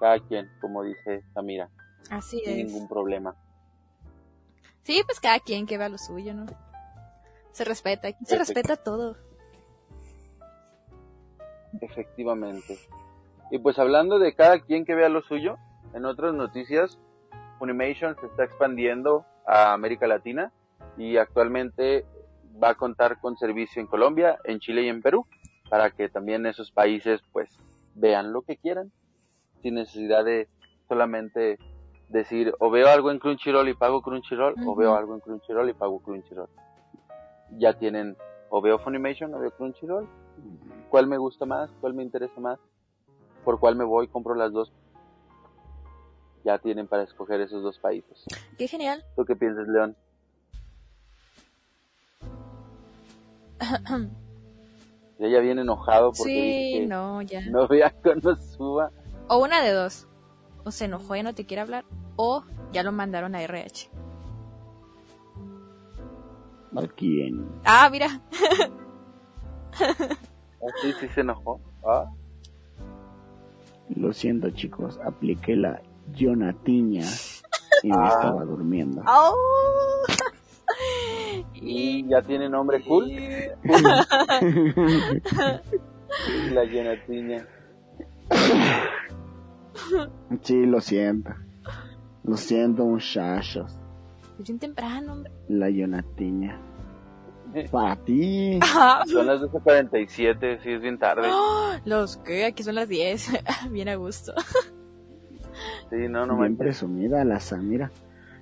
Cada 0.00 0.18
quien, 0.20 0.50
como 0.62 0.82
dice 0.84 1.22
Samira, 1.34 1.68
Así 2.10 2.40
sin 2.46 2.60
es. 2.60 2.66
ningún 2.72 2.88
problema. 2.88 3.36
Sí, 4.84 5.02
pues 5.04 5.20
cada 5.20 5.38
quien 5.38 5.66
que 5.66 5.76
vea 5.76 5.90
lo 5.90 5.98
suyo, 5.98 6.32
¿no? 6.32 6.46
Se 7.52 7.64
respeta, 7.64 8.08
aquí 8.08 8.24
se 8.24 8.36
Perfecto. 8.38 8.54
respeta 8.62 8.82
todo. 8.82 9.27
Efectivamente. 11.80 12.78
Y 13.50 13.58
pues 13.58 13.78
hablando 13.78 14.18
de 14.18 14.34
cada 14.34 14.60
quien 14.60 14.84
que 14.84 14.94
vea 14.94 15.08
lo 15.08 15.22
suyo, 15.22 15.56
en 15.94 16.04
otras 16.04 16.34
noticias, 16.34 16.98
Funimation 17.58 18.16
se 18.20 18.26
está 18.26 18.44
expandiendo 18.44 19.24
a 19.46 19.72
América 19.72 20.06
Latina 20.06 20.52
y 20.96 21.16
actualmente 21.16 22.04
va 22.62 22.70
a 22.70 22.74
contar 22.74 23.20
con 23.20 23.36
servicio 23.36 23.80
en 23.80 23.88
Colombia, 23.88 24.38
en 24.44 24.58
Chile 24.60 24.82
y 24.82 24.88
en 24.88 25.02
Perú, 25.02 25.26
para 25.70 25.90
que 25.90 26.08
también 26.08 26.46
esos 26.46 26.70
países 26.70 27.20
pues 27.32 27.48
vean 27.94 28.32
lo 28.32 28.42
que 28.42 28.56
quieran, 28.56 28.92
sin 29.62 29.74
necesidad 29.74 30.24
de 30.24 30.48
solamente 30.88 31.58
decir 32.08 32.54
o 32.58 32.70
veo 32.70 32.88
algo 32.88 33.10
en 33.10 33.18
Crunchyroll 33.18 33.68
y 33.68 33.74
pago 33.74 34.02
Crunchyroll 34.02 34.54
o 34.66 34.74
veo 34.74 34.94
algo 34.94 35.14
en 35.14 35.20
Crunchyroll 35.20 35.68
y 35.70 35.74
pago 35.74 36.00
Crunchyroll. 36.00 36.48
Ya 37.58 37.74
tienen 37.74 38.16
o 38.50 38.60
veo 38.60 38.78
Funimation 38.78 39.34
o 39.34 39.40
veo 39.40 39.50
Crunchyroll 39.50 40.08
cuál 40.90 41.06
me 41.06 41.18
gusta 41.18 41.46
más, 41.46 41.70
cuál 41.80 41.94
me 41.94 42.02
interesa 42.02 42.40
más, 42.40 42.58
por 43.44 43.60
cuál 43.60 43.76
me 43.76 43.84
voy, 43.84 44.08
compro 44.08 44.34
las 44.34 44.52
dos. 44.52 44.72
Ya 46.44 46.58
tienen 46.58 46.86
para 46.86 47.02
escoger 47.02 47.40
esos 47.40 47.62
dos 47.62 47.78
países. 47.78 48.24
Qué 48.56 48.68
genial. 48.68 49.04
¿Tú 49.16 49.24
qué 49.24 49.36
piensas, 49.36 49.68
León? 49.68 49.96
Ella 55.18 55.40
viene 55.40 55.62
enojado 55.62 56.12
porque 56.12 56.32
sí, 56.32 56.40
dice 56.40 56.78
que 56.78 56.86
no, 56.86 57.22
ya. 57.22 57.40
no 57.50 57.66
vea 57.66 57.92
cuando 58.02 58.36
suba. 58.36 58.92
O 59.28 59.38
una 59.38 59.60
de 59.62 59.72
dos. 59.72 60.06
O 60.64 60.70
se 60.70 60.84
enojó 60.84 61.16
y 61.16 61.22
no 61.22 61.34
te 61.34 61.44
quiere 61.44 61.62
hablar. 61.62 61.84
O 62.16 62.44
ya 62.72 62.82
lo 62.82 62.92
mandaron 62.92 63.34
a 63.34 63.42
RH. 63.42 63.90
¿A 66.76 66.86
quién? 66.86 67.48
Ah, 67.64 67.88
mira. 67.90 68.20
Ah, 70.62 70.66
sí, 70.82 70.92
sí 71.00 71.08
se 71.08 71.20
enojó. 71.22 71.60
Ah, 71.84 72.06
Lo 73.94 74.12
siento, 74.12 74.50
chicos. 74.50 74.98
Apliqué 75.04 75.56
la 75.56 75.80
Jonatiña 76.18 77.04
y 77.82 77.88
me 77.90 77.96
Ah. 77.96 78.08
estaba 78.08 78.44
durmiendo. 78.44 79.02
Oh. 79.06 79.34
y 81.54 82.06
ya 82.08 82.20
tiene 82.22 82.48
nombre 82.48 82.82
cool. 82.84 83.10
La 86.52 86.64
llenatiña. 86.64 87.46
Sí, 90.42 90.66
lo 90.66 90.80
siento. 90.80 91.30
Lo 92.24 92.36
siento, 92.36 92.84
muchachos. 92.84 93.78
Es 94.38 94.44
bien 94.44 94.58
temprano, 94.58 95.12
hombre. 95.14 95.32
La 95.48 95.66
Jonatiña. 95.70 96.60
Para 97.70 97.96
ti. 97.96 98.58
Son 99.06 99.26
las 99.26 99.40
12.47, 99.40 100.60
sí, 100.62 100.72
es 100.72 100.80
bien 100.80 100.98
tarde. 100.98 101.28
Los 101.84 102.16
que 102.18 102.44
aquí 102.44 102.62
son 102.62 102.74
las 102.74 102.88
10. 102.88 103.30
bien 103.70 103.88
a 103.88 103.94
gusto. 103.96 104.32
Sí, 105.90 105.96
no, 106.08 106.26
no 106.26 106.34
Bien 106.36 106.38
manches. 106.52 106.58
presumida 106.58 107.24
la 107.24 107.40
Samira. 107.40 107.90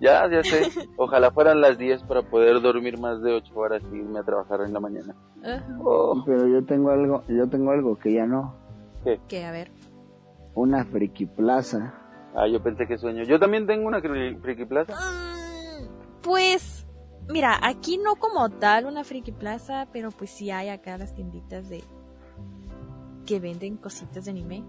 Ya, 0.00 0.28
ya 0.30 0.42
sé. 0.42 0.68
Ojalá 0.98 1.30
fueran 1.30 1.60
las 1.62 1.78
10 1.78 2.02
para 2.02 2.20
poder 2.22 2.60
dormir 2.60 2.98
más 2.98 3.22
de 3.22 3.32
8 3.32 3.52
horas 3.54 3.82
y 3.90 3.96
irme 3.96 4.18
a 4.18 4.22
trabajar 4.24 4.60
en 4.60 4.72
la 4.74 4.80
mañana. 4.80 5.14
Oh, 5.82 6.22
Pero 6.26 6.46
yo 6.48 6.62
tengo 6.66 6.90
algo, 6.90 7.22
yo 7.28 7.48
tengo 7.48 7.70
algo 7.70 7.96
que 7.98 8.12
ya 8.12 8.26
no. 8.26 8.54
Que 9.28 9.44
a 9.46 9.52
ver. 9.52 9.70
Una 10.54 10.84
friki 10.84 11.24
plaza. 11.26 11.94
Ah, 12.34 12.46
yo 12.48 12.62
pensé 12.62 12.86
que 12.86 12.98
sueño. 12.98 13.22
Yo 13.22 13.38
también 13.38 13.66
tengo 13.66 13.86
una 13.88 14.00
friki 14.00 14.66
plaza. 14.66 14.92
Mm, 14.92 15.86
Pues, 16.22 16.75
mira, 17.28 17.58
aquí 17.62 17.98
no 17.98 18.16
como 18.16 18.48
tal 18.50 18.86
una 18.86 19.04
friki 19.04 19.32
plaza, 19.32 19.86
pero 19.92 20.10
pues 20.10 20.30
sí 20.30 20.50
hay 20.50 20.68
acá 20.68 20.96
las 20.98 21.14
tienditas 21.14 21.68
de 21.68 21.82
que 23.26 23.40
venden 23.40 23.76
cositas 23.76 24.24
de 24.24 24.30
anime. 24.30 24.62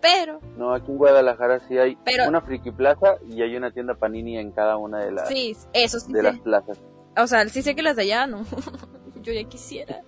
Pero, 0.00 0.40
No, 0.56 0.72
aquí 0.74 0.92
en 0.92 0.98
Guadalajara 0.98 1.60
sí 1.66 1.76
hay 1.76 1.96
Pero- 2.04 2.28
una 2.28 2.40
friki 2.40 2.70
plaza 2.70 3.16
y 3.28 3.42
hay 3.42 3.56
una 3.56 3.72
tienda 3.72 3.94
panini 3.94 4.38
en 4.38 4.52
cada 4.52 4.76
una 4.76 4.98
de 5.00 5.10
las, 5.12 5.28
sí, 5.28 5.56
eso 5.72 5.98
sí 5.98 6.12
de 6.12 6.22
las 6.22 6.36
sé. 6.36 6.42
plazas. 6.42 6.78
O 7.16 7.26
sea, 7.26 7.48
sí 7.48 7.62
sé 7.62 7.74
que 7.74 7.82
las 7.82 7.96
de 7.96 8.02
allá 8.02 8.26
no. 8.28 8.42
Yo 9.22 9.32
ya 9.32 9.42
quisiera. 9.44 10.00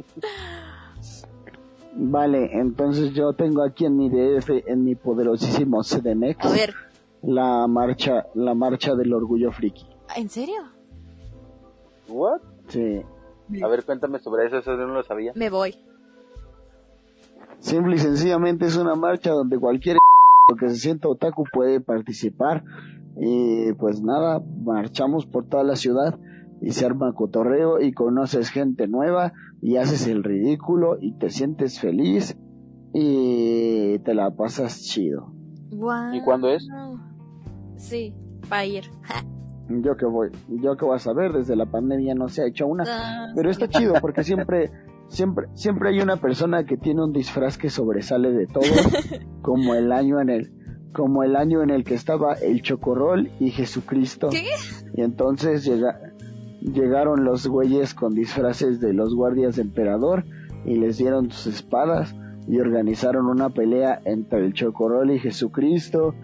Vale, 1.93 2.51
entonces 2.57 3.13
yo 3.13 3.33
tengo 3.33 3.65
aquí 3.65 3.85
en 3.85 3.97
mi 3.97 4.09
DF, 4.09 4.49
en 4.69 4.85
mi 4.85 4.95
poderosísimo 4.95 5.83
CDMX, 5.83 6.45
A 6.47 6.51
ver, 6.53 6.75
la 7.23 7.67
marcha, 7.67 8.27
la 8.35 8.55
marcha 8.55 8.95
del 8.95 9.13
orgullo 9.13 9.51
friki. 9.51 9.85
¿En 10.17 10.29
serio? 10.29 10.63
¿What? 12.09 12.41
Sí. 12.69 13.03
A 13.63 13.69
ver, 13.69 13.85
cuéntame 13.85 14.19
sobre 14.19 14.47
eso, 14.47 14.59
eso 14.59 14.73
yo 14.73 14.87
no 14.87 14.95
lo 14.95 15.03
sabía. 15.03 15.33
Me 15.35 15.51
voy. 15.51 15.75
Simple 17.59 17.97
y 17.97 17.99
sencillamente 17.99 18.67
es 18.67 18.77
una 18.77 18.95
marcha 18.95 19.31
donde 19.31 19.59
cualquier 19.59 19.99
que 20.59 20.69
se 20.71 20.77
sienta 20.77 21.09
otaku 21.09 21.45
puede 21.53 21.81
participar. 21.81 22.65
Y 23.17 23.73
pues 23.75 24.03
nada, 24.03 24.43
marchamos 24.63 25.27
por 25.27 25.47
toda 25.47 25.65
la 25.65 25.77
ciudad 25.77 26.19
y 26.61 26.73
se 26.73 26.87
arma 26.87 27.13
cotorreo 27.15 27.81
y 27.81 27.93
conoces 27.93 28.51
gente 28.51 28.87
nueva 28.87 29.33
y 29.61 29.77
haces 29.77 30.07
el 30.07 30.23
ridículo 30.23 30.97
y 31.01 31.13
te 31.19 31.31
sientes 31.31 31.81
feliz 31.81 32.37
y 32.93 33.99
te 34.01 34.15
la 34.15 34.31
pasas 34.31 34.83
chido. 34.83 35.33
¿Y 36.13 36.23
cuándo 36.23 36.49
es? 36.49 36.67
Sí, 37.77 38.15
va 38.51 38.59
a 38.59 38.67
ir. 38.67 38.85
Yo 39.71 39.97
que 39.97 40.05
voy, 40.05 40.31
yo 40.49 40.77
que 40.77 40.85
voy 40.85 40.97
a 40.97 40.99
saber, 40.99 41.33
desde 41.33 41.55
la 41.55 41.67
pandemia 41.67 42.15
no 42.15 42.29
se 42.29 42.43
ha 42.43 42.47
hecho 42.47 42.67
una, 42.67 42.85
Ah, 42.87 43.33
pero 43.37 43.51
está 43.51 43.69
chido 43.69 43.95
porque 44.01 44.25
siempre, 44.25 44.71
siempre, 45.09 45.47
siempre 45.55 45.91
hay 45.91 46.01
una 46.01 46.17
persona 46.17 46.65
que 46.65 46.77
tiene 46.77 47.05
un 47.05 47.13
disfraz 47.13 47.57
que 47.57 47.71
sobresale 47.71 48.33
de 48.33 48.47
todo, 48.47 48.63
como 49.43 49.75
el 49.75 49.93
año 49.93 50.21
en 50.21 50.29
el, 50.29 50.53
como 50.93 51.23
el 51.23 51.37
año 51.37 51.63
en 51.63 51.71
el 51.71 51.85
que 51.85 51.95
estaba 51.95 52.35
el 52.35 52.63
chocorrol 52.63 53.31
y 53.39 53.51
Jesucristo. 53.51 54.29
¿Qué? 54.31 54.49
Y 54.95 55.03
entonces 55.03 55.65
llega, 55.65 56.01
llegaron 56.61 57.25
los 57.25 57.47
güeyes 57.47 57.95
con 57.95 58.15
disfraces 58.15 58.81
de 58.81 58.93
los 58.93 59.15
guardias 59.15 59.57
de 59.57 59.63
emperador 59.63 60.25
y 60.65 60.77
les 60.77 60.99
dieron 60.99 61.31
sus 61.31 61.55
espadas 61.55 62.15
y 62.49 62.59
organizaron 62.59 63.27
una 63.27 63.51
pelea 63.51 64.01
entre 64.05 64.45
el 64.45 64.53
chocorrol 64.53 65.13
y 65.13 65.21
Jesucristo 65.21 66.15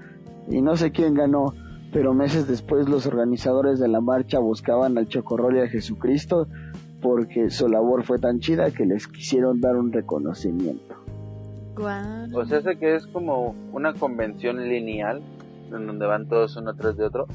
y 0.49 0.63
no 0.63 0.77
sé 0.77 0.91
quién 0.91 1.15
ganó, 1.15 1.55
pero 1.97 2.13
meses 2.13 2.47
después 2.47 2.91
los 2.91 3.07
organizadores 3.07 3.79
de 3.79 3.89
la 3.89 4.03
marcha 4.03 4.39
buscaban 4.39 4.99
al 4.99 5.09
chocorrol 5.09 5.57
y 5.57 5.61
a 5.61 5.69
Jesucristo 5.69 6.47
porque 7.01 7.49
su 7.49 7.69
labor 7.69 8.05
fue 8.05 8.19
tan 8.19 8.39
chida 8.39 8.71
que 8.71 8.85
les 8.85 9.09
quisieron 9.09 9.63
dar 9.63 9.77
un 9.79 9.91
reconocimiento. 9.91 10.95
Guau. 11.75 12.39
O 12.39 12.45
sea, 12.45 12.61
sé 12.61 12.77
que 12.77 12.97
es 12.97 13.07
como 13.07 13.55
una 13.73 13.95
convención 13.95 14.69
lineal 14.69 15.23
en 15.73 15.87
donde 15.87 16.05
van 16.05 16.29
todos 16.29 16.59
uno 16.59 16.75
tras 16.75 16.99
de 16.99 17.05
otro. 17.07 17.29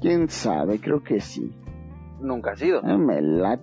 ¿Quién 0.00 0.30
sabe? 0.30 0.80
Creo 0.80 1.02
que 1.02 1.20
sí. 1.20 1.52
Nunca 2.18 2.52
ha 2.52 2.56
sido. 2.56 2.80
Ah, 2.82 2.96
me 2.96 3.20
late. 3.20 3.62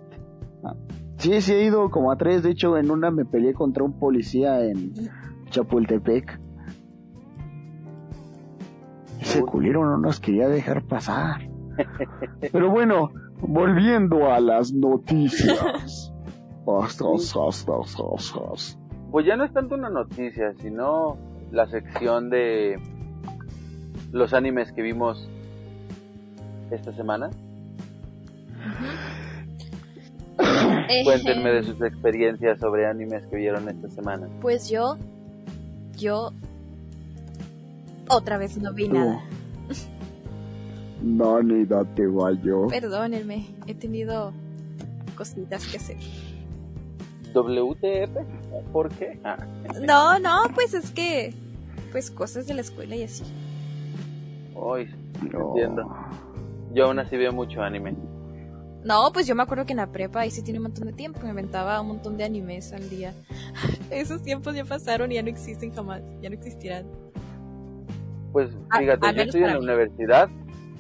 Ah, 0.64 0.76
Sí, 1.18 1.42
sí 1.42 1.54
he 1.54 1.66
ido 1.66 1.90
como 1.90 2.12
a 2.12 2.18
tres. 2.18 2.44
De 2.44 2.52
hecho, 2.52 2.78
en 2.78 2.92
una 2.92 3.10
me 3.10 3.26
peleé 3.26 3.56
contra 3.56 3.84
un 3.84 3.94
policía 3.98 4.64
en 4.64 4.94
Chapultepec. 5.50 6.45
Ese 9.26 9.42
Uy. 9.42 9.50
culero 9.50 9.84
no 9.86 9.98
nos 9.98 10.20
quería 10.20 10.48
dejar 10.48 10.84
pasar. 10.84 11.50
Pero 12.52 12.70
bueno, 12.70 13.12
volviendo 13.42 14.32
a 14.32 14.40
las 14.40 14.72
noticias. 14.72 16.12
Pues 19.12 19.26
ya 19.26 19.36
no 19.36 19.44
es 19.44 19.54
tanto 19.54 19.76
una 19.76 19.90
noticia, 19.90 20.54
sino 20.62 21.16
la 21.52 21.68
sección 21.68 22.32
de 22.32 22.80
los 24.12 24.34
animes 24.34 24.72
que 24.72 24.82
vimos 24.82 25.30
esta 26.72 26.92
semana. 26.94 27.30
Cuéntenme 31.04 31.52
de 31.52 31.64
sus 31.64 31.80
experiencias 31.82 32.60
sobre 32.60 32.88
animes 32.88 33.26
que 33.28 33.38
vieron 33.38 33.70
esta 33.70 33.90
semana. 33.90 34.28
Pues 34.42 34.70
yo, 34.70 34.98
yo, 35.96 36.32
otra 38.10 38.38
vez 38.38 38.58
no 38.58 38.74
vi 38.74 38.88
nada. 38.88 39.22
No, 41.02 41.42
ni 41.44 41.66
date 41.66 42.04
igual 42.04 42.42
yo. 42.42 42.68
Perdónenme, 42.68 43.48
he 43.68 43.76
tenido 43.76 44.32
cositas 45.16 45.66
que 45.68 45.78
hacer. 45.78 45.98
WTF, 47.34 48.72
¿por 48.72 48.90
qué? 48.90 49.20
Ah, 49.24 49.38
No, 49.82 50.20
no, 50.20 50.44
pues 50.54 50.74
es 50.74 50.92
que, 50.92 51.34
pues 51.92 52.10
cosas 52.10 52.48
de 52.48 52.54
la 52.54 52.62
escuela 52.62 52.96
y 52.96 53.04
así. 53.04 53.24
uy, 54.56 54.90
No. 55.32 55.50
entiendo. 55.50 55.94
Yo 56.74 56.86
aún 56.86 57.00
así 57.00 57.18
veo 57.18 57.32
mucho 57.34 57.62
anime. 57.62 57.96
No, 58.84 59.12
pues 59.12 59.26
yo 59.28 59.36
me 59.36 59.44
acuerdo 59.44 59.66
que 59.66 59.74
en 59.74 59.78
la 59.78 59.92
prepa 59.92 60.22
ahí 60.22 60.32
sí 60.32 60.44
tiene 60.44 60.60
un 60.60 60.64
montón 60.64 60.86
de 60.88 60.94
tiempo, 60.94 61.20
me 61.24 61.30
inventaba 61.30 61.82
un 61.82 61.88
montón 61.88 62.18
de 62.18 62.24
animes 62.24 62.72
al 62.72 62.90
día. 62.90 63.14
Esos 63.90 64.22
tiempos 64.22 64.56
ya 64.56 64.64
pasaron 64.64 65.12
y 65.12 65.16
ya 65.16 65.24
no 65.24 65.30
existen 65.30 65.74
jamás, 65.74 66.02
ya 66.22 66.30
no 66.30 66.36
existirán. 66.36 66.86
Pues 68.36 68.50
A- 68.70 68.80
fíjate, 68.80 69.08
a 69.08 69.12
yo 69.14 69.22
estoy 69.22 69.42
en 69.44 69.48
la 69.48 69.54
mí. 69.60 69.64
universidad, 69.64 70.28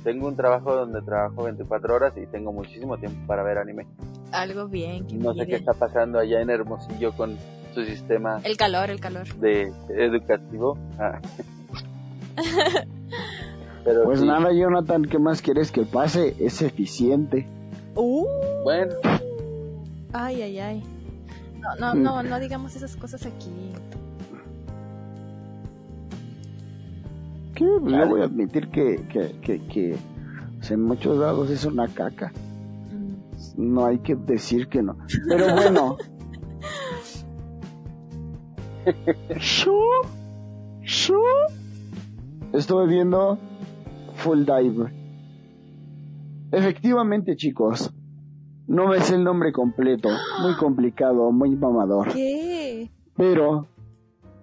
tengo 0.03 0.27
un 0.27 0.35
trabajo 0.35 0.75
donde 0.75 1.01
trabajo 1.03 1.43
24 1.43 1.95
horas 1.95 2.13
y 2.17 2.25
tengo 2.27 2.51
muchísimo 2.51 2.97
tiempo 2.97 3.17
para 3.27 3.43
ver 3.43 3.59
anime. 3.59 3.87
Algo 4.33 4.67
bien, 4.67 5.07
que 5.07 5.15
No 5.15 5.33
sé 5.33 5.47
qué 5.47 5.55
está 5.55 5.71
pasando 5.71 6.19
allá 6.19 6.41
en 6.41 6.49
Hermosillo 6.49 7.13
con 7.13 7.37
su 7.73 7.85
sistema 7.85 8.41
El 8.43 8.57
calor, 8.57 8.89
el 8.89 8.99
calor. 8.99 9.33
de 9.37 9.71
educativo. 9.87 10.77
Ah. 10.99 11.21
Pero 13.85 14.03
Pues 14.03 14.19
sí, 14.19 14.27
nada, 14.27 14.51
Jonathan, 14.51 15.05
¿qué 15.05 15.17
más 15.17 15.41
quieres 15.41 15.71
que 15.71 15.83
pase? 15.83 16.35
Es 16.41 16.61
eficiente. 16.61 17.47
Uh, 17.95 18.25
bueno, 18.65 18.95
ay, 20.11 20.41
ay, 20.41 20.59
ay. 20.59 20.83
No, 21.79 21.93
no, 21.93 21.93
no, 21.95 22.21
no 22.23 22.39
digamos 22.41 22.75
esas 22.75 22.97
cosas 22.97 23.25
aquí. 23.25 23.71
Que 27.55 27.65
pues, 27.79 27.93
yo 27.93 28.07
voy 28.09 28.21
a 28.21 28.25
admitir 28.25 28.69
que, 28.69 29.07
que, 29.07 29.39
que, 29.41 29.65
que 29.67 29.97
pues, 30.57 30.71
en 30.71 30.83
muchos 30.83 31.17
lados 31.17 31.49
es 31.49 31.65
una 31.65 31.87
caca. 31.87 32.33
Mm. 32.91 33.73
No 33.73 33.85
hay 33.85 33.99
que 33.99 34.15
decir 34.15 34.67
que 34.67 34.83
no. 34.83 34.97
Pero 35.27 35.53
bueno. 35.55 35.97
Yo, 39.39 39.81
yo 40.83 41.19
estuve 42.53 42.85
viendo 42.85 43.39
Full 44.17 44.45
Dive. 44.45 44.91
Efectivamente, 46.51 47.35
chicos. 47.35 47.91
No 48.67 48.87
me 48.87 48.99
sé 49.01 49.15
el 49.15 49.23
nombre 49.23 49.51
completo. 49.51 50.09
Muy 50.41 50.53
complicado, 50.55 51.31
muy 51.31 51.55
mamador. 51.55 52.13
¿Qué? 52.13 52.91
Pero 53.15 53.67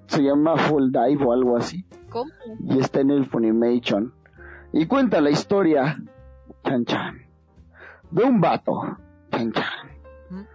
se 0.06 0.22
llama 0.22 0.56
Full 0.56 0.90
Dive 0.90 1.24
o 1.24 1.32
algo 1.32 1.56
así. 1.56 1.84
Y 2.64 2.78
está 2.78 3.00
en 3.00 3.10
el 3.10 3.26
Funimation. 3.26 4.12
Y 4.72 4.86
cuenta 4.86 5.20
la 5.20 5.30
historia, 5.30 5.98
chan 6.64 6.84
chan, 6.84 7.22
de 8.10 8.24
un 8.24 8.40
vato, 8.40 8.98
chan 9.30 9.52
chan, 9.52 10.46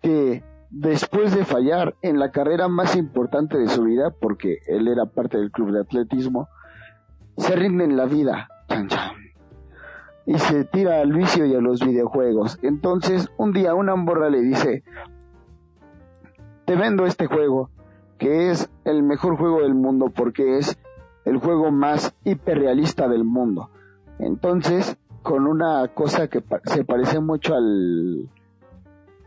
que 0.00 0.42
después 0.70 1.34
de 1.34 1.44
fallar 1.44 1.94
en 2.02 2.18
la 2.18 2.30
carrera 2.30 2.68
más 2.68 2.96
importante 2.96 3.56
de 3.56 3.68
su 3.68 3.84
vida, 3.84 4.10
porque 4.10 4.58
él 4.66 4.88
era 4.88 5.06
parte 5.06 5.38
del 5.38 5.52
club 5.52 5.72
de 5.72 5.80
atletismo, 5.80 6.48
se 7.36 7.54
rinde 7.54 7.84
en 7.84 7.96
la 7.96 8.06
vida, 8.06 8.48
chan 8.68 8.88
chan, 8.88 9.12
y 10.26 10.38
se 10.38 10.64
tira 10.64 11.00
al 11.00 11.12
vicio 11.12 11.46
y 11.46 11.54
a 11.54 11.60
los 11.60 11.80
videojuegos. 11.80 12.58
Entonces, 12.62 13.30
un 13.36 13.52
día 13.52 13.74
una 13.74 13.94
morra 13.94 14.30
le 14.30 14.40
dice, 14.40 14.82
te 16.64 16.74
vendo 16.74 17.06
este 17.06 17.26
juego, 17.26 17.70
que 18.18 18.50
es 18.50 18.68
el 18.84 19.02
mejor 19.02 19.36
juego 19.36 19.62
del 19.62 19.74
mundo 19.74 20.10
porque 20.14 20.58
es 20.58 20.78
el 21.24 21.38
juego 21.38 21.70
más 21.70 22.14
hiperrealista 22.24 23.08
del 23.08 23.24
mundo. 23.24 23.70
Entonces, 24.18 24.96
con 25.22 25.46
una 25.46 25.88
cosa 25.88 26.28
que 26.28 26.42
se 26.64 26.84
parece 26.84 27.20
mucho 27.20 27.54
al 27.54 28.28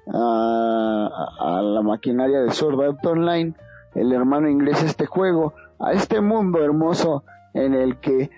a, 0.07 1.61
la 1.63 1.81
maquinaria 1.81 2.41
de 2.41 2.51
Sword 2.51 2.81
Art 2.81 3.05
Online, 3.05 3.53
el 3.95 4.11
hermano 4.13 4.49
ingresa 4.49 4.85
a 4.85 4.89
este 4.89 5.05
juego, 5.05 5.53
a 5.79 5.91
este 5.93 6.21
mundo 6.21 6.63
hermoso 6.63 7.23
en 7.53 7.73
el 7.73 7.97
que 7.97 8.29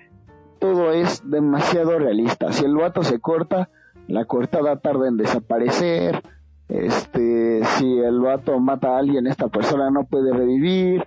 todo 0.60 0.92
es 0.92 1.30
demasiado 1.30 2.00
realista. 2.00 2.52
Si 2.52 2.66
el 2.66 2.76
vato 2.76 3.04
se 3.04 3.20
corta, 3.20 3.70
la 4.08 4.26
cortada 4.26 4.78
tarda 4.78 5.08
en 5.08 5.18
desaparecer. 5.18 6.22
Este, 6.70 7.64
si 7.64 8.00
el 8.00 8.20
vato 8.20 8.60
mata 8.60 8.96
a 8.96 9.00
alguien, 9.00 9.28
esta 9.28 9.48
persona 9.48 9.90
no 9.90 10.06
puede 10.06 10.34
revivir. 10.34 11.06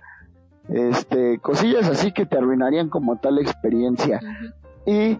Este, 0.69 1.39
cosillas 1.39 1.87
así 1.89 2.11
que 2.11 2.25
te 2.25 2.37
arruinarían 2.37 2.89
como 2.89 3.17
tal 3.17 3.39
experiencia. 3.39 4.19
Y 4.85 5.19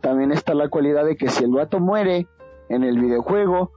también 0.00 0.32
está 0.32 0.54
la 0.54 0.68
cualidad 0.68 1.04
de 1.04 1.16
que 1.16 1.28
si 1.28 1.44
el 1.44 1.52
vato 1.52 1.80
muere 1.80 2.26
en 2.68 2.84
el 2.84 2.98
videojuego, 2.98 3.72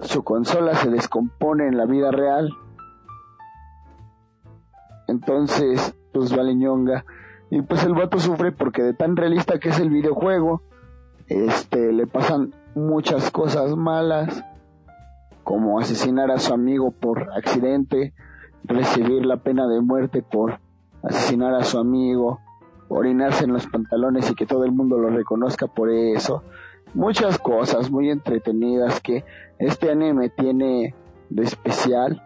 su 0.00 0.24
consola 0.24 0.74
se 0.74 0.90
descompone 0.90 1.66
en 1.66 1.76
la 1.76 1.86
vida 1.86 2.10
real. 2.10 2.50
Entonces, 5.08 5.94
pues 6.12 6.34
vale 6.34 6.54
ñonga. 6.54 7.04
Y 7.50 7.62
pues 7.62 7.84
el 7.84 7.94
vato 7.94 8.18
sufre 8.18 8.52
porque 8.52 8.82
de 8.82 8.94
tan 8.94 9.16
realista 9.16 9.58
que 9.58 9.68
es 9.68 9.78
el 9.78 9.90
videojuego, 9.90 10.62
este, 11.28 11.92
le 11.92 12.06
pasan 12.06 12.54
muchas 12.74 13.30
cosas 13.30 13.76
malas, 13.76 14.44
como 15.46 15.78
asesinar 15.78 16.32
a 16.32 16.40
su 16.40 16.52
amigo 16.52 16.90
por 16.90 17.30
accidente, 17.32 18.12
recibir 18.64 19.24
la 19.24 19.36
pena 19.36 19.68
de 19.68 19.80
muerte 19.80 20.20
por 20.20 20.58
asesinar 21.04 21.54
a 21.54 21.62
su 21.62 21.78
amigo, 21.78 22.40
orinarse 22.88 23.44
en 23.44 23.52
los 23.52 23.68
pantalones 23.68 24.28
y 24.28 24.34
que 24.34 24.44
todo 24.44 24.64
el 24.64 24.72
mundo 24.72 24.98
lo 24.98 25.08
reconozca 25.08 25.68
por 25.68 25.88
eso. 25.88 26.42
Muchas 26.94 27.38
cosas 27.38 27.92
muy 27.92 28.10
entretenidas 28.10 29.00
que 29.00 29.24
este 29.60 29.88
anime 29.88 30.30
tiene 30.30 30.96
de 31.30 31.44
especial. 31.44 32.20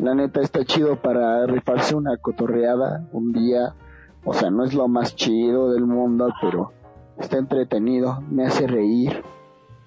La 0.00 0.16
neta 0.16 0.40
está 0.40 0.64
chido 0.64 0.96
para 0.96 1.46
rifarse 1.46 1.94
una 1.94 2.16
cotorreada 2.16 3.08
un 3.12 3.32
día. 3.32 3.76
O 4.24 4.34
sea, 4.34 4.50
no 4.50 4.64
es 4.64 4.74
lo 4.74 4.88
más 4.88 5.14
chido 5.14 5.70
del 5.70 5.86
mundo, 5.86 6.34
pero 6.42 6.72
está 7.20 7.38
entretenido, 7.38 8.20
me 8.28 8.46
hace 8.46 8.66
reír, 8.66 9.22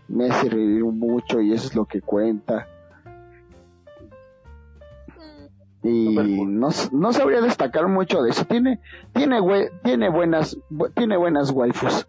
me 0.08 0.30
hace 0.30 0.48
reír 0.48 0.86
mucho 0.86 1.42
y 1.42 1.52
eso 1.52 1.68
es 1.68 1.76
lo 1.76 1.84
que 1.84 2.00
cuenta. 2.00 2.66
Y 5.90 6.16
cool. 6.16 6.60
no, 6.60 6.70
no 6.92 7.14
sabría 7.14 7.42
destacar 7.42 7.88
mucho 7.88 8.22
de 8.22 8.32
eso. 8.32 8.46
Tiene, 8.46 8.80
tiene, 9.14 9.40
we- 9.42 9.72
tiene 9.84 10.10
buenas, 10.10 10.58
bu- 10.70 10.92
tiene 10.94 11.18
buenas 11.18 11.52
waifus. 11.52 12.08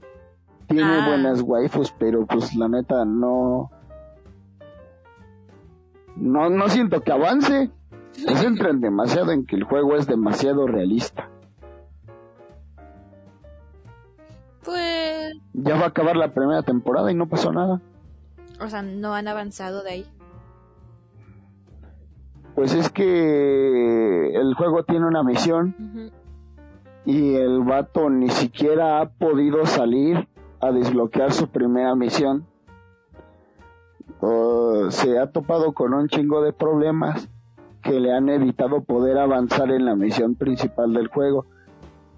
Tiene 0.67 0.83
Ah. 0.85 1.07
buenas 1.09 1.43
waifus, 1.43 1.93
pero 1.99 2.27
pues 2.27 2.55
la 2.55 2.69
neta 2.69 3.05
no, 3.05 3.71
no, 6.17 6.51
no 6.51 6.69
siento 6.69 7.01
que 7.03 7.13
avance. 7.13 7.71
Se 8.13 8.35
centran 8.37 8.81
demasiado 8.81 9.31
en 9.33 9.47
que 9.47 9.55
el 9.57 9.63
juego 9.65 9.95
es 9.97 10.07
demasiado 10.07 10.67
realista. 10.67 11.29
Pues, 14.65 15.35
Ya 15.55 15.77
va 15.77 15.85
a 15.85 15.89
acabar 15.89 16.17
la 16.17 16.33
primera 16.35 16.63
temporada 16.63 17.11
y 17.11 17.15
no 17.15 17.29
pasó 17.29 17.53
nada. 17.53 17.81
o 18.61 18.69
sea, 18.69 18.83
no 18.83 19.15
han 19.15 19.29
avanzado 19.29 19.83
de 19.85 19.91
ahí. 19.91 20.07
Pues 22.59 22.75
es 22.75 22.91
que 22.91 24.31
el 24.35 24.55
juego 24.55 24.83
tiene 24.83 25.07
una 25.07 25.23
misión 25.23 25.77
y 27.05 27.37
el 27.37 27.63
vato 27.63 28.11
ni 28.11 28.31
siquiera 28.31 29.01
ha 29.01 29.11
podido 29.11 29.65
salir 29.65 30.27
a 30.59 30.73
desbloquear 30.73 31.33
su 31.33 31.47
primera 31.47 31.95
misión 31.95 32.47
uh, 34.23 34.91
se 34.91 35.21
ha 35.21 35.31
topado 35.31 35.73
con 35.73 35.95
un 35.95 36.09
chingo 36.09 36.43
de 36.43 36.53
problemas 36.53 37.29
que 37.81 38.01
le 38.01 38.13
han 38.13 38.29
evitado 38.29 38.81
poder 38.83 39.19
avanzar 39.19 39.71
en 39.71 39.85
la 39.85 39.95
misión 39.95 40.35
principal 40.35 40.93
del 40.95 41.07
juego. 41.07 41.47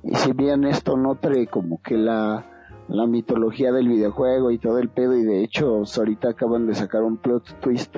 Y 0.03 0.14
si 0.14 0.32
bien 0.32 0.64
esto 0.64 0.97
no 0.97 1.16
trae 1.16 1.49
como 1.49 1.82
que 1.82 1.99
la, 1.99 2.47
la 2.88 3.07
mitología 3.07 3.72
del 3.72 3.88
videojuego 3.88 4.51
y 4.51 4.57
todo 4.57 4.78
el 4.78 4.88
pedo, 4.88 5.18
y 5.18 5.22
de 5.22 5.45
hecho 5.45 5.82
ahorita 5.99 6.30
acaban 6.30 6.66
de 6.66 6.74
sacar 6.74 7.03
un 7.03 7.18
plot 7.18 7.61
twist 7.61 7.95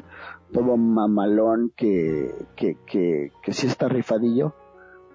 todo 0.53 0.77
mamalón 0.77 1.73
que, 1.77 2.35
que, 2.57 2.77
que, 2.87 3.33
que 3.43 3.53
sí 3.53 3.67
está 3.67 3.89
rifadillo. 3.89 4.55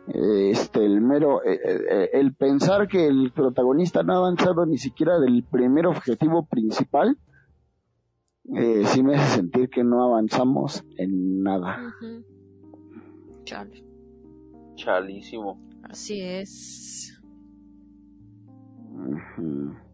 Este, 0.07 0.85
el 0.85 1.01
mero, 1.01 1.43
eh, 1.43 1.59
eh, 1.63 2.09
el 2.13 2.33
pensar 2.33 2.87
que 2.87 3.07
el 3.07 3.31
protagonista 3.33 4.03
no 4.03 4.13
ha 4.13 4.17
avanzado 4.17 4.65
ni 4.65 4.77
siquiera 4.77 5.19
del 5.19 5.43
primer 5.43 5.85
objetivo 5.85 6.45
principal, 6.45 7.17
eh, 8.55 8.83
sí 8.85 9.03
me 9.03 9.15
hace 9.15 9.35
sentir 9.35 9.69
que 9.69 9.83
no 9.83 10.03
avanzamos 10.05 10.85
en 10.97 11.43
nada. 11.43 11.93
Chale. 13.43 13.83
Chalísimo. 14.75 15.59
Así 15.83 16.21
es. 16.21 17.21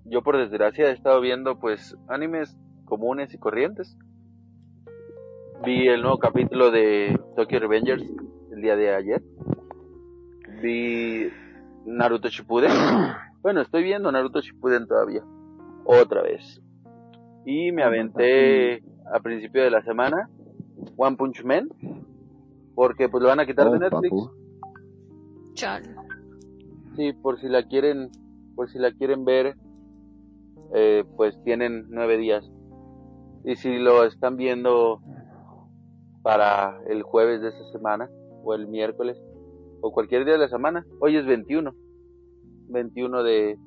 Yo 0.06 0.22
por 0.22 0.38
desgracia 0.38 0.90
he 0.90 0.94
estado 0.94 1.20
viendo 1.22 1.60
pues 1.60 1.98
animes 2.08 2.56
comunes 2.86 3.34
y 3.34 3.40
corrientes. 3.40 3.98
Vi 5.66 5.88
el 5.88 6.02
nuevo 6.02 6.18
capítulo 6.18 6.72
de 6.72 7.20
Tokyo 7.36 7.60
Revengers 7.60 8.04
el 8.52 8.62
día 8.62 8.76
de 8.76 8.94
ayer. 8.94 9.24
Vi 10.62 11.30
Naruto 11.86 12.30
Shippuden. 12.30 12.72
Bueno, 13.44 13.60
estoy 13.60 13.84
viendo 13.84 14.10
Naruto 14.10 14.40
Shippuden 14.40 14.88
todavía. 14.88 15.22
Otra 15.84 16.22
vez. 16.22 16.62
Y 17.46 17.74
me 17.74 17.84
aventé 17.84 18.82
a 19.14 19.20
principio 19.22 19.64
de 19.66 19.70
la 19.70 19.82
semana 19.84 20.30
One 20.96 21.18
Punch 21.18 21.44
Man. 21.44 21.68
Porque 22.74 23.10
pues 23.10 23.22
lo 23.22 23.28
van 23.28 23.42
a 23.42 23.46
quitar 23.46 23.70
de 23.70 23.76
Oh, 23.76 23.80
Netflix. 23.80 24.16
Chale. 25.56 25.90
Sí, 26.96 27.12
por 27.22 27.38
si 27.42 27.50
la 27.50 27.68
quieren, 27.68 28.12
por 28.56 28.70
si 28.70 28.80
la 28.80 28.94
quieren 28.94 29.26
ver, 29.26 29.58
eh, 30.74 31.04
pues 31.18 31.38
tienen 31.44 31.88
nueve 31.90 32.18
días. 32.18 32.50
Y 33.44 33.58
si 33.58 33.78
lo 33.78 34.06
están 34.06 34.38
viendo 34.38 35.02
para 36.24 36.82
el 36.88 37.04
jueves 37.04 37.42
de 37.42 37.50
esta 37.50 37.72
semana, 37.72 38.10
o 38.44 38.54
el 38.56 38.68
miércoles, 38.68 39.22
o 39.82 39.92
cualquier 39.92 40.26
día 40.26 40.34
de 40.34 40.40
la 40.40 40.48
semana, 40.48 40.86
hoy 41.00 41.18
es 41.18 41.26
21, 41.26 41.74
21 42.70 43.24
de, 43.24 43.58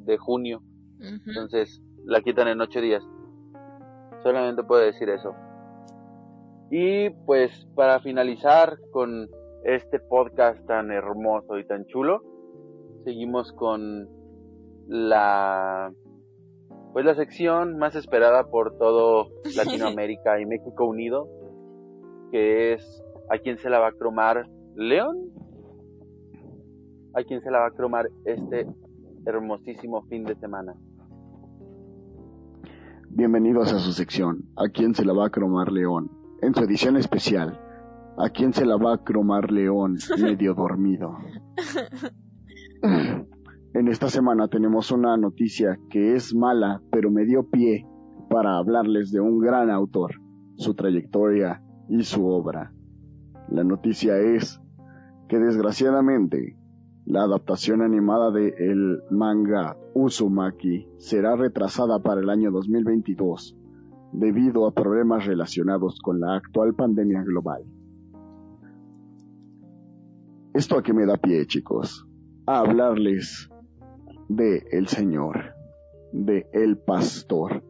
de 0.00 0.18
junio, 0.18 0.62
entonces 0.98 1.80
la 2.04 2.20
quitan 2.20 2.48
en 2.48 2.60
ocho 2.60 2.80
días. 2.80 3.02
Solamente 4.22 4.62
puedo 4.64 4.82
decir 4.82 5.08
eso. 5.08 5.34
Y 6.70 7.10
pues 7.26 7.66
para 7.74 8.00
finalizar 8.00 8.78
con 8.90 9.28
este 9.64 10.00
podcast 10.00 10.64
tan 10.66 10.90
hermoso 10.90 11.58
y 11.58 11.66
tan 11.66 11.86
chulo, 11.86 12.20
seguimos 13.04 13.52
con 13.52 14.08
la 14.88 15.92
pues 16.92 17.04
la 17.04 17.14
sección 17.14 17.76
más 17.76 17.96
esperada 17.96 18.44
por 18.44 18.78
todo 18.78 19.28
Latinoamérica 19.56 20.40
y 20.40 20.46
México 20.46 20.84
unido, 20.86 21.28
que 22.34 22.72
es 22.72 23.04
¿a 23.30 23.38
quién 23.38 23.58
se 23.58 23.70
la 23.70 23.78
va 23.78 23.90
a 23.90 23.92
cromar 23.92 24.50
León? 24.74 25.30
¿A 27.14 27.22
quién 27.22 27.40
se 27.40 27.48
la 27.48 27.60
va 27.60 27.68
a 27.68 27.70
cromar 27.70 28.10
este 28.24 28.66
hermosísimo 29.24 30.02
fin 30.08 30.24
de 30.24 30.34
semana? 30.34 30.74
Bienvenidos 33.08 33.72
a 33.72 33.78
su 33.78 33.92
sección, 33.92 34.48
¿A 34.56 34.68
quién 34.68 34.96
se 34.96 35.04
la 35.04 35.12
va 35.12 35.26
a 35.26 35.30
cromar 35.30 35.70
León? 35.70 36.10
En 36.42 36.52
su 36.56 36.64
edición 36.64 36.96
especial, 36.96 37.60
¿A 38.18 38.28
quién 38.30 38.52
se 38.52 38.66
la 38.66 38.78
va 38.78 38.94
a 38.94 39.04
cromar 39.04 39.52
León 39.52 39.94
medio 40.20 40.54
dormido? 40.54 41.16
En 43.74 43.86
esta 43.86 44.08
semana 44.08 44.48
tenemos 44.48 44.90
una 44.90 45.16
noticia 45.16 45.78
que 45.88 46.16
es 46.16 46.34
mala, 46.34 46.82
pero 46.90 47.12
me 47.12 47.26
dio 47.26 47.48
pie 47.48 47.86
para 48.28 48.58
hablarles 48.58 49.12
de 49.12 49.20
un 49.20 49.38
gran 49.38 49.70
autor, 49.70 50.16
su 50.56 50.74
trayectoria 50.74 51.63
y 51.88 52.02
su 52.02 52.26
obra. 52.26 52.72
La 53.48 53.64
noticia 53.64 54.18
es 54.18 54.60
que 55.28 55.38
desgraciadamente 55.38 56.56
la 57.06 57.22
adaptación 57.24 57.82
animada 57.82 58.30
de 58.30 58.54
el 58.58 59.02
manga 59.10 59.76
Uzumaki 59.94 60.88
será 60.98 61.36
retrasada 61.36 61.98
para 61.98 62.20
el 62.20 62.30
año 62.30 62.50
2022 62.50 63.56
debido 64.12 64.66
a 64.66 64.72
problemas 64.72 65.26
relacionados 65.26 65.98
con 66.00 66.20
la 66.20 66.36
actual 66.36 66.74
pandemia 66.74 67.22
global. 67.22 67.64
Esto 70.54 70.78
a 70.78 70.82
que 70.82 70.92
me 70.92 71.04
da 71.04 71.16
pie, 71.16 71.46
chicos, 71.46 72.06
a 72.46 72.60
hablarles 72.60 73.50
de 74.28 74.62
el 74.70 74.86
Señor, 74.86 75.54
de 76.12 76.46
el 76.52 76.78
Pastor, 76.78 77.64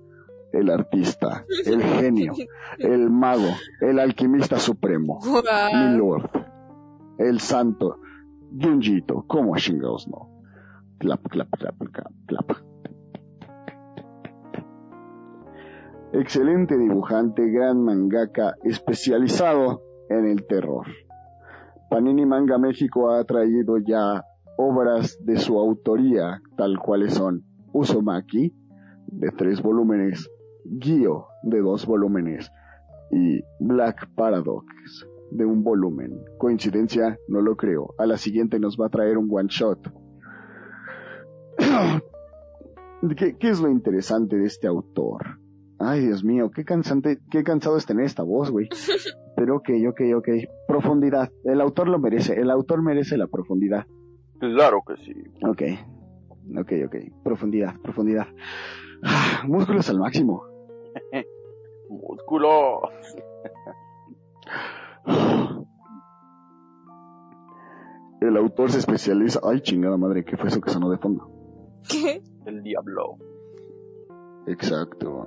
el 0.55 0.71
artista, 0.71 1.45
el 1.67 1.83
genio, 1.83 2.33
el 2.79 3.11
mago, 3.11 3.51
el 3.81 3.99
alquimista 3.99 4.59
supremo, 4.59 5.19
mi 5.25 5.31
Guau. 5.31 5.97
lord, 5.99 6.31
el 7.19 7.41
santo, 7.41 7.99
Junjito, 8.61 9.25
como 9.27 9.57
chingados 9.57 10.09
no. 10.09 10.31
Clap, 10.99 11.27
clap, 11.29 11.51
clap, 11.51 11.77
clap, 11.93 12.13
clap. 12.27 12.53
Excelente 16.13 16.79
dibujante, 16.79 17.51
gran 17.51 17.83
mangaka 17.83 18.55
especializado 18.63 19.83
en 20.09 20.27
el 20.27 20.47
terror. 20.47 20.87
Panini 21.91 22.25
Manga 22.25 22.59
México 22.59 23.11
ha 23.11 23.25
traído 23.25 23.79
ya 23.79 24.25
obras 24.57 25.19
de 25.25 25.37
su 25.37 25.59
autoría, 25.59 26.41
tal 26.57 26.79
cuales 26.79 27.15
son 27.15 27.43
Uzumaki, 27.73 28.55
de 29.07 29.31
tres 29.31 29.61
volúmenes, 29.61 30.31
Gyo, 30.65 31.27
de 31.43 31.61
dos 31.61 31.87
volúmenes, 31.87 32.51
y 33.11 33.43
Black 33.61 34.09
Paradox, 34.15 34.67
de 35.31 35.45
un 35.45 35.63
volumen. 35.63 36.19
Coincidencia, 36.39 37.19
no 37.29 37.41
lo 37.41 37.57
creo. 37.57 37.95
A 37.99 38.07
la 38.07 38.17
siguiente 38.17 38.59
nos 38.59 38.77
va 38.81 38.87
a 38.87 38.91
traer 38.91 39.19
un 39.19 39.29
one 39.31 39.49
shot. 39.49 39.79
¿Qué, 43.17 43.37
qué 43.39 43.49
es 43.51 43.61
lo 43.61 43.71
interesante 43.71 44.37
de 44.37 44.47
este 44.47 44.67
autor? 44.67 45.39
Ay, 45.79 46.07
Dios 46.07 46.25
mío, 46.25 46.51
qué 46.51 46.65
cansante, 46.65 47.19
qué 47.31 47.43
cansado 47.43 47.77
es 47.77 47.85
tener 47.85 48.07
esta 48.07 48.23
voz, 48.23 48.51
güey. 48.51 48.69
Pero 49.37 49.57
ok, 49.57 49.71
ok, 49.89 50.01
ok. 50.17 50.29
Profundidad. 50.67 51.31
El 51.45 51.61
autor 51.61 51.89
lo 51.89 51.99
merece. 51.99 52.35
El 52.41 52.51
autor 52.51 52.83
merece 52.83 53.17
la 53.17 53.27
profundidad. 53.27 53.87
Claro 54.39 54.83
que 54.87 54.97
sí. 55.05 55.13
Ok. 55.43 55.63
Ok, 56.59 56.73
ok. 56.87 56.97
Profundidad, 57.25 57.75
profundidad. 57.83 58.27
Ah, 59.03 59.43
Músculos 59.47 59.89
al 59.91 59.99
máximo. 59.99 60.43
Músculo. 61.89 62.81
El 68.21 68.37
autor 68.37 68.71
se 68.71 68.79
especializa. 68.79 69.41
Ay, 69.43 69.61
chingada 69.61 69.97
madre, 69.97 70.25
¿qué 70.25 70.37
fue 70.37 70.49
eso 70.49 70.61
que 70.61 70.71
sonó 70.71 70.91
de 70.91 70.99
fondo? 70.99 71.29
¿Qué? 71.89 72.23
El 72.47 72.63
diablo. 72.63 73.19
Exacto. 74.47 75.27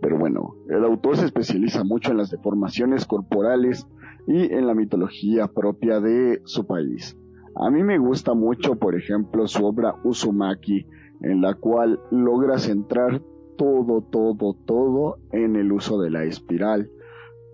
Pero 0.00 0.18
bueno, 0.18 0.54
el 0.68 0.84
autor 0.84 1.16
se 1.16 1.26
especializa 1.26 1.84
mucho 1.84 2.12
en 2.12 2.18
las 2.18 2.30
deformaciones 2.30 3.06
corporales 3.06 3.86
y 4.26 4.52
en 4.52 4.66
la 4.66 4.74
mitología 4.74 5.48
propia 5.48 6.00
de 6.00 6.40
su 6.44 6.66
país. 6.66 7.16
A 7.56 7.70
mí 7.70 7.82
me 7.82 7.98
gusta 7.98 8.34
mucho, 8.34 8.76
por 8.76 8.94
ejemplo, 8.94 9.46
su 9.46 9.66
obra 9.66 9.96
Uzumaki, 10.04 10.86
en 11.22 11.42
la 11.42 11.54
cual 11.54 12.00
logra 12.10 12.58
centrar 12.58 13.20
todo, 13.60 14.00
todo, 14.00 14.56
todo 14.64 15.18
en 15.32 15.54
el 15.54 15.70
uso 15.70 16.00
de 16.00 16.08
la 16.08 16.24
espiral 16.24 16.90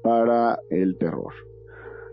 para 0.05 0.61
el 0.71 0.97
terror. 0.99 1.33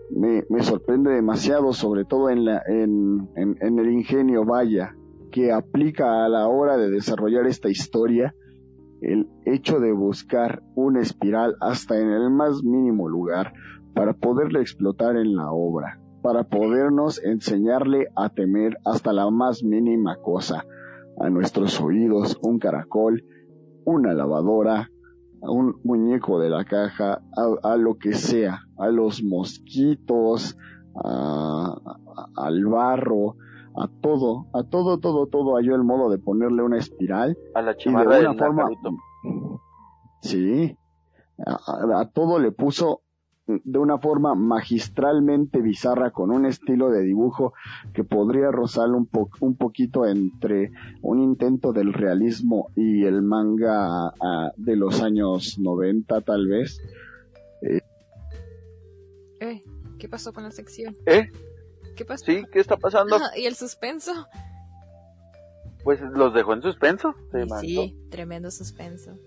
Me, 0.10 0.44
sorprende 0.64 1.12
demasiado, 1.12 1.74
sobre 1.74 2.04
todo 2.04 2.32
en, 2.32 2.44
la, 2.44 2.64
en, 2.66 3.30
en, 3.36 3.56
en 3.62 3.78
el 3.78 3.92
ingenio 3.92 4.46
vaya 4.46 4.96
que 5.32 5.52
aplica 5.52 6.26
a 6.26 6.30
la 6.30 6.48
hora 6.48 6.76
de 6.78 6.90
desarrollar 6.90 7.46
esta 7.46 7.70
historia 7.70 8.34
el 9.02 9.30
hecho 9.46 9.80
de 9.80 9.92
buscar 9.92 10.64
una 10.74 11.02
espiral 11.02 11.56
hasta 11.62 12.00
en 12.00 12.10
el 12.10 12.32
más 12.32 12.64
mínimo 12.64 13.08
lugar 13.08 13.54
para 13.94 14.14
poderle 14.14 14.62
explotar 14.62 15.18
en 15.18 15.36
la 15.36 15.52
obra, 15.52 16.00
para 16.24 16.46
podernos 16.46 17.24
enseñarle 17.24 18.08
a 18.16 18.30
temer 18.30 18.76
hasta 18.86 19.14
la 19.14 19.30
más 19.30 19.64
mínima 19.64 20.16
cosa, 20.16 20.66
a 21.20 21.30
nuestros 21.30 21.80
oídos 21.80 22.40
un 22.42 22.58
caracol, 22.58 23.24
una 23.86 24.14
lavadora, 24.14 24.90
a 25.42 25.52
un 25.52 25.80
muñeco 25.84 26.40
de 26.40 26.50
la 26.50 26.64
caja, 26.64 27.22
a, 27.36 27.72
a 27.74 27.78
lo 27.78 27.98
que 27.98 28.14
sea, 28.14 28.62
a 28.78 28.88
los 28.90 29.24
mosquitos, 29.24 30.58
a, 30.96 31.76
a, 32.16 32.46
al 32.46 32.66
barro, 32.66 33.36
a 33.76 33.88
todo, 34.02 34.48
a 34.54 34.64
todo, 34.64 35.00
todo, 35.00 35.28
todo 35.28 35.56
halló 35.56 35.76
el 35.76 35.84
modo 35.84 36.10
de 36.10 36.20
ponerle 36.20 36.62
una 36.64 36.78
espiral 36.78 37.38
A 37.56 37.62
la 37.62 37.76
y 37.78 37.90
de 37.90 38.28
una 38.30 38.34
forma. 38.34 38.70
Sí, 40.22 40.78
a, 41.46 42.10
todo 42.14 42.40
le 42.40 42.52
puso 42.52 43.02
de 43.46 43.78
una 43.78 43.98
forma 43.98 44.36
magistralmente 44.36 45.62
bizarra 45.62 46.12
con 46.12 46.32
un 46.32 46.46
estilo 46.46 46.90
de 46.90 47.02
dibujo 47.02 47.54
que 47.94 48.04
podría 48.04 48.52
rozar 48.52 48.90
un, 48.90 49.10
un 49.42 49.58
poquito 49.58 50.06
entre 50.06 50.72
un 51.02 51.20
intento 51.20 51.74
del 51.74 51.92
realismo 51.92 52.72
y 52.76 53.04
el 53.04 53.22
manga 53.22 54.14
de 54.56 54.76
los 54.76 55.02
años 55.02 55.60
90 55.60 56.22
tal 56.22 56.48
vez. 56.48 56.82
Eh, 59.42 59.62
¿Qué 60.00 60.08
pasó 60.08 60.32
con 60.32 60.44
la 60.44 60.52
sección? 60.52 60.96
¿Eh? 61.06 61.30
¿Qué 61.96 62.06
pasó? 62.06 62.26
Sí, 62.26 62.44
¿qué 62.52 62.60
está 62.60 62.78
pasando? 62.78 63.18
¿Y 63.36 63.46
el 63.46 63.56
suspenso? 63.56 64.12
Pues 65.84 66.00
los 66.00 66.34
dejó 66.34 66.54
en 66.54 66.62
suspenso. 66.62 67.14
sí, 67.60 67.98
tremendo 68.10 68.50
suspenso. 68.52 69.18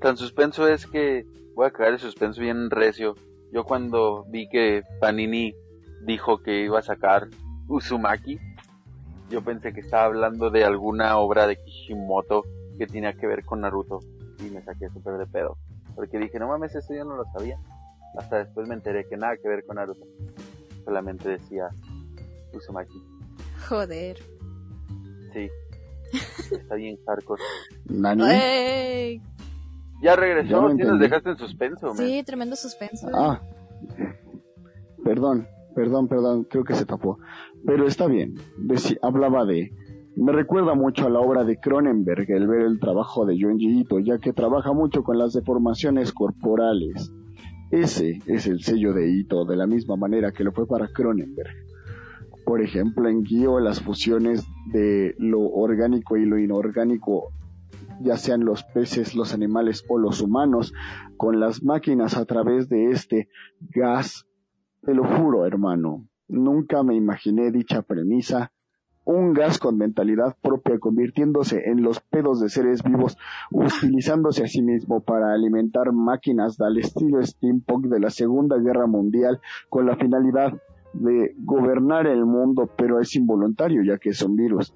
Tan 0.00 0.16
suspenso 0.16 0.66
es 0.66 0.86
que 0.86 1.26
voy 1.58 1.66
a 1.66 1.72
caer 1.72 1.94
el 1.94 1.98
suspenso 1.98 2.40
bien 2.40 2.70
recio. 2.70 3.16
Yo 3.50 3.64
cuando 3.64 4.24
vi 4.28 4.48
que 4.48 4.84
Panini 5.00 5.52
dijo 6.06 6.40
que 6.40 6.62
iba 6.62 6.78
a 6.78 6.82
sacar 6.82 7.26
Uzumaki, 7.66 8.38
yo 9.28 9.42
pensé 9.42 9.72
que 9.72 9.80
estaba 9.80 10.04
hablando 10.04 10.50
de 10.50 10.64
alguna 10.64 11.18
obra 11.18 11.48
de 11.48 11.56
Kishimoto 11.56 12.44
que 12.78 12.86
tenía 12.86 13.12
que 13.14 13.26
ver 13.26 13.44
con 13.44 13.62
Naruto 13.62 13.98
y 14.38 14.50
me 14.50 14.62
saqué 14.62 14.88
súper 14.90 15.18
de 15.18 15.26
pedo. 15.26 15.58
Porque 15.96 16.20
dije, 16.20 16.38
no 16.38 16.46
mames, 16.46 16.76
eso 16.76 16.94
yo 16.94 17.04
no 17.04 17.16
lo 17.16 17.24
sabía. 17.36 17.58
Hasta 18.16 18.38
después 18.38 18.68
me 18.68 18.74
enteré 18.74 19.04
que 19.08 19.16
nada 19.16 19.36
que 19.36 19.48
ver 19.48 19.66
con 19.66 19.76
Naruto. 19.76 20.06
Solamente 20.84 21.28
decía 21.28 21.70
Uzumaki. 22.52 23.02
Joder. 23.68 24.16
Sí. 25.32 25.50
Está 26.52 26.76
bien 26.76 26.96
hardcore. 27.04 27.42
Ya 30.02 30.16
regresó, 30.16 30.70
sí 30.70 30.76
nos 30.76 31.00
dejaste 31.00 31.30
en 31.30 31.36
suspenso. 31.38 31.94
Sí, 31.94 32.22
tremendo 32.24 32.56
suspenso. 32.56 33.08
Ah, 33.12 33.42
perdón, 35.04 35.46
perdón, 35.74 36.08
perdón, 36.08 36.44
creo 36.44 36.64
que 36.64 36.74
se 36.74 36.86
tapó. 36.86 37.18
Pero 37.66 37.86
está 37.86 38.06
bien, 38.06 38.34
hablaba 39.02 39.44
de... 39.44 39.72
Me 40.16 40.32
recuerda 40.32 40.74
mucho 40.74 41.06
a 41.06 41.10
la 41.10 41.20
obra 41.20 41.44
de 41.44 41.58
Cronenberg 41.58 42.28
el 42.30 42.48
ver 42.48 42.62
el 42.62 42.80
trabajo 42.80 43.24
de 43.24 43.40
Junji 43.40 43.80
Ito, 43.80 44.00
ya 44.00 44.18
que 44.18 44.32
trabaja 44.32 44.72
mucho 44.72 45.04
con 45.04 45.16
las 45.16 45.32
deformaciones 45.32 46.12
corporales. 46.12 47.12
Ese 47.70 48.18
es 48.26 48.46
el 48.46 48.60
sello 48.62 48.92
de 48.94 49.10
Ito, 49.10 49.44
de 49.44 49.56
la 49.56 49.66
misma 49.66 49.96
manera 49.96 50.32
que 50.32 50.42
lo 50.42 50.52
fue 50.52 50.66
para 50.66 50.88
Cronenberg. 50.88 51.52
Por 52.44 52.62
ejemplo, 52.62 53.08
en 53.08 53.22
Guío 53.22 53.60
las 53.60 53.80
fusiones 53.80 54.44
de 54.72 55.14
lo 55.18 55.40
orgánico 55.40 56.16
y 56.16 56.24
lo 56.24 56.38
inorgánico, 56.38 57.30
ya 58.00 58.16
sean 58.16 58.44
los 58.44 58.64
peces, 58.64 59.14
los 59.14 59.34
animales 59.34 59.84
o 59.88 59.98
los 59.98 60.20
humanos, 60.20 60.72
con 61.16 61.40
las 61.40 61.62
máquinas 61.62 62.16
a 62.16 62.24
través 62.24 62.68
de 62.68 62.90
este 62.90 63.28
gas. 63.60 64.26
Te 64.82 64.94
lo 64.94 65.04
juro, 65.04 65.46
hermano, 65.46 66.06
nunca 66.28 66.82
me 66.82 66.94
imaginé 66.94 67.50
dicha 67.50 67.82
premisa. 67.82 68.52
Un 69.04 69.32
gas 69.32 69.58
con 69.58 69.78
mentalidad 69.78 70.36
propia 70.42 70.78
convirtiéndose 70.78 71.70
en 71.70 71.82
los 71.82 72.00
pedos 72.00 72.40
de 72.40 72.50
seres 72.50 72.82
vivos, 72.82 73.16
utilizándose 73.50 74.44
a 74.44 74.48
sí 74.48 74.60
mismo 74.60 75.00
para 75.00 75.32
alimentar 75.32 75.92
máquinas 75.92 76.60
al 76.60 76.76
estilo 76.76 77.24
steampunk 77.24 77.86
de 77.86 78.00
la 78.00 78.10
Segunda 78.10 78.58
Guerra 78.58 78.86
Mundial 78.86 79.40
con 79.70 79.86
la 79.86 79.96
finalidad 79.96 80.52
de 80.92 81.34
gobernar 81.38 82.06
el 82.06 82.26
mundo, 82.26 82.70
pero 82.76 83.00
es 83.00 83.14
involuntario 83.16 83.82
ya 83.82 83.96
que 83.96 84.10
es 84.10 84.20
un 84.22 84.36
virus. 84.36 84.74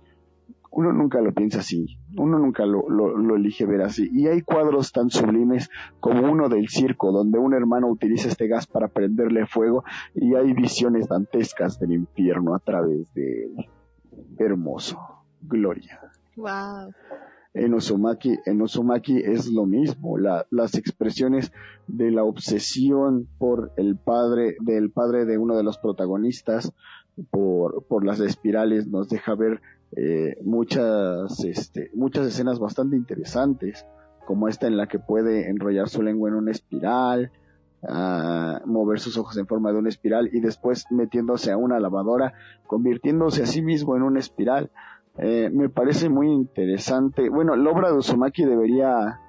Uno 0.72 0.92
nunca 0.92 1.20
lo 1.20 1.32
piensa 1.32 1.60
así, 1.60 1.98
uno 2.16 2.38
nunca 2.38 2.64
lo, 2.64 2.88
lo, 2.88 3.36
elige 3.36 3.66
ver 3.66 3.82
así. 3.82 4.08
Y 4.12 4.26
hay 4.26 4.40
cuadros 4.40 4.90
tan 4.90 5.10
sublimes 5.10 5.70
como 6.00 6.30
uno 6.30 6.48
del 6.48 6.68
circo, 6.68 7.12
donde 7.12 7.38
un 7.38 7.54
hermano 7.54 7.88
utiliza 7.88 8.28
este 8.28 8.48
gas 8.48 8.66
para 8.66 8.88
prenderle 8.88 9.46
fuego, 9.46 9.84
y 10.14 10.34
hay 10.34 10.52
visiones 10.54 11.08
dantescas 11.08 11.78
del 11.78 11.92
infierno 11.92 12.54
a 12.54 12.58
través 12.58 13.12
de 13.14 13.44
él. 13.44 13.56
Hermoso. 14.38 14.98
Gloria. 15.42 16.00
Wow 16.36 16.92
en 17.54 17.74
Osumaki, 17.74 18.38
en 18.46 18.62
Osumaki 18.62 19.18
es 19.18 19.50
lo 19.50 19.66
mismo, 19.66 20.16
las 20.18 20.74
expresiones 20.74 21.52
de 21.86 22.10
la 22.10 22.24
obsesión 22.24 23.28
por 23.38 23.72
el 23.76 23.96
padre, 23.96 24.56
del 24.60 24.90
padre 24.90 25.26
de 25.26 25.36
uno 25.36 25.56
de 25.56 25.62
los 25.62 25.78
protagonistas, 25.78 26.72
por, 27.30 27.84
por 27.86 28.06
las 28.06 28.20
espirales, 28.20 28.86
nos 28.86 29.08
deja 29.08 29.34
ver 29.34 29.60
eh, 29.96 30.36
muchas, 30.42 31.44
este, 31.44 31.90
muchas 31.94 32.26
escenas 32.26 32.58
bastante 32.58 32.96
interesantes, 32.96 33.86
como 34.26 34.48
esta 34.48 34.66
en 34.66 34.76
la 34.76 34.86
que 34.86 34.98
puede 34.98 35.50
enrollar 35.50 35.88
su 35.88 36.02
lengua 36.02 36.30
en 36.30 36.36
una 36.36 36.50
espiral, 36.50 37.30
ah, 37.86 38.62
mover 38.64 39.00
sus 39.00 39.18
ojos 39.18 39.36
en 39.36 39.46
forma 39.46 39.70
de 39.72 39.78
una 39.78 39.90
espiral 39.90 40.30
y 40.32 40.40
después 40.40 40.86
metiéndose 40.90 41.52
a 41.52 41.56
una 41.56 41.78
lavadora, 41.78 42.32
convirtiéndose 42.66 43.42
a 43.42 43.46
sí 43.46 43.60
mismo 43.60 43.96
en 43.96 44.02
una 44.02 44.20
espiral. 44.20 44.70
Eh, 45.18 45.50
me 45.52 45.68
parece 45.68 46.08
muy 46.08 46.28
interesante. 46.30 47.28
Bueno, 47.28 47.54
la 47.54 47.70
obra 47.70 47.90
de 47.90 47.98
Uzumaki 47.98 48.44
debería 48.44 49.20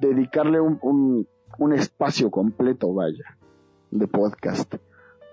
dedicarle 0.00 0.60
un, 0.60 1.26
un, 1.58 1.72
espacio 1.72 2.30
completo, 2.32 2.92
vaya, 2.92 3.38
de 3.92 4.08
podcast 4.08 4.74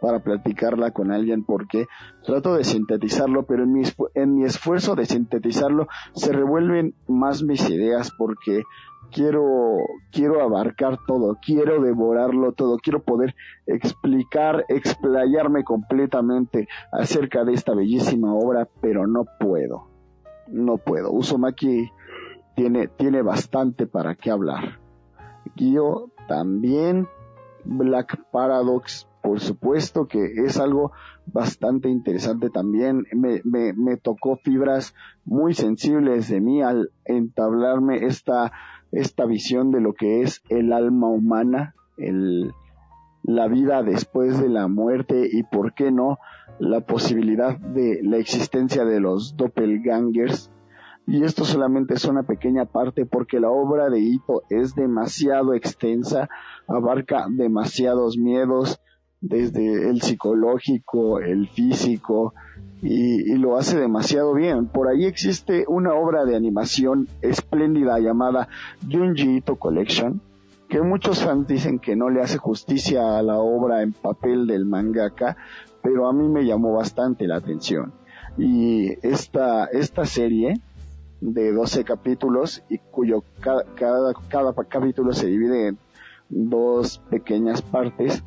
para 0.04 0.20
platicarla 0.20 0.92
con 0.92 1.14
alguien 1.14 1.46
porque 1.46 1.88
trato 2.26 2.56
de 2.56 2.66
sintetizarlo, 2.66 3.46
pero 3.46 3.64
en 3.64 3.72
mi, 3.72 3.84
en 4.16 4.36
mi 4.36 4.44
esfuerzo 4.44 4.96
de 4.96 5.06
sintetizarlo 5.06 5.88
se 6.12 6.34
revuelven 6.34 6.94
más 7.08 7.42
mis 7.42 7.70
ideas 7.70 8.12
porque 8.18 8.64
quiero, 9.14 9.78
quiero 10.12 10.42
abarcar 10.42 11.00
todo, 11.08 11.38
quiero 11.42 11.82
devorarlo 11.82 12.52
todo, 12.52 12.80
quiero 12.80 13.02
poder 13.02 13.34
explicar, 13.66 14.66
explayarme 14.68 15.64
completamente 15.64 16.68
acerca 16.92 17.46
de 17.46 17.54
esta 17.54 17.74
bellísima 17.74 18.34
obra, 18.34 18.68
pero 18.82 19.08
no 19.08 19.24
puedo, 19.40 19.88
no 20.50 20.80
puedo. 20.80 21.14
Usumaki 21.14 21.90
tiene, 22.58 22.90
tiene 22.90 23.22
bastante 23.22 23.88
para 23.88 24.16
qué 24.16 24.32
hablar. 24.32 24.80
Gyo 25.56 26.10
también, 26.28 27.08
Black 27.64 28.20
Paradox, 28.32 29.08
por 29.24 29.40
supuesto 29.40 30.08
que 30.08 30.34
es 30.46 30.60
algo 30.60 30.92
bastante 31.26 31.90
interesante 31.90 32.52
también. 32.52 33.06
Me, 33.14 33.42
me, 33.44 33.74
me 33.74 33.98
tocó 33.98 34.36
fibras 34.36 34.94
muy 35.26 35.56
sensibles 35.56 36.30
de 36.30 36.42
mí 36.42 36.62
al 36.62 36.92
entablarme 37.06 38.06
esta 38.06 38.52
esta 38.94 39.26
visión 39.26 39.72
de 39.72 39.82
lo 39.82 39.94
que 39.94 40.22
es 40.22 40.44
el 40.50 40.72
alma 40.72 41.10
humana, 41.10 41.74
el, 41.98 42.54
la 43.24 43.48
vida 43.48 43.82
después 43.82 44.40
de 44.40 44.50
la 44.50 44.68
muerte 44.68 45.28
y, 45.32 45.44
por 45.44 45.74
qué 45.74 45.92
no, 45.92 46.20
la 46.60 46.82
posibilidad 46.82 47.58
de 47.58 48.02
la 48.04 48.18
existencia 48.18 48.86
de 48.86 49.00
los 49.00 49.36
doppelgangers. 49.36 50.52
Y 51.08 51.24
esto 51.24 51.44
solamente 51.44 51.96
es 51.96 52.06
una 52.06 52.24
pequeña 52.24 52.66
parte 52.66 53.06
porque 53.06 53.40
la 53.40 53.50
obra 53.50 53.90
de 53.90 54.00
Ito 54.00 54.44
es 54.50 54.76
demasiado 54.76 55.54
extensa, 55.54 56.30
abarca 56.68 57.26
demasiados 57.30 58.18
miedos, 58.18 58.80
desde 59.24 59.90
el 59.90 60.02
psicológico, 60.02 61.20
el 61.20 61.48
físico, 61.48 62.34
y, 62.82 63.36
lo 63.36 63.58
hace 63.58 63.80
demasiado 63.80 64.34
bien. 64.34 64.68
Por 64.68 64.90
ahí 64.90 65.06
existe 65.06 65.64
una 65.68 65.94
obra 65.94 66.26
de 66.26 66.36
animación 66.36 67.08
espléndida 67.22 67.98
llamada 68.00 68.50
Junji 68.92 69.38
Ito 69.38 69.56
Collection, 69.56 70.22
que 70.68 70.82
muchos 70.82 71.24
fans 71.24 71.48
dicen 71.48 71.80
que 71.80 71.96
no 71.96 72.10
le 72.10 72.22
hace 72.22 72.38
justicia 72.38 73.18
a 73.18 73.24
la 73.24 73.38
obra 73.38 73.82
en 73.82 73.94
papel 73.94 74.46
del 74.46 74.66
mangaka, 74.66 75.38
pero 75.82 76.10
a 76.10 76.14
mí 76.14 76.28
me 76.28 76.46
llamó 76.46 76.74
bastante 76.74 77.26
la 77.26 77.38
atención. 77.38 77.94
Y 78.38 78.92
esta, 79.08 79.66
esta 79.68 80.06
serie 80.06 80.60
de 81.22 81.54
12 81.54 81.86
capítulos 81.86 82.62
y 82.70 82.80
cuyo 82.80 83.24
cada, 83.40 83.64
cada, 83.76 84.14
cada 84.28 84.54
capítulo 84.66 85.14
se 85.14 85.28
divide 85.28 85.68
en 85.68 85.78
dos 86.30 86.98
pequeñas 87.10 87.62
partes 87.62 88.22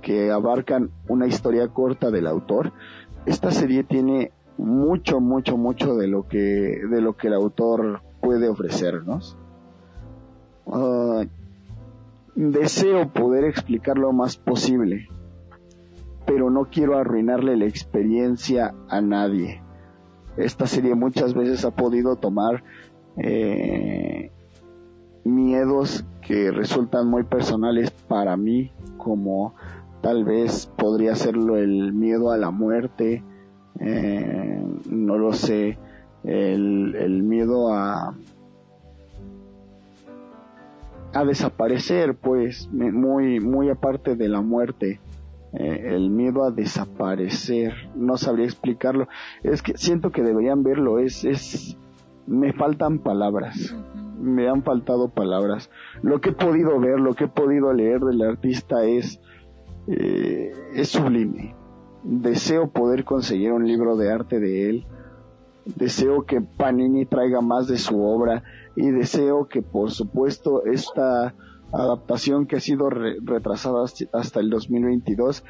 que 0.00 0.30
abarcan 0.30 0.90
una 1.08 1.26
historia 1.26 1.68
corta 1.68 2.10
del 2.10 2.26
autor, 2.26 2.72
esta 3.26 3.50
serie 3.50 3.84
tiene 3.84 4.32
mucho, 4.56 5.20
mucho, 5.20 5.56
mucho 5.56 5.96
de 5.96 6.08
lo 6.08 6.28
que, 6.28 6.38
de 6.38 7.00
lo 7.00 7.16
que 7.16 7.28
el 7.28 7.34
autor 7.34 8.02
puede 8.20 8.48
ofrecernos. 8.48 9.36
Ah, 10.66 11.24
deseo 12.34 13.12
poder 13.12 13.44
explicar 13.44 13.98
lo 13.98 14.12
más 14.12 14.36
posible, 14.36 15.08
pero 16.26 16.50
no 16.50 16.66
quiero 16.66 16.96
arruinarle 16.96 17.56
la 17.56 17.66
experiencia 17.66 18.74
a 18.88 19.00
nadie. 19.00 19.62
Esta 20.36 20.66
serie 20.66 20.94
muchas 20.94 21.34
veces 21.34 21.64
ha 21.64 21.72
podido 21.72 22.16
tomar 22.16 22.62
eh, 23.16 24.30
miedos 25.24 26.04
que 26.22 26.50
resultan 26.50 27.08
muy 27.08 27.24
personales 27.24 27.90
para 27.90 28.36
mí, 28.36 28.72
como 28.96 29.54
tal 30.00 30.24
vez 30.24 30.70
podría 30.76 31.14
serlo 31.14 31.56
el 31.56 31.92
miedo 31.92 32.30
a 32.30 32.38
la 32.38 32.50
muerte, 32.50 33.22
eh, 33.80 34.64
no 34.88 35.18
lo 35.18 35.32
sé, 35.32 35.78
el, 36.24 36.94
el, 36.96 37.22
miedo 37.22 37.72
a 37.72 38.14
a 41.12 41.24
desaparecer, 41.24 42.14
pues, 42.14 42.68
muy, 42.72 43.40
muy 43.40 43.68
aparte 43.68 44.16
de 44.16 44.28
la 44.28 44.40
muerte. 44.40 45.00
Eh, 45.52 45.94
el 45.96 46.10
miedo 46.10 46.44
a 46.44 46.52
desaparecer, 46.52 47.74
no 47.96 48.16
sabría 48.16 48.44
explicarlo. 48.44 49.08
Es 49.42 49.62
que 49.62 49.76
siento 49.76 50.12
que 50.12 50.22
deberían 50.22 50.62
verlo, 50.62 51.00
es, 51.00 51.24
es, 51.24 51.76
me 52.26 52.52
faltan 52.52 53.00
palabras, 53.00 53.74
me 54.20 54.48
han 54.48 54.62
faltado 54.62 55.08
palabras. 55.08 55.70
Lo 56.02 56.20
que 56.20 56.30
he 56.30 56.32
podido 56.32 56.78
ver, 56.78 57.00
lo 57.00 57.14
que 57.14 57.24
he 57.24 57.28
podido 57.28 57.72
leer 57.72 58.00
del 58.00 58.22
artista 58.22 58.84
es, 58.84 59.20
eh, 59.86 60.52
es 60.74 60.88
sublime. 60.88 61.54
Deseo 62.02 62.70
poder 62.70 63.04
conseguir 63.04 63.52
un 63.52 63.66
libro 63.66 63.96
de 63.96 64.12
arte 64.12 64.40
de 64.40 64.70
él. 64.70 64.86
Deseo 65.64 66.24
que 66.24 66.40
Panini 66.40 67.06
traiga 67.06 67.40
más 67.40 67.66
de 67.66 67.78
su 67.78 68.02
obra 68.02 68.42
y 68.76 68.90
deseo 68.90 69.48
que 69.48 69.62
por 69.62 69.90
supuesto 69.90 70.64
esta 70.64 71.34
adaptación 71.72 72.46
que 72.46 72.56
ha 72.56 72.60
sido 72.60 72.90
retrasada 72.90 73.84
hasta 74.12 74.40
el 74.40 74.50
2022 74.50 75.44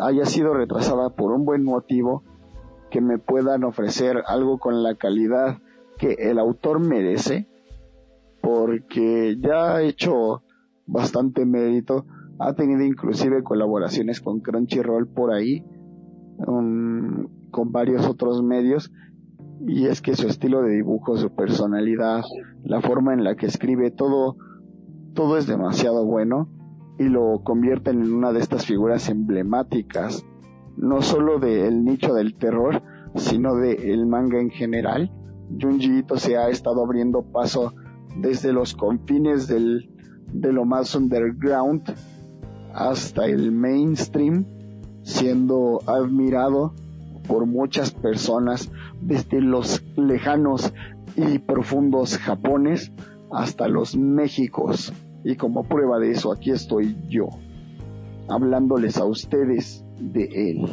haya 0.00 0.24
sido 0.24 0.54
retrasada 0.54 1.10
por 1.10 1.30
un 1.32 1.44
buen 1.44 1.62
motivo 1.62 2.24
que 2.90 3.00
me 3.00 3.18
puedan 3.18 3.62
ofrecer 3.62 4.22
algo 4.26 4.58
con 4.58 4.82
la 4.82 4.96
calidad 4.96 5.58
que 5.96 6.14
el 6.18 6.38
autor 6.38 6.80
merece 6.80 7.46
porque 8.40 9.36
ya 9.38 9.76
ha 9.76 9.82
hecho 9.82 10.42
bastante 10.86 11.44
mérito 11.44 12.04
ha 12.40 12.54
tenido 12.54 12.82
inclusive 12.82 13.42
colaboraciones 13.42 14.20
con 14.20 14.40
Crunchyroll 14.40 15.06
por 15.06 15.32
ahí 15.32 15.64
con 17.50 17.72
varios 17.72 18.06
otros 18.06 18.42
medios 18.42 18.90
y 19.66 19.86
es 19.86 20.00
que 20.00 20.16
su 20.16 20.26
estilo 20.26 20.62
de 20.62 20.76
dibujo, 20.76 21.16
su 21.16 21.34
personalidad, 21.34 22.22
la 22.64 22.80
forma 22.80 23.12
en 23.12 23.24
la 23.24 23.36
que 23.36 23.46
escribe, 23.46 23.90
todo, 23.90 24.36
todo 25.12 25.36
es 25.36 25.46
demasiado 25.46 26.06
bueno 26.06 26.48
y 26.98 27.04
lo 27.04 27.42
convierten 27.44 28.02
en 28.02 28.14
una 28.14 28.32
de 28.32 28.40
estas 28.40 28.64
figuras 28.64 29.10
emblemáticas, 29.10 30.24
no 30.76 31.02
solo 31.02 31.38
del 31.38 31.84
nicho 31.84 32.14
del 32.14 32.36
terror, 32.36 32.82
sino 33.16 33.54
del 33.56 34.06
manga 34.06 34.40
en 34.40 34.50
general. 34.50 35.12
Junji 35.60 35.98
Ito 35.98 36.16
se 36.16 36.38
ha 36.38 36.48
estado 36.48 36.82
abriendo 36.82 37.22
paso 37.22 37.74
desde 38.16 38.52
los 38.52 38.74
confines 38.74 39.46
del, 39.46 39.90
de 40.32 40.52
lo 40.52 40.64
más 40.64 40.94
underground 40.94 41.82
hasta 42.74 43.26
el 43.26 43.52
mainstream, 43.52 44.44
siendo 45.02 45.80
admirado 45.86 46.72
por 47.26 47.46
muchas 47.46 47.92
personas 47.92 48.70
desde 49.00 49.40
los 49.40 49.82
lejanos 49.96 50.72
y 51.16 51.38
profundos 51.38 52.18
Japones 52.18 52.92
hasta 53.32 53.68
los 53.68 53.96
Méxicos. 53.96 54.92
Y 55.24 55.36
como 55.36 55.64
prueba 55.64 55.98
de 55.98 56.12
eso, 56.12 56.32
aquí 56.32 56.50
estoy 56.50 56.96
yo, 57.08 57.28
hablándoles 58.28 58.96
a 58.96 59.04
ustedes 59.04 59.84
de 59.98 60.24
él, 60.50 60.66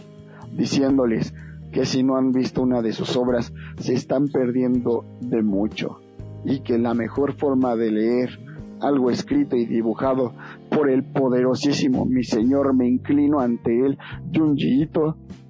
diciéndoles 0.56 1.34
que 1.72 1.86
si 1.86 2.02
no 2.02 2.16
han 2.16 2.32
visto 2.32 2.62
una 2.62 2.82
de 2.82 2.93
sus 2.93 3.16
obras, 3.18 3.54
se 3.80 3.93
están 3.93 4.30
perdiendo 4.30 5.04
de 5.20 5.43
mucho, 5.43 6.00
y 6.45 6.62
que 6.62 6.78
la 6.78 6.93
mejor 6.93 7.34
forma 7.34 7.76
de 7.76 7.91
leer 7.91 8.39
algo 8.80 9.12
escrito 9.12 9.56
y 9.56 9.66
dibujado 9.66 10.34
por 10.78 10.90
el 10.92 11.04
poderosísimo 11.04 12.06
mi 12.06 12.24
señor, 12.24 12.74
me 12.74 12.88
inclino 12.88 13.40
ante 13.40 13.84
él, 13.84 13.98
Junji 14.34 14.88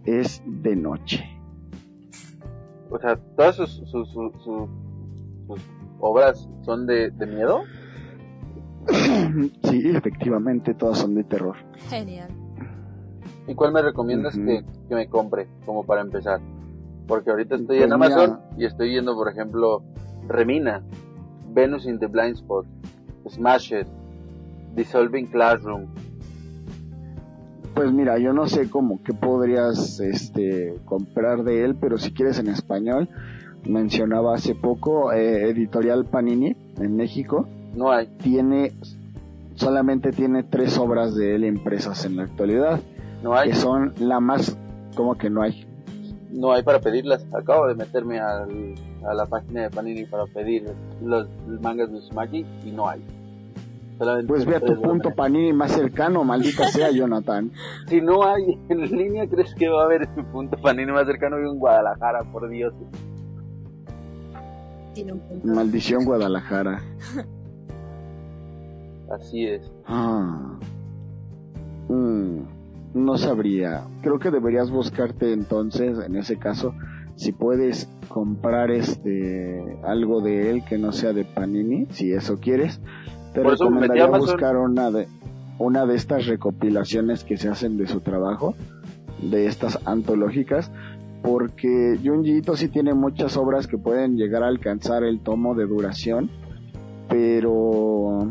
es 0.05 0.41
de 0.45 0.75
noche. 0.75 1.25
O 2.89 2.97
sea, 2.97 3.17
todas 3.35 3.57
sus, 3.57 3.83
sus, 3.91 4.09
sus, 4.09 4.69
obras 5.99 6.47
son 6.61 6.87
de, 6.87 7.11
miedo. 7.27 7.63
sí, 9.63 9.89
efectivamente, 9.93 10.73
todas 10.73 10.99
son 10.99 11.15
de 11.15 11.25
terror. 11.25 11.57
Genial. 11.89 12.29
¿Y 13.49 13.53
cuál 13.53 13.73
me 13.73 13.81
recomiendas 13.81 14.35
que, 14.35 14.63
que, 14.87 14.95
me 14.95 15.09
compre, 15.09 15.47
como 15.65 15.85
para 15.85 16.01
empezar? 16.01 16.39
Porque 17.05 17.31
ahorita 17.31 17.55
estoy 17.55 17.79
en 17.79 17.91
Amazon 17.91 18.39
y 18.57 18.65
estoy 18.65 18.89
viendo, 18.89 19.13
por 19.13 19.29
ejemplo, 19.29 19.83
Remina, 20.29 20.83
Venus 21.53 21.85
in 21.85 21.99
the 21.99 22.07
Blind 22.07 22.35
Spot, 22.35 22.65
Smash 23.29 23.73
It, 23.73 23.87
Dissolving 24.77 25.27
Classroom, 25.27 25.87
pues 27.77 27.91
mira, 27.91 28.17
yo 28.17 28.33
no 28.33 28.47
sé 28.47 28.71
cómo 28.71 29.03
que 29.03 29.13
podrías 29.13 29.99
este 29.99 30.79
comprar 30.85 31.43
de 31.43 31.63
él, 31.63 31.75
pero 31.79 31.99
si 31.99 32.11
quieres 32.11 32.39
en 32.39 32.47
español, 32.47 33.07
mencionaba 33.65 34.33
hace 34.33 34.55
poco 34.55 35.13
eh, 35.13 35.47
Editorial 35.51 36.05
Panini 36.05 36.57
en 36.79 36.95
México. 36.95 37.47
No 37.75 37.91
hay. 37.91 38.07
Tiene 38.17 38.73
solamente 39.53 40.11
tiene 40.11 40.41
tres 40.41 40.79
obras 40.79 41.13
de 41.13 41.35
él 41.35 41.45
impresas 41.45 42.03
en 42.05 42.15
la 42.15 42.23
actualidad. 42.23 42.79
No 43.21 43.35
hay. 43.35 43.49
Que 43.49 43.55
son 43.55 43.93
la 43.99 44.19
más 44.19 44.57
como 44.95 45.15
que 45.15 45.29
no 45.29 45.43
hay. 45.43 45.67
No 46.31 46.53
hay 46.53 46.63
para 46.63 46.79
pedirlas. 46.79 47.27
Acabo 47.31 47.67
de 47.67 47.75
meterme 47.75 48.19
a 48.19 48.47
la 49.13 49.27
página 49.27 49.61
de 49.61 49.69
Panini 49.69 50.05
para 50.05 50.25
pedir 50.25 50.65
los 51.03 51.27
mangas 51.61 51.91
de 51.91 52.01
Sumaki 52.01 52.43
y 52.65 52.71
no 52.71 52.89
hay. 52.89 53.03
Pues 54.27 54.45
ve 54.45 54.55
a 54.55 54.59
tu 54.59 54.79
punto 54.79 55.13
Panini 55.15 55.53
más 55.53 55.71
cercano, 55.71 56.23
maldita 56.23 56.67
sea 56.71 56.91
Jonathan. 56.91 57.51
Si 57.87 57.99
no 58.01 58.23
hay 58.23 58.59
en 58.69 58.81
línea, 58.81 59.27
¿crees 59.27 59.53
que 59.55 59.67
va 59.69 59.81
a 59.81 59.85
haber 59.85 60.03
ese 60.03 60.23
punto 60.23 60.57
Panini 60.57 60.91
más 60.91 61.05
cercano? 61.05 61.37
en 61.37 61.57
Guadalajara, 61.57 62.23
por 62.31 62.49
Dios. 62.49 62.73
Maldición 65.43 66.05
Guadalajara. 66.05 66.81
Así 69.11 69.45
es. 69.45 69.71
Ah. 69.85 70.59
Mm, 71.87 72.41
no 72.93 73.17
sabría. 73.17 73.85
Creo 74.01 74.19
que 74.19 74.31
deberías 74.31 74.69
buscarte 74.69 75.33
entonces, 75.33 75.97
en 76.05 76.15
ese 76.17 76.37
caso, 76.37 76.73
si 77.15 77.31
puedes 77.31 77.89
comprar 78.09 78.69
este 78.71 79.79
algo 79.83 80.21
de 80.21 80.51
él 80.51 80.63
que 80.65 80.77
no 80.77 80.91
sea 80.91 81.13
de 81.13 81.25
Panini, 81.25 81.87
si 81.89 82.11
eso 82.11 82.39
quieres 82.39 82.81
te 83.37 83.43
recomendaría 83.43 84.07
buscar 84.07 84.57
una 84.57 84.89
de, 84.89 85.07
una 85.59 85.85
de 85.85 85.95
estas 85.95 86.25
recopilaciones 86.25 87.23
que 87.23 87.37
se 87.37 87.49
hacen 87.49 87.77
de 87.77 87.85
su 87.87 87.99
trabajo, 87.99 88.55
de 89.21 89.45
estas 89.45 89.79
antológicas, 89.85 90.71
porque 91.21 91.99
Junji 92.03 92.37
Ito 92.37 92.55
sí 92.55 92.67
tiene 92.67 92.95
muchas 92.95 93.37
obras 93.37 93.67
que 93.67 93.77
pueden 93.77 94.17
llegar 94.17 94.43
a 94.43 94.47
alcanzar 94.47 95.03
el 95.03 95.19
tomo 95.19 95.53
de 95.53 95.67
duración, 95.67 96.31
pero 97.09 98.27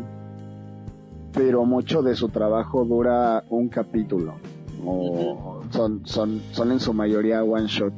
pero 1.33 1.65
mucho 1.65 2.01
de 2.01 2.15
su 2.15 2.29
trabajo 2.29 2.83
dura 2.83 3.43
un 3.49 3.69
capítulo 3.69 4.35
o 4.83 5.61
son 5.69 6.05
son 6.05 6.41
son 6.51 6.71
en 6.71 6.79
su 6.79 6.93
mayoría 6.93 7.43
one 7.43 7.67
shot 7.67 7.93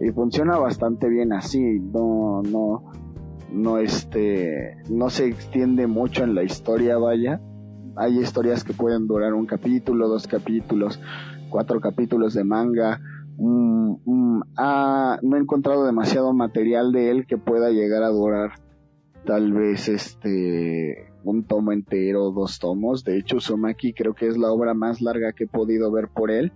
y 0.00 0.10
funciona 0.10 0.56
bastante 0.56 1.08
bien 1.08 1.34
así 1.34 1.60
no 1.60 2.42
no 2.42 2.82
no 3.50 3.78
este 3.78 4.76
no 4.88 5.10
se 5.10 5.26
extiende 5.26 5.86
mucho 5.86 6.24
en 6.24 6.34
la 6.34 6.42
historia 6.42 6.98
vaya. 6.98 7.40
Hay 7.96 8.18
historias 8.18 8.62
que 8.62 8.74
pueden 8.74 9.06
durar 9.06 9.34
un 9.34 9.46
capítulo 9.46 10.08
dos 10.08 10.26
capítulos 10.26 11.00
cuatro 11.50 11.80
capítulos 11.80 12.34
de 12.34 12.44
manga. 12.44 13.00
Ah, 14.56 15.18
no 15.22 15.36
he 15.36 15.40
encontrado 15.40 15.84
demasiado 15.84 16.32
material 16.32 16.92
de 16.92 17.10
él 17.10 17.26
que 17.26 17.38
pueda 17.38 17.70
llegar 17.70 18.02
a 18.02 18.08
durar 18.08 18.52
tal 19.24 19.52
vez 19.52 19.88
este 19.88 21.12
un 21.24 21.44
tomo 21.44 21.72
entero 21.72 22.30
dos 22.30 22.58
tomos. 22.58 23.04
De 23.04 23.18
hecho 23.18 23.40
Sumaki 23.40 23.92
creo 23.92 24.14
que 24.14 24.26
es 24.26 24.36
la 24.36 24.50
obra 24.50 24.74
más 24.74 25.00
larga 25.00 25.32
que 25.32 25.44
he 25.44 25.48
podido 25.48 25.90
ver 25.90 26.08
por 26.08 26.30
él 26.30 26.52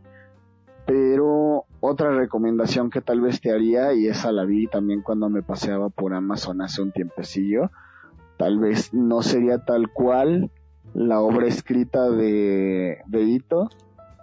pero 0.86 1.64
otra 1.80 2.10
recomendación 2.10 2.90
que 2.90 3.00
tal 3.00 3.20
vez 3.20 3.40
te 3.40 3.52
haría, 3.52 3.92
y 3.94 4.06
esa 4.06 4.32
la 4.32 4.44
vi 4.44 4.66
también 4.66 5.02
cuando 5.02 5.28
me 5.28 5.42
paseaba 5.42 5.88
por 5.88 6.14
Amazon 6.14 6.62
hace 6.62 6.82
un 6.82 6.92
tiempecillo, 6.92 7.70
tal 8.38 8.58
vez 8.58 8.92
no 8.92 9.22
sería 9.22 9.64
tal 9.64 9.90
cual 9.92 10.50
la 10.94 11.20
obra 11.20 11.46
escrita 11.46 12.10
de, 12.10 12.98
de 13.06 13.42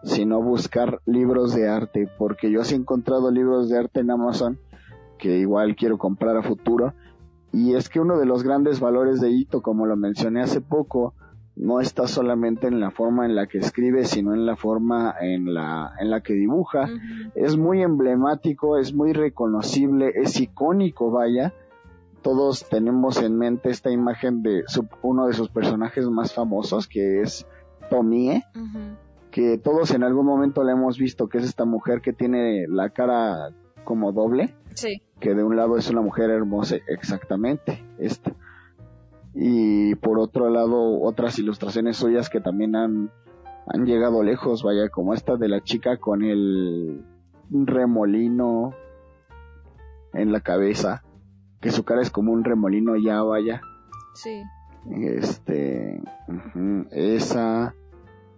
sino 0.03 0.41
buscar 0.41 1.01
libros 1.05 1.53
de 1.53 1.67
arte, 1.67 2.07
porque 2.17 2.51
yo 2.51 2.63
sí 2.63 2.75
he 2.75 2.77
encontrado 2.77 3.31
libros 3.31 3.69
de 3.69 3.77
arte 3.77 3.99
en 4.01 4.11
Amazon 4.11 4.59
que 5.17 5.37
igual 5.37 5.75
quiero 5.75 5.97
comprar 5.97 6.37
a 6.37 6.43
futuro, 6.43 6.93
y 7.51 7.73
es 7.75 7.89
que 7.89 7.99
uno 7.99 8.17
de 8.17 8.25
los 8.25 8.43
grandes 8.43 8.79
valores 8.79 9.19
de 9.19 9.31
Ito, 9.31 9.61
como 9.61 9.85
lo 9.85 9.95
mencioné 9.95 10.41
hace 10.41 10.61
poco, 10.61 11.13
no 11.59 11.81
está 11.81 12.07
solamente 12.07 12.67
en 12.67 12.79
la 12.79 12.89
forma 12.89 13.25
en 13.25 13.35
la 13.35 13.45
que 13.45 13.57
escribe, 13.57 14.05
sino 14.05 14.33
en 14.33 14.45
la 14.45 14.55
forma 14.55 15.13
en 15.19 15.53
la, 15.53 15.91
en 15.99 16.09
la 16.09 16.21
que 16.21 16.33
dibuja. 16.33 16.87
Es 17.35 17.57
muy 17.57 17.83
emblemático, 17.83 18.77
es 18.77 18.93
muy 18.93 19.11
reconocible, 19.11 20.13
es 20.15 20.39
icónico, 20.39 21.11
vaya. 21.11 21.53
Todos 22.21 22.67
tenemos 22.69 23.21
en 23.21 23.37
mente 23.37 23.69
esta 23.69 23.91
imagen 23.91 24.41
de 24.41 24.63
uno 25.01 25.27
de 25.27 25.33
sus 25.33 25.49
personajes 25.49 26.09
más 26.09 26.33
famosos, 26.33 26.87
que 26.87 27.21
es 27.21 27.45
Tomie, 27.89 28.45
que 29.29 29.57
todos 29.57 29.91
en 29.91 30.03
algún 30.03 30.25
momento 30.25 30.63
le 30.63 30.71
hemos 30.71 30.97
visto, 30.97 31.27
que 31.27 31.39
es 31.39 31.43
esta 31.43 31.65
mujer 31.65 31.99
que 31.99 32.13
tiene 32.13 32.67
la 32.69 32.89
cara 32.91 33.49
como 33.83 34.13
doble. 34.13 34.55
Sí. 34.75 35.01
Que 35.19 35.35
de 35.35 35.43
un 35.43 35.57
lado 35.57 35.75
es 35.77 35.89
una 35.89 35.99
mujer 35.99 36.29
hermosa, 36.29 36.77
exactamente, 36.87 37.83
esta 37.97 38.33
y 39.33 39.95
por 39.95 40.19
otro 40.19 40.49
lado 40.49 41.01
otras 41.01 41.37
ilustraciones 41.39 41.97
suyas 41.97 42.29
que 42.29 42.41
también 42.41 42.75
han, 42.75 43.11
han 43.67 43.85
llegado 43.85 44.23
lejos, 44.23 44.63
vaya, 44.63 44.89
como 44.89 45.13
esta 45.13 45.37
de 45.37 45.47
la 45.47 45.61
chica 45.61 45.97
con 45.97 46.23
el 46.23 47.03
remolino 47.51 48.73
en 50.13 50.31
la 50.31 50.41
cabeza, 50.41 51.03
que 51.61 51.71
su 51.71 51.83
cara 51.83 52.01
es 52.01 52.09
como 52.09 52.31
un 52.31 52.43
remolino 52.43 52.95
ya, 52.95 53.21
vaya. 53.21 53.61
Sí. 54.13 54.41
Este, 54.91 56.01
esa, 56.91 57.75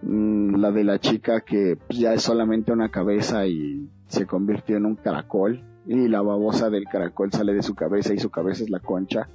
mm, 0.01 0.55
la 0.55 0.71
de 0.71 0.83
la 0.83 0.99
chica 0.99 1.41
que 1.41 1.77
ya 1.89 2.13
es 2.13 2.23
solamente 2.23 2.71
una 2.71 2.89
cabeza 2.89 3.45
y 3.45 3.89
se 4.07 4.25
convirtió 4.25 4.77
en 4.77 4.85
un 4.85 4.95
caracol 4.95 5.63
y 5.85 6.07
la 6.07 6.21
babosa 6.21 6.69
del 6.69 6.85
caracol 6.85 7.31
sale 7.31 7.53
de 7.53 7.63
su 7.63 7.75
cabeza 7.75 8.13
y 8.13 8.19
su 8.19 8.29
cabeza 8.29 8.63
es 8.63 8.69
la 8.69 8.79
concha. 8.79 9.29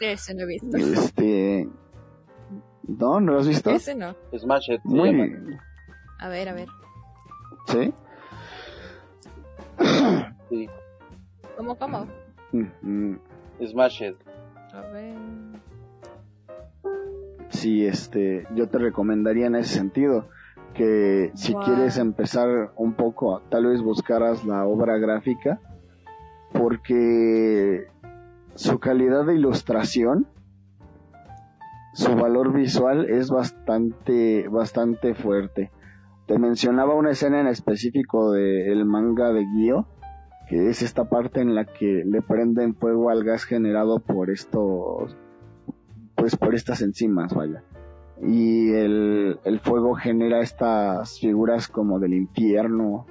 Ese 0.00 0.34
no 0.34 0.42
he 0.42 0.46
visto. 0.46 0.76
Este, 0.76 1.68
no, 2.86 3.20
¿no 3.20 3.32
lo 3.32 3.40
has 3.40 3.48
visto? 3.48 3.70
Ese 3.70 3.94
no. 3.94 4.14
Smash 4.36 4.70
It. 4.70 4.80
Muy, 4.84 5.12
llama. 5.12 5.60
A 6.20 6.28
ver, 6.28 6.48
a 6.48 6.52
ver. 6.54 6.68
¿sí? 7.68 7.92
Sí. 10.50 10.68
¿Cómo, 11.56 11.76
cómo? 11.76 12.06
Ujú. 12.52 13.18
Smash 13.66 14.02
It. 14.02 14.16
A 14.72 14.80
ver. 14.92 15.16
Sí, 17.50 17.86
este, 17.86 18.46
yo 18.54 18.68
te 18.68 18.78
recomendaría 18.78 19.46
en 19.46 19.54
ese 19.54 19.74
sentido 19.76 20.28
que 20.74 21.30
si 21.34 21.52
Wow. 21.54 21.62
quieres 21.64 21.96
empezar 21.98 22.72
un 22.76 22.94
poco, 22.94 23.40
tal 23.48 23.66
vez 23.66 23.80
buscaras 23.80 24.44
la 24.44 24.66
obra 24.66 24.98
gráfica, 24.98 25.60
porque 26.52 27.86
su 28.54 28.78
calidad 28.78 29.26
de 29.26 29.34
ilustración, 29.34 30.26
su 31.94 32.14
valor 32.14 32.52
visual 32.52 33.08
es 33.08 33.30
bastante, 33.30 34.48
bastante 34.48 35.14
fuerte. 35.14 35.70
Te 36.26 36.38
mencionaba 36.38 36.94
una 36.94 37.10
escena 37.10 37.40
en 37.40 37.46
específico 37.46 38.32
del 38.32 38.84
manga 38.84 39.32
de 39.32 39.44
Gyo, 39.44 39.86
que 40.48 40.68
es 40.70 40.82
esta 40.82 41.08
parte 41.08 41.40
en 41.40 41.54
la 41.54 41.64
que 41.64 42.02
le 42.04 42.22
prenden 42.22 42.74
fuego 42.74 43.10
al 43.10 43.24
gas 43.24 43.44
generado 43.44 44.00
por 44.00 44.30
estos 44.30 45.16
pues 46.14 46.36
por 46.36 46.54
estas 46.54 46.80
enzimas, 46.80 47.34
vaya. 47.34 47.64
Y 48.22 48.72
el, 48.72 49.40
el 49.44 49.60
fuego 49.60 49.94
genera 49.94 50.40
estas 50.40 51.18
figuras 51.18 51.68
como 51.68 51.98
del 51.98 52.14
infierno 52.14 53.06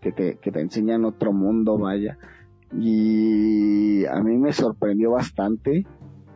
que 0.00 0.12
te, 0.12 0.38
que 0.38 0.50
te 0.50 0.60
enseñan 0.60 1.04
otro 1.04 1.32
mundo, 1.32 1.78
vaya. 1.78 2.18
Y 2.72 4.04
a 4.06 4.20
mí 4.20 4.36
me 4.36 4.52
sorprendió 4.52 5.12
bastante. 5.12 5.86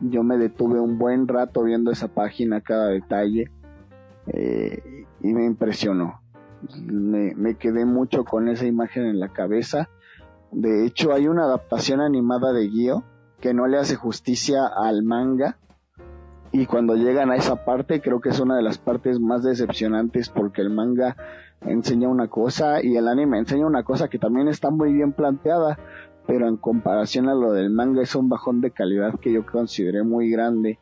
Yo 0.01 0.23
me 0.23 0.37
detuve 0.37 0.79
un 0.79 0.97
buen 0.97 1.27
rato 1.27 1.63
viendo 1.63 1.91
esa 1.91 2.07
página, 2.07 2.61
cada 2.61 2.87
detalle, 2.87 3.51
eh, 4.27 5.05
y 5.21 5.33
me 5.33 5.45
impresionó. 5.45 6.21
Me, 6.81 7.35
me 7.35 7.55
quedé 7.55 7.85
mucho 7.85 8.23
con 8.23 8.47
esa 8.47 8.65
imagen 8.65 9.05
en 9.05 9.19
la 9.19 9.29
cabeza. 9.29 9.89
De 10.51 10.85
hecho, 10.85 11.13
hay 11.13 11.27
una 11.27 11.43
adaptación 11.43 12.01
animada 12.01 12.53
de 12.53 12.69
Gio 12.69 13.03
que 13.39 13.53
no 13.53 13.67
le 13.67 13.77
hace 13.77 13.95
justicia 13.95 14.67
al 14.67 15.03
manga 15.03 15.57
y 16.53 16.67
cuando 16.67 16.95
llegan 16.95 17.31
a 17.31 17.35
esa 17.35 17.65
parte 17.65 17.99
creo 17.99 18.21
que 18.21 18.29
es 18.29 18.39
una 18.39 18.55
de 18.55 18.61
las 18.61 18.77
partes 18.77 19.19
más 19.19 19.43
decepcionantes 19.43 20.29
porque 20.29 20.61
el 20.61 20.69
manga 20.69 21.17
enseña 21.61 22.07
una 22.07 22.27
cosa 22.27 22.83
y 22.83 22.95
el 22.95 23.07
anime 23.07 23.39
enseña 23.39 23.65
una 23.65 23.83
cosa 23.83 24.07
que 24.07 24.19
también 24.19 24.47
está 24.47 24.69
muy 24.69 24.93
bien 24.93 25.13
planteada 25.13 25.79
pero 26.27 26.47
en 26.47 26.57
comparación 26.57 27.29
a 27.29 27.35
lo 27.35 27.51
del 27.51 27.69
manga 27.69 28.01
es 28.01 28.15
un 28.15 28.29
bajón 28.29 28.61
de 28.61 28.71
calidad 28.71 29.19
que 29.19 29.31
yo 29.31 29.45
consideré 29.45 30.03
muy 30.03 30.29
grande 30.29 30.79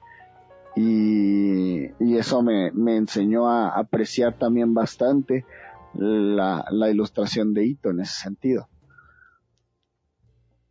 y, 0.76 1.86
y 2.00 2.18
eso 2.18 2.42
me, 2.42 2.72
me 2.72 2.96
enseñó 2.96 3.50
a 3.50 3.70
apreciar 3.70 4.38
también 4.38 4.74
bastante 4.74 5.46
la, 5.94 6.66
la 6.72 6.90
ilustración 6.90 7.54
de 7.54 7.66
Ito 7.66 7.90
en 7.90 8.02
ese 8.02 8.22
sentido 8.22 8.68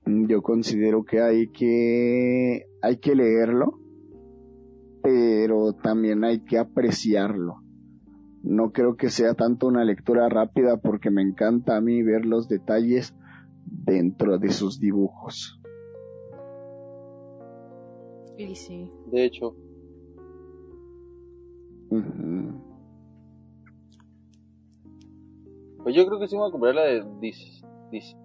yo 0.07 0.43
considero 0.43 1.05
que 1.05 1.21
hay 1.21 1.49
que 1.49 2.67
hay 2.83 2.97
que 2.97 3.15
leerlo 3.15 3.81
pero 5.03 5.73
también 5.73 6.25
hay 6.25 6.41
que 6.41 6.59
apreciarlo. 6.59 7.63
No 8.43 8.71
creo 8.73 8.97
que 8.97 9.11
sea 9.11 9.35
tanto 9.35 9.67
una 9.67 9.85
lectura 9.85 10.29
rápida 10.29 10.79
porque 10.79 11.11
me 11.11 11.23
encanta 11.23 11.77
a 11.77 11.81
mí 11.81 12.03
ver 12.03 12.25
los 12.25 12.49
detalles 12.49 13.15
dentro 13.71 14.39
de 14.39 14.51
sus 14.51 14.79
dibujos. 14.79 15.61
Y 18.37 18.55
sí. 18.55 18.91
De 19.07 19.25
hecho, 19.25 19.55
Ujú. 21.91 22.61
pues 25.83 25.95
yo 25.95 26.07
creo 26.07 26.19
que 26.21 26.29
sí 26.29 26.37
me 26.37 26.41
voy 26.41 26.49
a 26.49 26.53
comprar 26.53 26.75
la 26.75 26.85
de 26.85 27.05
Dis, 27.21 27.63
Dis, 27.91 28.17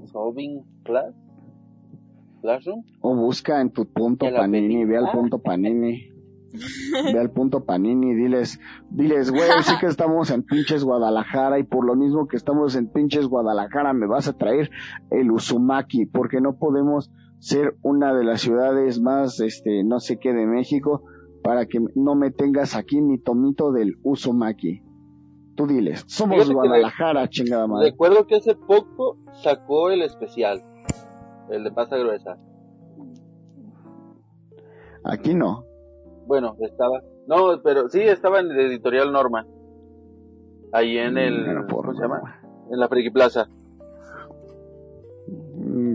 Dissolving 0.00 0.64
Class. 0.84 1.14
Classroom. 2.42 2.84
O 3.00 3.14
busca 3.16 3.60
en 3.60 3.70
tu 3.70 3.86
punto 3.86 4.26
panini, 4.34 4.84
ve 4.84 4.98
al 4.98 5.10
punto 5.10 5.38
panini. 5.38 6.10
Ve 7.12 7.18
al 7.18 7.30
punto 7.30 7.64
panini 7.64 8.10
y 8.10 8.14
diles, 8.14 8.60
diles, 8.90 9.30
güey, 9.30 9.48
sí 9.62 9.74
que 9.80 9.86
estamos 9.86 10.30
en 10.30 10.42
pinches 10.42 10.84
Guadalajara 10.84 11.58
y 11.58 11.64
por 11.64 11.84
lo 11.84 11.94
mismo 11.94 12.26
que 12.26 12.36
estamos 12.36 12.76
en 12.76 12.88
pinches 12.90 13.26
Guadalajara 13.26 13.92
me 13.92 14.06
vas 14.06 14.28
a 14.28 14.32
traer 14.34 14.70
el 15.10 15.30
Uzumaki, 15.30 16.06
porque 16.06 16.40
no 16.40 16.56
podemos 16.56 17.10
ser 17.38 17.76
una 17.82 18.14
de 18.14 18.24
las 18.24 18.40
ciudades 18.40 19.00
más, 19.00 19.40
este, 19.40 19.84
no 19.84 20.00
sé 20.00 20.18
qué 20.18 20.32
de 20.32 20.46
México, 20.46 21.02
para 21.42 21.66
que 21.66 21.78
no 21.94 22.14
me 22.14 22.30
tengas 22.30 22.74
aquí 22.74 23.00
ni 23.00 23.18
tomito 23.18 23.72
del 23.72 23.96
Uzumaki. 24.02 24.82
Tú 25.54 25.66
diles, 25.66 26.04
somos 26.06 26.36
Fíjate 26.36 26.54
Guadalajara, 26.54 27.28
chingada 27.28 27.66
madre. 27.66 27.90
Recuerdo 27.90 28.26
que 28.26 28.36
hace 28.36 28.54
poco 28.54 29.18
sacó 29.42 29.90
el 29.90 30.02
especial. 30.02 30.62
El 31.48 31.64
de 31.64 31.70
pasta 31.70 31.96
gruesa. 31.96 32.38
Aquí 35.04 35.34
no. 35.34 35.64
Bueno, 36.26 36.56
estaba. 36.60 37.00
No, 37.26 37.60
pero 37.62 37.88
sí, 37.88 38.00
estaba 38.00 38.40
en 38.40 38.50
el 38.50 38.60
editorial 38.60 39.12
Norma. 39.12 39.46
Ahí 40.72 40.98
en 40.98 41.16
el. 41.18 41.44
Pero 41.44 41.66
por 41.66 41.86
¿Cómo 41.86 41.94
se 41.94 42.02
llama? 42.02 42.40
En 42.70 42.80
la 42.80 42.88
Friki 42.88 43.10
Plaza. 43.10 43.48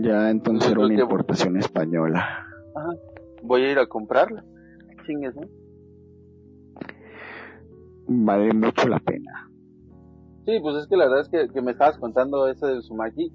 Ya 0.00 0.30
entonces 0.30 0.70
era 0.70 0.80
una 0.80 1.00
importación 1.00 1.56
española. 1.56 2.46
Ajá. 2.74 2.90
Voy 3.42 3.62
a 3.62 3.72
ir 3.72 3.78
a 3.78 3.86
comprarla. 3.86 4.44
Chingues, 5.06 5.34
¿no? 5.36 5.42
Vale 8.08 8.52
mucho 8.52 8.88
la 8.88 8.98
pena. 8.98 9.50
Sí, 10.44 10.58
pues 10.60 10.76
es 10.76 10.86
que 10.88 10.96
la 10.96 11.04
verdad 11.04 11.20
es 11.20 11.28
que, 11.28 11.48
que 11.52 11.62
me 11.62 11.72
estabas 11.72 11.98
contando 11.98 12.48
ese 12.48 12.66
del 12.66 12.82
Sumaki. 12.82 13.32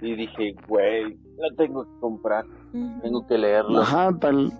Y 0.00 0.14
dije, 0.16 0.54
güey, 0.68 1.16
la 1.36 1.54
tengo 1.56 1.84
que 1.84 2.00
comprar. 2.00 2.44
Tengo 3.02 3.26
que 3.26 3.38
leerlo. 3.38 3.80
Ajá, 3.80 4.16
tal, 4.20 4.52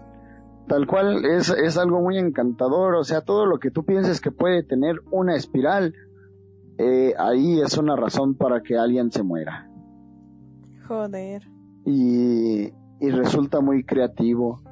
tal 0.69 0.87
cual 0.87 1.25
es, 1.25 1.51
es 1.51 1.77
algo 1.79 2.01
muy 2.01 2.19
encantador. 2.19 2.95
O 2.95 3.05
sea, 3.05 3.21
todo 3.23 3.47
lo 3.47 3.59
que 3.59 3.71
tú 3.71 3.85
pienses 3.85 4.21
que 4.21 4.31
puede 4.31 4.63
tener 4.63 4.97
una 5.11 5.37
espiral, 5.37 5.95
eh, 6.79 7.15
ahí 7.19 7.61
es 7.61 7.77
una 7.79 7.97
razón 7.97 8.35
para 8.35 8.63
que 8.63 8.77
alguien 8.77 9.11
se 9.11 9.23
muera. 9.23 9.71
Joder. 10.89 11.43
Y, 11.87 12.73
y 13.01 13.11
resulta 13.11 13.61
muy 13.61 13.85
creativo. 13.85 14.63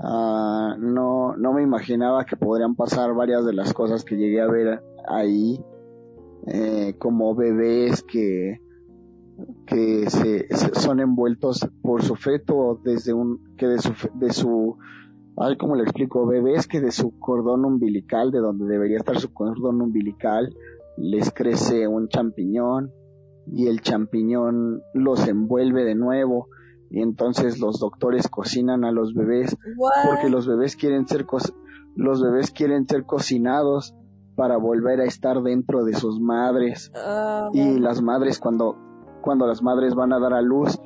Ah, 0.00 0.76
no, 0.78 1.36
no 1.36 1.52
me 1.52 1.62
imaginaba 1.62 2.24
que 2.24 2.36
podrían 2.36 2.74
pasar 2.74 3.14
varias 3.14 3.44
de 3.46 3.52
las 3.52 3.72
cosas 3.72 4.04
que 4.04 4.16
llegué 4.16 4.40
a 4.40 4.46
ver 4.46 4.82
ahí, 5.08 5.60
eh, 6.46 6.94
como 6.98 7.34
bebés 7.34 8.02
que, 8.02 8.60
que 9.66 10.10
se, 10.10 10.46
se- 10.54 10.74
son 10.74 11.00
envueltos 11.00 11.66
por 11.82 12.02
su 12.02 12.16
feto 12.16 12.80
desde 12.84 13.12
un, 13.14 13.54
que 13.56 13.66
de 13.68 13.78
su, 13.78 13.92
de 14.14 14.32
su, 14.32 14.76
ay, 15.36 15.56
¿cómo 15.56 15.76
le 15.76 15.82
explico? 15.82 16.26
Bebés 16.26 16.66
que 16.66 16.80
de 16.80 16.90
su 16.92 17.18
cordón 17.18 17.64
umbilical, 17.64 18.30
de 18.30 18.38
donde 18.40 18.66
debería 18.66 18.98
estar 18.98 19.18
su 19.18 19.32
cordón 19.32 19.80
umbilical, 19.80 20.54
les 20.96 21.32
crece 21.32 21.88
un 21.88 22.08
champiñón 22.08 22.92
y 23.46 23.66
el 23.66 23.80
champiñón 23.82 24.80
los 24.94 25.26
envuelve 25.28 25.84
de 25.84 25.94
nuevo. 25.94 26.48
Y 26.90 27.00
entonces 27.02 27.58
los 27.58 27.80
doctores 27.80 28.28
cocinan 28.28 28.84
a 28.84 28.92
los 28.92 29.14
bebés 29.14 29.56
porque 30.08 30.28
los 30.30 30.46
bebés 30.46 30.76
quieren 30.76 31.08
ser 31.08 31.26
co- 31.26 31.38
los 31.96 32.22
bebés 32.22 32.50
quieren 32.52 32.86
ser 32.86 33.04
cocinados 33.04 33.94
para 34.36 34.56
volver 34.56 35.00
a 35.00 35.04
estar 35.04 35.42
dentro 35.42 35.84
de 35.84 35.94
sus 35.94 36.20
madres. 36.20 36.92
Ah, 36.94 37.50
y 37.52 37.78
las 37.80 38.00
madres 38.02 38.38
cuando 38.38 38.76
cuando 39.22 39.46
las 39.46 39.62
madres 39.62 39.94
van 39.94 40.12
a 40.12 40.20
dar 40.20 40.34
a 40.34 40.42
luz 40.42 40.78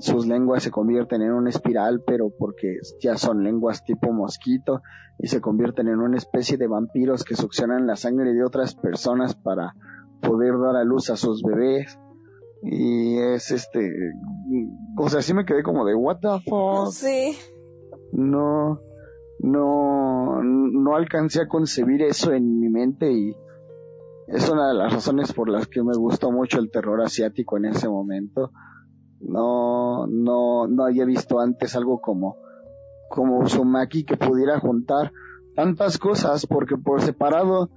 sus 0.00 0.26
lenguas 0.26 0.62
se 0.62 0.70
convierten 0.70 1.22
en 1.22 1.32
una 1.32 1.50
espiral 1.50 2.02
pero 2.06 2.30
porque 2.36 2.78
ya 3.00 3.16
son 3.16 3.44
lenguas 3.44 3.84
tipo 3.84 4.12
mosquito 4.12 4.82
y 5.18 5.28
se 5.28 5.40
convierten 5.40 5.88
en 5.88 6.00
una 6.00 6.16
especie 6.16 6.56
de 6.56 6.66
vampiros 6.66 7.24
que 7.24 7.36
succionan 7.36 7.86
la 7.86 7.96
sangre 7.96 8.32
de 8.32 8.44
otras 8.44 8.74
personas 8.74 9.34
para 9.34 9.74
poder 10.22 10.58
dar 10.58 10.76
a 10.76 10.84
luz 10.84 11.10
a 11.10 11.16
sus 11.16 11.42
bebés 11.42 11.98
y 12.62 13.16
es 13.18 13.50
este 13.50 13.90
o 14.96 15.08
sea 15.08 15.22
sí 15.22 15.34
me 15.34 15.44
quedé 15.44 15.62
como 15.62 15.84
de 15.84 15.94
what 15.94 16.18
the 16.20 16.40
fuck 16.48 16.92
Sí. 16.92 17.36
no, 18.12 18.80
no, 19.38 20.42
no 20.42 20.96
alcancé 20.96 21.42
a 21.42 21.48
concebir 21.48 22.02
eso 22.02 22.32
en 22.32 22.58
mi 22.58 22.68
mente 22.68 23.12
y 23.12 23.34
es 24.30 24.48
una 24.48 24.68
de 24.68 24.74
las 24.74 24.92
razones 24.92 25.32
por 25.32 25.48
las 25.48 25.66
que 25.66 25.82
me 25.82 25.96
gustó 25.96 26.30
mucho 26.30 26.60
el 26.60 26.70
terror 26.70 27.00
asiático 27.02 27.56
en 27.56 27.64
ese 27.64 27.88
momento. 27.88 28.52
No, 29.20 30.06
no, 30.06 30.66
no 30.66 30.84
había 30.84 31.04
visto 31.04 31.40
antes 31.40 31.76
algo 31.76 32.00
como, 32.00 32.38
como 33.08 33.38
Uzumaki 33.38 34.04
que 34.04 34.16
pudiera 34.16 34.58
juntar 34.58 35.12
tantas 35.54 35.98
cosas 35.98 36.46
porque 36.46 36.76
por 36.76 37.02
separado 37.02 37.68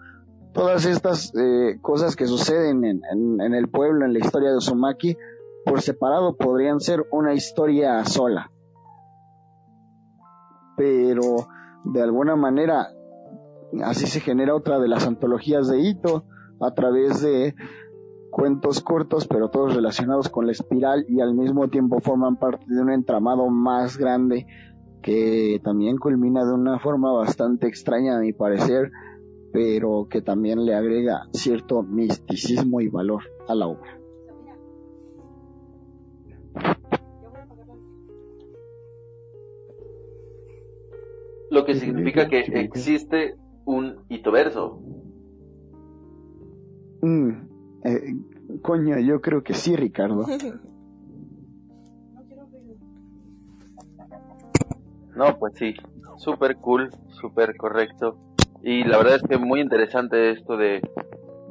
todas 0.53 0.85
estas 0.85 1.33
eh, 1.35 1.79
cosas 1.81 2.15
que 2.15 2.27
suceden 2.27 2.85
en, 2.85 3.01
en, 3.41 3.53
el 3.53 3.67
pueblo, 3.69 4.05
en 4.05 4.13
la 4.13 4.19
historia 4.19 4.51
de 4.51 4.57
Uzumaki, 4.57 5.17
por 5.65 5.81
separado 5.81 6.37
podrían 6.37 6.79
ser 6.79 7.05
una 7.11 7.33
historia 7.33 8.05
sola. 8.05 8.49
Pero 10.77 11.47
de 11.85 12.01
alguna 12.01 12.35
manera 12.35 12.89
así 13.83 14.05
se 14.05 14.19
genera 14.19 14.55
otra 14.55 14.79
de 14.79 14.87
las 14.87 15.07
antologías 15.07 15.67
de 15.67 15.81
Ito 15.81 16.25
a 16.61 16.73
través 16.73 17.21
de 17.21 17.55
cuentos 18.33 18.81
cortos 18.81 19.27
pero 19.27 19.49
todos 19.49 19.75
relacionados 19.75 20.27
con 20.27 20.47
la 20.47 20.53
espiral 20.53 21.05
y 21.07 21.21
al 21.21 21.35
mismo 21.35 21.67
tiempo 21.67 21.99
forman 21.99 22.35
parte 22.37 22.65
de 22.67 22.81
un 22.81 22.89
entramado 22.89 23.47
más 23.49 23.97
grande 23.97 24.47
que 25.03 25.61
también 25.63 25.97
culmina 25.97 26.43
de 26.43 26.53
una 26.53 26.79
forma 26.79 27.11
bastante 27.11 27.67
extraña 27.67 28.17
a 28.17 28.21
mi 28.21 28.33
parecer 28.33 28.91
pero 29.51 30.07
que 30.09 30.23
también 30.23 30.65
le 30.65 30.73
agrega 30.73 31.27
cierto 31.31 31.83
misticismo 31.83 32.81
y 32.81 32.87
valor 32.87 33.21
a 33.47 33.53
la 33.53 33.67
obra. 33.67 33.99
Lo 41.51 41.65
que 41.65 41.75
significa 41.75 42.27
que 42.27 42.39
existe 42.39 43.35
un 43.65 43.97
hitoverso. 44.09 44.81
Mm, 47.03 47.52
eh, 47.83 48.15
coño, 48.61 48.97
yo 48.99 49.21
creo 49.21 49.43
que 49.43 49.53
sí, 49.53 49.75
Ricardo. 49.75 50.25
No, 55.15 55.37
pues 55.37 55.53
sí, 55.57 55.75
súper 56.17 56.57
cool, 56.57 56.89
súper 57.09 57.55
correcto. 57.55 58.17
Y 58.63 58.83
la 58.83 58.97
verdad 58.97 59.17
es 59.17 59.21
que 59.23 59.37
muy 59.37 59.61
interesante 59.61 60.31
esto 60.31 60.57
de, 60.57 60.81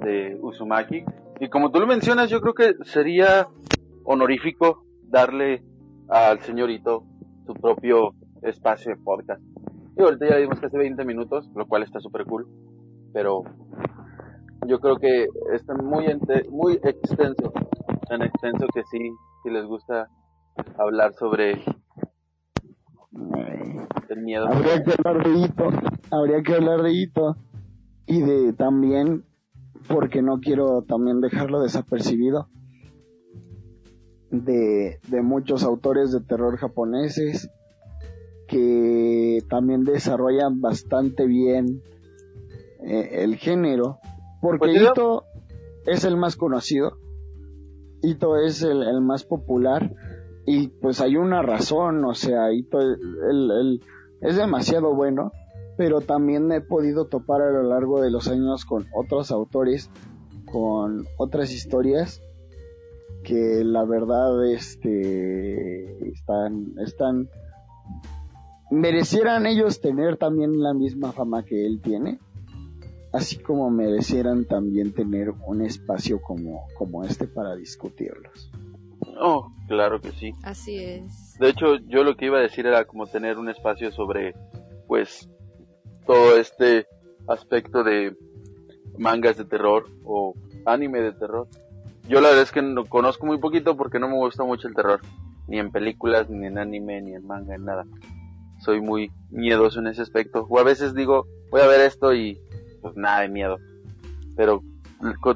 de 0.02 0.36
Uzumaki. 0.40 1.04
Y 1.40 1.48
como 1.48 1.70
tú 1.70 1.78
lo 1.78 1.86
mencionas, 1.86 2.28
yo 2.28 2.40
creo 2.40 2.54
que 2.54 2.74
sería 2.84 3.46
honorífico 4.04 4.84
darle 5.04 5.62
al 6.08 6.40
señorito 6.40 7.04
su 7.46 7.54
propio 7.54 8.14
espacio 8.42 8.96
de 8.96 9.00
podcast. 9.00 9.42
Y 9.96 10.02
ahorita 10.02 10.28
ya 10.28 10.36
vimos 10.36 10.58
que 10.58 10.66
hace 10.66 10.78
20 10.78 11.04
minutos, 11.04 11.48
lo 11.54 11.66
cual 11.66 11.82
está 11.82 12.00
súper 12.00 12.24
cool. 12.24 12.48
Pero 13.12 13.44
yo 14.66 14.78
creo 14.80 14.96
que 14.96 15.26
está 15.54 15.74
muy, 15.74 16.06
muy 16.50 16.74
extenso. 16.82 17.52
Tan 18.08 18.22
extenso 18.22 18.66
que 18.74 18.82
sí, 18.90 19.10
si 19.42 19.50
les 19.50 19.64
gusta 19.64 20.08
hablar 20.78 21.14
sobre 21.14 21.52
el 24.08 24.22
miedo. 24.22 24.46
Habría 24.46 24.82
que 24.82 24.92
hablar 24.98 25.24
de 25.24 25.38
hito, 25.38 25.68
habría 26.10 26.42
que 26.42 26.54
hablar 26.54 26.82
de 26.82 26.92
hito 26.92 27.36
y 28.06 28.20
de 28.20 28.52
también, 28.52 29.24
porque 29.88 30.22
no 30.22 30.40
quiero 30.40 30.82
también 30.82 31.20
dejarlo 31.20 31.60
desapercibido, 31.60 32.48
de, 34.30 34.98
de 35.08 35.22
muchos 35.22 35.62
autores 35.62 36.10
de 36.12 36.20
terror 36.20 36.56
japoneses 36.56 37.50
que 38.48 39.38
también 39.48 39.84
desarrollan 39.84 40.60
bastante 40.60 41.26
bien 41.26 41.82
eh, 42.84 43.22
el 43.22 43.36
género, 43.36 43.98
porque 44.42 44.58
pues 44.58 44.82
Ito 44.82 45.24
es 45.86 46.04
el 46.04 46.16
más 46.16 46.36
conocido, 46.36 46.98
Ito 48.02 48.36
es 48.36 48.62
el, 48.62 48.82
el 48.82 49.00
más 49.00 49.24
popular, 49.24 49.94
y 50.44 50.66
pues 50.68 51.00
hay 51.00 51.16
una 51.16 51.42
razón, 51.42 52.04
o 52.04 52.12
sea, 52.14 52.52
Ito 52.52 52.80
el, 52.80 53.80
es 54.20 54.36
demasiado 54.36 54.94
bueno, 54.94 55.30
pero 55.78 56.00
también 56.00 56.50
he 56.50 56.60
podido 56.60 57.06
topar 57.06 57.40
a 57.40 57.52
lo 57.52 57.62
largo 57.62 58.02
de 58.02 58.10
los 58.10 58.26
años 58.28 58.64
con 58.64 58.86
otros 58.94 59.30
autores, 59.30 59.88
con 60.50 61.06
otras 61.16 61.52
historias 61.52 62.20
que 63.22 63.62
la 63.64 63.84
verdad 63.84 64.44
este 64.46 66.08
están 66.08 66.74
están 66.84 67.28
merecieran 68.72 69.46
ellos 69.46 69.80
tener 69.80 70.16
también 70.16 70.60
la 70.60 70.74
misma 70.74 71.12
fama 71.12 71.44
que 71.44 71.64
él 71.64 71.80
tiene 71.80 72.18
así 73.12 73.38
como 73.38 73.70
merecieran 73.70 74.44
también 74.44 74.92
tener 74.92 75.30
un 75.46 75.62
espacio 75.62 76.20
como 76.20 76.66
como 76.76 77.04
este 77.04 77.26
para 77.26 77.54
discutirlos 77.54 78.50
Oh, 79.20 79.52
claro 79.68 80.00
que 80.00 80.12
sí. 80.12 80.32
Así 80.42 80.78
es. 80.78 81.38
De 81.38 81.48
hecho, 81.48 81.76
yo 81.86 82.04
lo 82.04 82.16
que 82.16 82.26
iba 82.26 82.38
a 82.38 82.42
decir 82.42 82.66
era 82.66 82.84
como 82.84 83.06
tener 83.06 83.38
un 83.38 83.48
espacio 83.48 83.92
sobre, 83.92 84.34
pues, 84.86 85.28
todo 86.06 86.36
este 86.38 86.86
aspecto 87.28 87.84
de 87.84 88.16
mangas 88.98 89.36
de 89.36 89.44
terror 89.44 89.88
o 90.04 90.34
anime 90.66 91.00
de 91.00 91.12
terror. 91.12 91.48
Yo 92.08 92.20
la 92.20 92.28
verdad 92.28 92.42
es 92.42 92.52
que 92.52 92.62
no 92.62 92.84
conozco 92.86 93.26
muy 93.26 93.38
poquito 93.38 93.76
porque 93.76 93.98
no 93.98 94.08
me 94.08 94.16
gusta 94.16 94.44
mucho 94.44 94.66
el 94.66 94.74
terror, 94.74 95.00
ni 95.46 95.58
en 95.58 95.70
películas, 95.70 96.28
ni 96.28 96.46
en 96.46 96.58
anime, 96.58 97.00
ni 97.00 97.14
en 97.14 97.26
manga, 97.26 97.54
en 97.54 97.64
nada. 97.64 97.84
Soy 98.60 98.80
muy 98.80 99.10
miedoso 99.30 99.80
en 99.80 99.88
ese 99.88 100.02
aspecto. 100.02 100.46
O 100.48 100.58
a 100.58 100.64
veces 100.64 100.94
digo, 100.94 101.26
voy 101.50 101.60
a 101.60 101.66
ver 101.66 101.80
esto 101.80 102.12
y 102.14 102.38
pues 102.82 102.96
nada 102.96 103.20
de 103.20 103.28
miedo. 103.28 103.58
Pero 104.36 104.62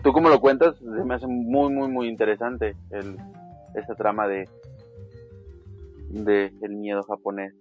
tú 0.02 0.12
como 0.12 0.28
lo 0.28 0.40
cuentas, 0.40 0.80
me 0.82 1.14
hace 1.14 1.26
muy, 1.26 1.72
muy, 1.72 1.88
muy 1.88 2.08
interesante 2.08 2.76
el, 2.90 3.16
esa 3.74 3.94
trama 3.94 4.28
de 4.28 4.48
de 6.08 6.52
el 6.62 6.76
miedo 6.76 7.02
japonés. 7.02 7.54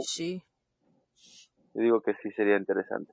sí. 0.00 0.42
Yo 1.74 1.82
digo 1.82 2.00
que 2.00 2.14
sí 2.22 2.30
sería 2.32 2.56
interesante. 2.56 3.12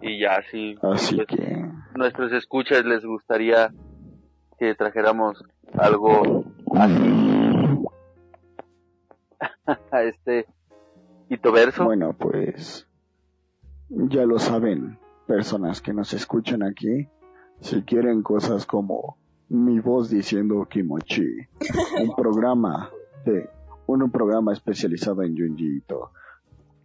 Y 0.00 0.20
ya 0.20 0.42
sí. 0.50 0.76
Así 0.82 1.16
pues, 1.16 1.26
que 1.28 1.64
nuestros 1.94 2.32
escuchas 2.32 2.84
les 2.84 3.04
gustaría 3.04 3.72
que 4.58 4.74
trajéramos 4.74 5.42
algo 5.74 6.44
así 6.74 7.33
a 9.66 10.02
este 10.02 10.46
hitoverso. 11.28 11.84
Bueno, 11.84 12.14
pues 12.18 12.86
ya 13.88 14.24
lo 14.24 14.38
saben 14.38 14.98
personas 15.26 15.80
que 15.80 15.92
nos 15.92 16.12
escuchan 16.12 16.62
aquí, 16.62 17.08
si 17.60 17.82
quieren 17.82 18.22
cosas 18.22 18.66
como 18.66 19.16
mi 19.48 19.78
voz 19.80 20.10
diciendo 20.10 20.66
Kimochi, 20.68 21.26
un 22.00 22.14
programa 22.16 22.90
de 23.24 23.48
un, 23.86 24.10
programa 24.10 24.52
especializado 24.52 25.22
en 25.22 25.36
Junjiito, 25.36 26.10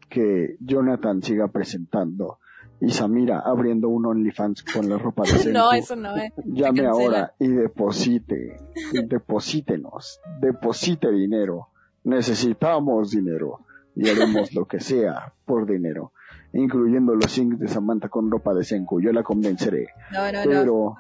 que 0.10 0.58
Jonathan 0.60 1.22
siga 1.22 1.48
presentando 1.48 2.40
y 2.82 2.92
Samira 2.92 3.40
abriendo 3.40 3.90
un 3.90 4.06
OnlyFans 4.06 4.64
con 4.64 4.90
la 4.90 4.98
ropa 4.98 5.24
de 5.24 5.30
Senku. 5.38 5.58
No, 5.58 5.72
eso 5.72 5.96
no 5.96 6.16
es. 6.16 6.32
Eh. 6.38 6.44
Llame 6.46 6.86
ahora 6.86 7.34
y 7.40 7.48
deposite, 7.48 8.58
deposítenos, 9.06 10.22
deposite 10.40 11.12
dinero. 11.12 11.70
Necesitamos 12.04 13.12
dinero 13.12 13.60
y 13.96 14.10
haremos 14.10 14.54
lo 14.54 14.66
que 14.66 14.80
sea 14.80 15.34
por 15.46 15.66
dinero 15.66 16.14
incluyendo 16.54 17.16
los 17.16 17.32
sinks 17.32 17.60
de 17.60 17.68
Samantha 17.68 18.10
con 18.10 18.32
ropa 18.32 18.54
de 18.54 18.64
Senku. 18.64 19.02
Yo 19.02 19.12
la 19.12 19.24
convenceré. 19.24 19.90
No, 20.12 20.32
no, 20.32 20.40
Pero, 20.44 20.96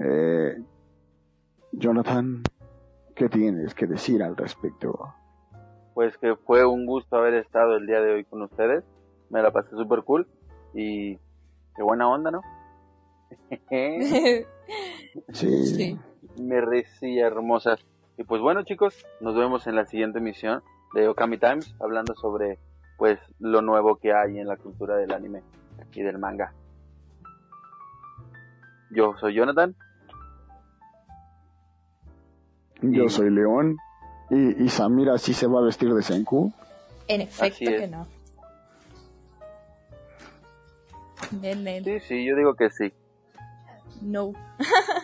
Eh, 0.00 0.56
Jonathan, 1.72 2.44
¿qué 3.16 3.28
tienes 3.28 3.74
que 3.74 3.88
decir 3.88 4.22
al 4.22 4.36
respecto? 4.36 5.12
Pues 5.92 6.16
que 6.18 6.36
fue 6.36 6.64
un 6.64 6.86
gusto 6.86 7.16
haber 7.16 7.34
estado 7.34 7.76
el 7.76 7.84
día 7.86 8.00
de 8.00 8.12
hoy 8.12 8.24
con 8.24 8.42
ustedes. 8.42 8.84
Me 9.28 9.42
la 9.42 9.50
pasé 9.50 9.70
súper 9.70 10.04
cool 10.04 10.28
y 10.72 11.16
qué 11.74 11.82
buena 11.82 12.08
onda, 12.08 12.30
¿no? 12.30 12.42
sí. 15.32 15.66
sí. 15.66 15.98
Me 16.40 16.60
recía 16.60 17.26
hermosas. 17.26 17.84
Y 18.18 18.24
pues 18.24 18.42
bueno 18.42 18.64
chicos, 18.64 19.06
nos 19.20 19.36
vemos 19.36 19.68
en 19.68 19.76
la 19.76 19.86
siguiente 19.86 20.18
emisión 20.18 20.60
de 20.92 21.06
Okami 21.06 21.38
Times 21.38 21.72
hablando 21.78 22.16
sobre 22.16 22.58
pues 22.96 23.20
lo 23.38 23.62
nuevo 23.62 23.94
que 23.96 24.12
hay 24.12 24.40
en 24.40 24.48
la 24.48 24.56
cultura 24.56 24.96
del 24.96 25.12
anime 25.12 25.42
y 25.94 26.02
del 26.02 26.18
manga. 26.18 26.52
Yo 28.90 29.14
soy 29.20 29.34
Jonathan. 29.34 29.76
Yo 32.82 33.08
soy 33.08 33.30
León. 33.30 33.76
¿Y, 34.30 34.64
¿Y, 34.64 34.68
Samira 34.68 35.16
sí 35.18 35.32
se 35.32 35.46
va 35.46 35.60
a 35.60 35.62
vestir 35.62 35.94
de 35.94 36.02
Senku? 36.02 36.52
En 37.06 37.20
efecto 37.20 37.70
que 37.70 37.86
no. 37.86 38.06
Sí, 41.30 42.00
sí, 42.00 42.26
yo 42.26 42.36
digo 42.36 42.54
que 42.54 42.70
sí. 42.70 42.92
No. 44.02 44.32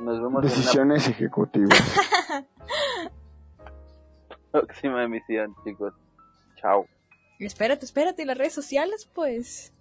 Nos 0.00 0.20
vemos 0.20 0.42
Decisiones 0.42 1.08
ejecutivas. 1.08 1.80
en 2.30 2.44
la 4.28 4.36
próxima 4.60 5.04
emisión, 5.04 5.54
chicos. 5.64 5.94
Chao. 6.56 6.86
Espérate, 7.38 7.84
espérate, 7.84 8.22
¿y 8.22 8.26
las 8.26 8.38
redes 8.38 8.54
sociales, 8.54 9.08
pues. 9.14 9.72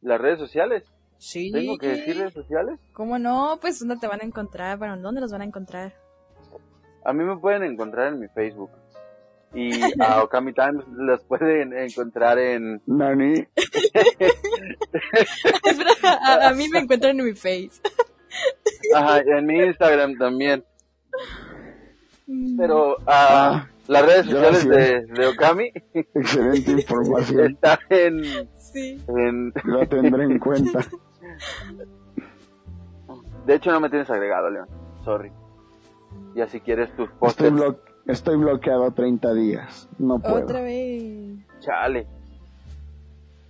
¿Las 0.00 0.20
redes 0.20 0.38
sociales? 0.38 0.84
Sí. 1.18 1.50
¿Tengo 1.52 1.78
que 1.78 1.88
decir 1.88 2.16
redes 2.18 2.34
sociales? 2.34 2.78
¿Cómo 2.92 3.18
no? 3.18 3.58
Pues 3.60 3.78
¿dónde 3.78 3.96
te 3.98 4.08
van 4.08 4.20
a 4.20 4.24
encontrar? 4.24 4.78
Bueno, 4.78 4.96
¿dónde 4.98 5.20
los 5.20 5.30
van 5.32 5.42
a 5.42 5.44
encontrar? 5.44 5.94
A 7.04 7.12
mí 7.12 7.22
me 7.24 7.36
pueden 7.36 7.62
encontrar 7.64 8.08
en 8.12 8.20
mi 8.20 8.28
Facebook. 8.28 8.70
Y 9.54 9.70
a 10.00 10.22
Okami 10.22 10.54
Times 10.54 10.84
las 10.96 11.22
pueden 11.24 11.76
encontrar 11.76 12.38
en... 12.38 12.80
Nani, 12.86 13.34
Espera, 15.64 15.92
a, 16.22 16.48
a 16.48 16.54
mí 16.54 16.68
me 16.70 16.78
encuentran 16.78 17.20
en 17.20 17.26
mi 17.26 17.34
face. 17.34 17.72
Ajá, 18.94 19.20
en 19.20 19.46
mi 19.46 19.58
Instagram 19.60 20.16
también. 20.18 20.64
Mm, 22.26 22.56
Pero 22.56 22.96
ah, 23.06 23.66
las 23.88 24.02
redes 24.06 24.26
sociales 24.26 24.68
de, 24.68 25.06
de 25.06 25.26
Okami 25.26 25.72
excelente 26.14 26.70
información. 26.80 27.52
están 27.52 27.78
en, 27.90 28.22
Sí. 28.58 29.02
en... 29.08 29.52
Lo 29.64 29.86
tendré 29.88 30.24
en 30.24 30.38
cuenta. 30.38 30.80
De 33.46 33.54
hecho 33.56 33.70
no 33.72 33.80
me 33.80 33.90
tienes 33.90 34.08
agregado, 34.08 34.50
León. 34.50 34.68
Sorry. 35.04 35.32
Ya 36.34 36.46
si 36.46 36.60
quieres 36.60 36.94
tus 36.96 37.08
Estoy, 37.22 37.50
posts, 37.50 37.52
blo- 37.52 37.78
estoy 38.06 38.36
bloqueado 38.36 38.90
30 38.92 39.34
días. 39.34 39.88
No 39.98 40.18
puedo. 40.20 40.36
Otra 40.44 40.62
vez. 40.62 41.38
chale. 41.60 42.06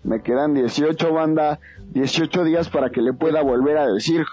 Me 0.03 0.21
quedan 0.23 0.55
18 0.55 1.13
banda, 1.13 1.61
18 1.93 2.43
días 2.45 2.69
para 2.71 2.91
que 2.91 3.01
le 3.03 3.13
pueda 3.13 3.43
volver 3.43 3.77
a 3.79 3.87
decir 3.87 4.25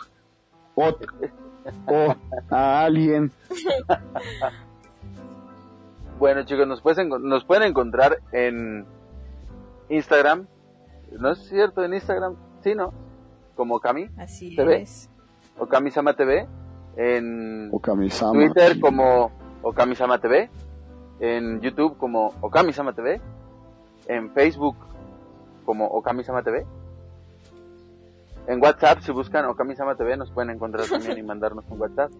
o 1.88 2.15
a 2.49 2.84
alguien. 2.85 3.31
Bueno 6.19 6.43
chicos, 6.43 6.68
nos, 6.68 6.81
puedes 6.81 6.97
enco- 6.99 7.19
nos 7.22 7.45
pueden 7.45 7.64
encontrar 7.64 8.19
en 8.34 8.85
Instagram. 9.88 10.47
¿No 11.18 11.31
es 11.31 11.39
cierto? 11.47 11.84
En 11.84 11.93
Instagram, 11.93 12.35
sí, 12.61 12.76
¿no? 12.76 12.93
Como 13.56 13.76
Okami, 13.76 14.10
Así 14.18 14.53
¿Se 14.56 14.64
ve? 14.65 14.81
es. 14.81 15.10
Okami 15.57 15.91
Sama 15.91 16.14
TV. 16.15 16.45
En 16.97 17.69
O 17.72 17.80
Kamisama. 17.80 18.34
Twitter 18.34 18.80
como 18.81 19.31
Okami 19.61 19.95
Sama 19.95 20.19
TV. 20.19 20.49
En 21.22 21.61
YouTube 21.61 21.97
como 21.97 22.34
Okami 22.41 22.73
Sama 22.73 22.91
TV. 22.93 23.22
En 24.07 24.30
Facebook 24.31 24.76
como 25.65 25.85
Okami 25.88 26.23
Sama 26.26 26.43
TV. 26.43 26.65
En 28.50 28.60
WhatsApp, 28.64 29.02
si 29.02 29.12
buscan 29.12 29.46
Okami 29.46 29.76
Sama 29.76 29.94
TV, 29.94 30.18
nos 30.18 30.32
pueden 30.32 30.50
encontrar 30.50 30.88
también 30.88 31.20
y 31.20 31.22
mandarnos 31.22 31.64
un 31.70 31.80
WhatsApp. 31.80 32.12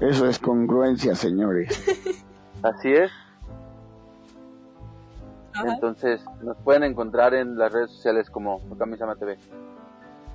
Eso 0.00 0.26
es 0.26 0.38
congruencia, 0.38 1.14
señores. 1.14 1.68
Así 2.62 2.90
es. 2.90 3.12
Ajá. 5.52 5.74
Entonces, 5.74 6.24
nos 6.42 6.56
pueden 6.56 6.84
encontrar 6.84 7.34
en 7.34 7.58
las 7.58 7.70
redes 7.70 7.90
sociales 7.90 8.30
como 8.30 8.56
Okami 8.70 8.96
Sama 8.96 9.14
TV. 9.16 9.36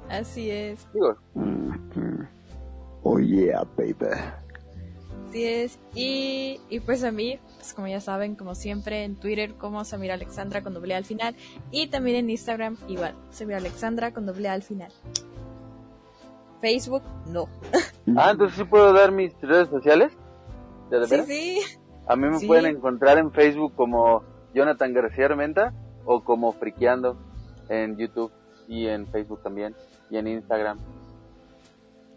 Así 0.08 0.52
es. 0.52 0.88
Digo. 0.94 1.18
Oh 3.02 3.18
yeah, 3.18 3.64
baby. 3.76 3.96
Y, 5.34 6.60
y 6.70 6.80
pues 6.80 7.04
a 7.04 7.12
mí, 7.12 7.40
pues 7.58 7.74
como 7.74 7.88
ya 7.88 8.00
saben, 8.02 8.36
como 8.36 8.56
siempre, 8.56 9.04
en 9.04 9.16
Twitter 9.16 9.56
como 9.56 9.84
Samira 9.86 10.16
Alexandra 10.16 10.64
con 10.64 10.74
doble 10.74 10.96
al 10.96 11.06
final. 11.06 11.36
Y 11.72 11.88
también 11.88 12.18
en 12.18 12.30
Instagram 12.30 12.78
igual, 12.88 13.16
Samira 13.32 13.58
Alexandra 13.58 14.12
con 14.14 14.26
doble 14.26 14.50
al 14.50 14.64
final. 14.64 14.92
Facebook, 16.62 17.04
no. 17.28 17.48
Ah, 18.18 18.32
entonces 18.32 18.58
sí 18.58 18.64
puedo 18.66 18.92
dar 18.92 19.12
mis 19.12 19.34
redes 19.42 19.70
sociales. 19.70 20.12
¿De, 20.90 21.00
de 21.00 21.08
Sí, 21.08 21.24
sí. 21.26 21.62
A 22.08 22.16
mí 22.16 22.28
me 22.28 22.40
Sí. 22.40 22.48
pueden 22.48 22.66
encontrar 22.66 23.18
en 23.18 23.32
Facebook 23.32 23.74
como 23.76 24.24
Jonathan 24.54 24.94
García 24.94 25.26
Armenta 25.28 25.74
o 26.06 26.24
como 26.24 26.52
Friqueando 26.54 27.18
en 27.70 27.98
YouTube 27.98 28.32
y 28.68 28.88
en 28.88 29.08
Facebook 29.08 29.42
también 29.44 29.76
y 30.10 30.18
en 30.18 30.28
Instagram. 30.28 30.80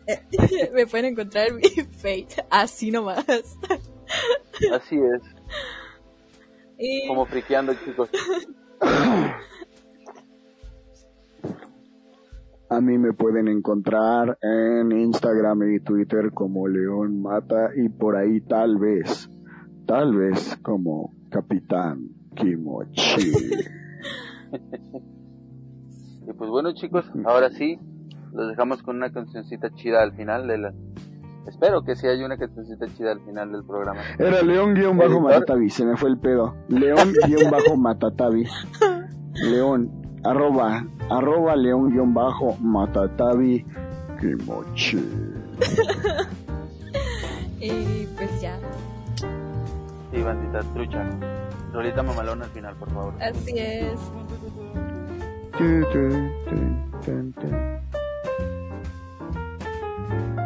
Me 0.74 0.86
pueden 0.86 1.12
encontrar 1.12 1.48
en 1.48 1.56
mi 1.56 1.62
Face, 1.62 2.44
así 2.50 2.90
nomás. 2.90 3.24
Así 4.72 4.96
es, 4.96 5.22
Y, 6.78 7.08
como 7.08 7.26
Friqueando, 7.26 7.74
chicos. 7.74 8.10
A 12.68 12.80
mí 12.80 12.96
me 12.96 13.12
pueden 13.12 13.48
encontrar 13.48 14.38
en 14.40 14.92
Instagram 14.92 15.74
y 15.74 15.80
Twitter 15.80 16.32
como 16.32 16.68
León 16.68 17.20
Mata 17.20 17.70
y 17.76 17.88
por 17.90 18.16
ahí 18.16 18.40
tal 18.40 18.78
vez, 18.78 19.28
tal 19.86 20.16
vez 20.16 20.56
como 20.62 21.14
Capitán 21.28 22.08
Kimochi. 22.34 23.32
Y 26.24 26.32
pues 26.34 26.50
bueno, 26.50 26.72
chicos, 26.72 27.04
ahora 27.24 27.50
sí, 27.50 27.78
los 28.32 28.48
dejamos 28.48 28.82
con 28.82 28.96
una 28.96 29.12
cancioncita 29.12 29.70
chida 29.74 30.02
al 30.02 30.12
final 30.12 30.46
de 30.46 30.58
la... 30.58 30.72
Espero 31.46 31.82
que 31.82 31.96
sí 31.96 32.06
haya 32.06 32.24
una 32.24 32.36
cancioncita 32.36 32.86
chida 32.96 33.12
al 33.12 33.20
final 33.20 33.52
del 33.52 33.64
programa. 33.64 34.00
Era 34.18 34.42
León 34.42 34.74
guion 34.74 34.96
bajo 34.96 35.14
Editor. 35.14 35.24
Matatavi, 35.24 35.70
se 35.70 35.84
me 35.84 35.96
fue 35.96 36.10
el 36.10 36.18
pedo. 36.18 36.54
León 36.68 37.12
guion 37.26 37.50
bajo 37.50 37.76
Matatavi. 37.76 38.46
León, 39.34 39.90
arroba, 40.24 40.86
arroba 41.10 41.56
León 41.56 41.90
guion 41.90 42.14
bajo 42.14 42.56
Matatavi 42.60 43.64
Kimochi. 44.20 44.98
y 47.60 48.06
pues 48.16 48.40
ya. 48.40 48.56
Sí, 50.12 50.22
bandita, 50.22 50.60
trucha. 50.74 51.08
Rolita 51.72 52.02
mamalona 52.02 52.44
al 52.44 52.50
final, 52.50 52.76
por 52.76 52.90
favor. 52.90 53.14
Así 53.20 53.58
es. 53.58 53.98
thank 58.24 58.40
you 60.12 60.41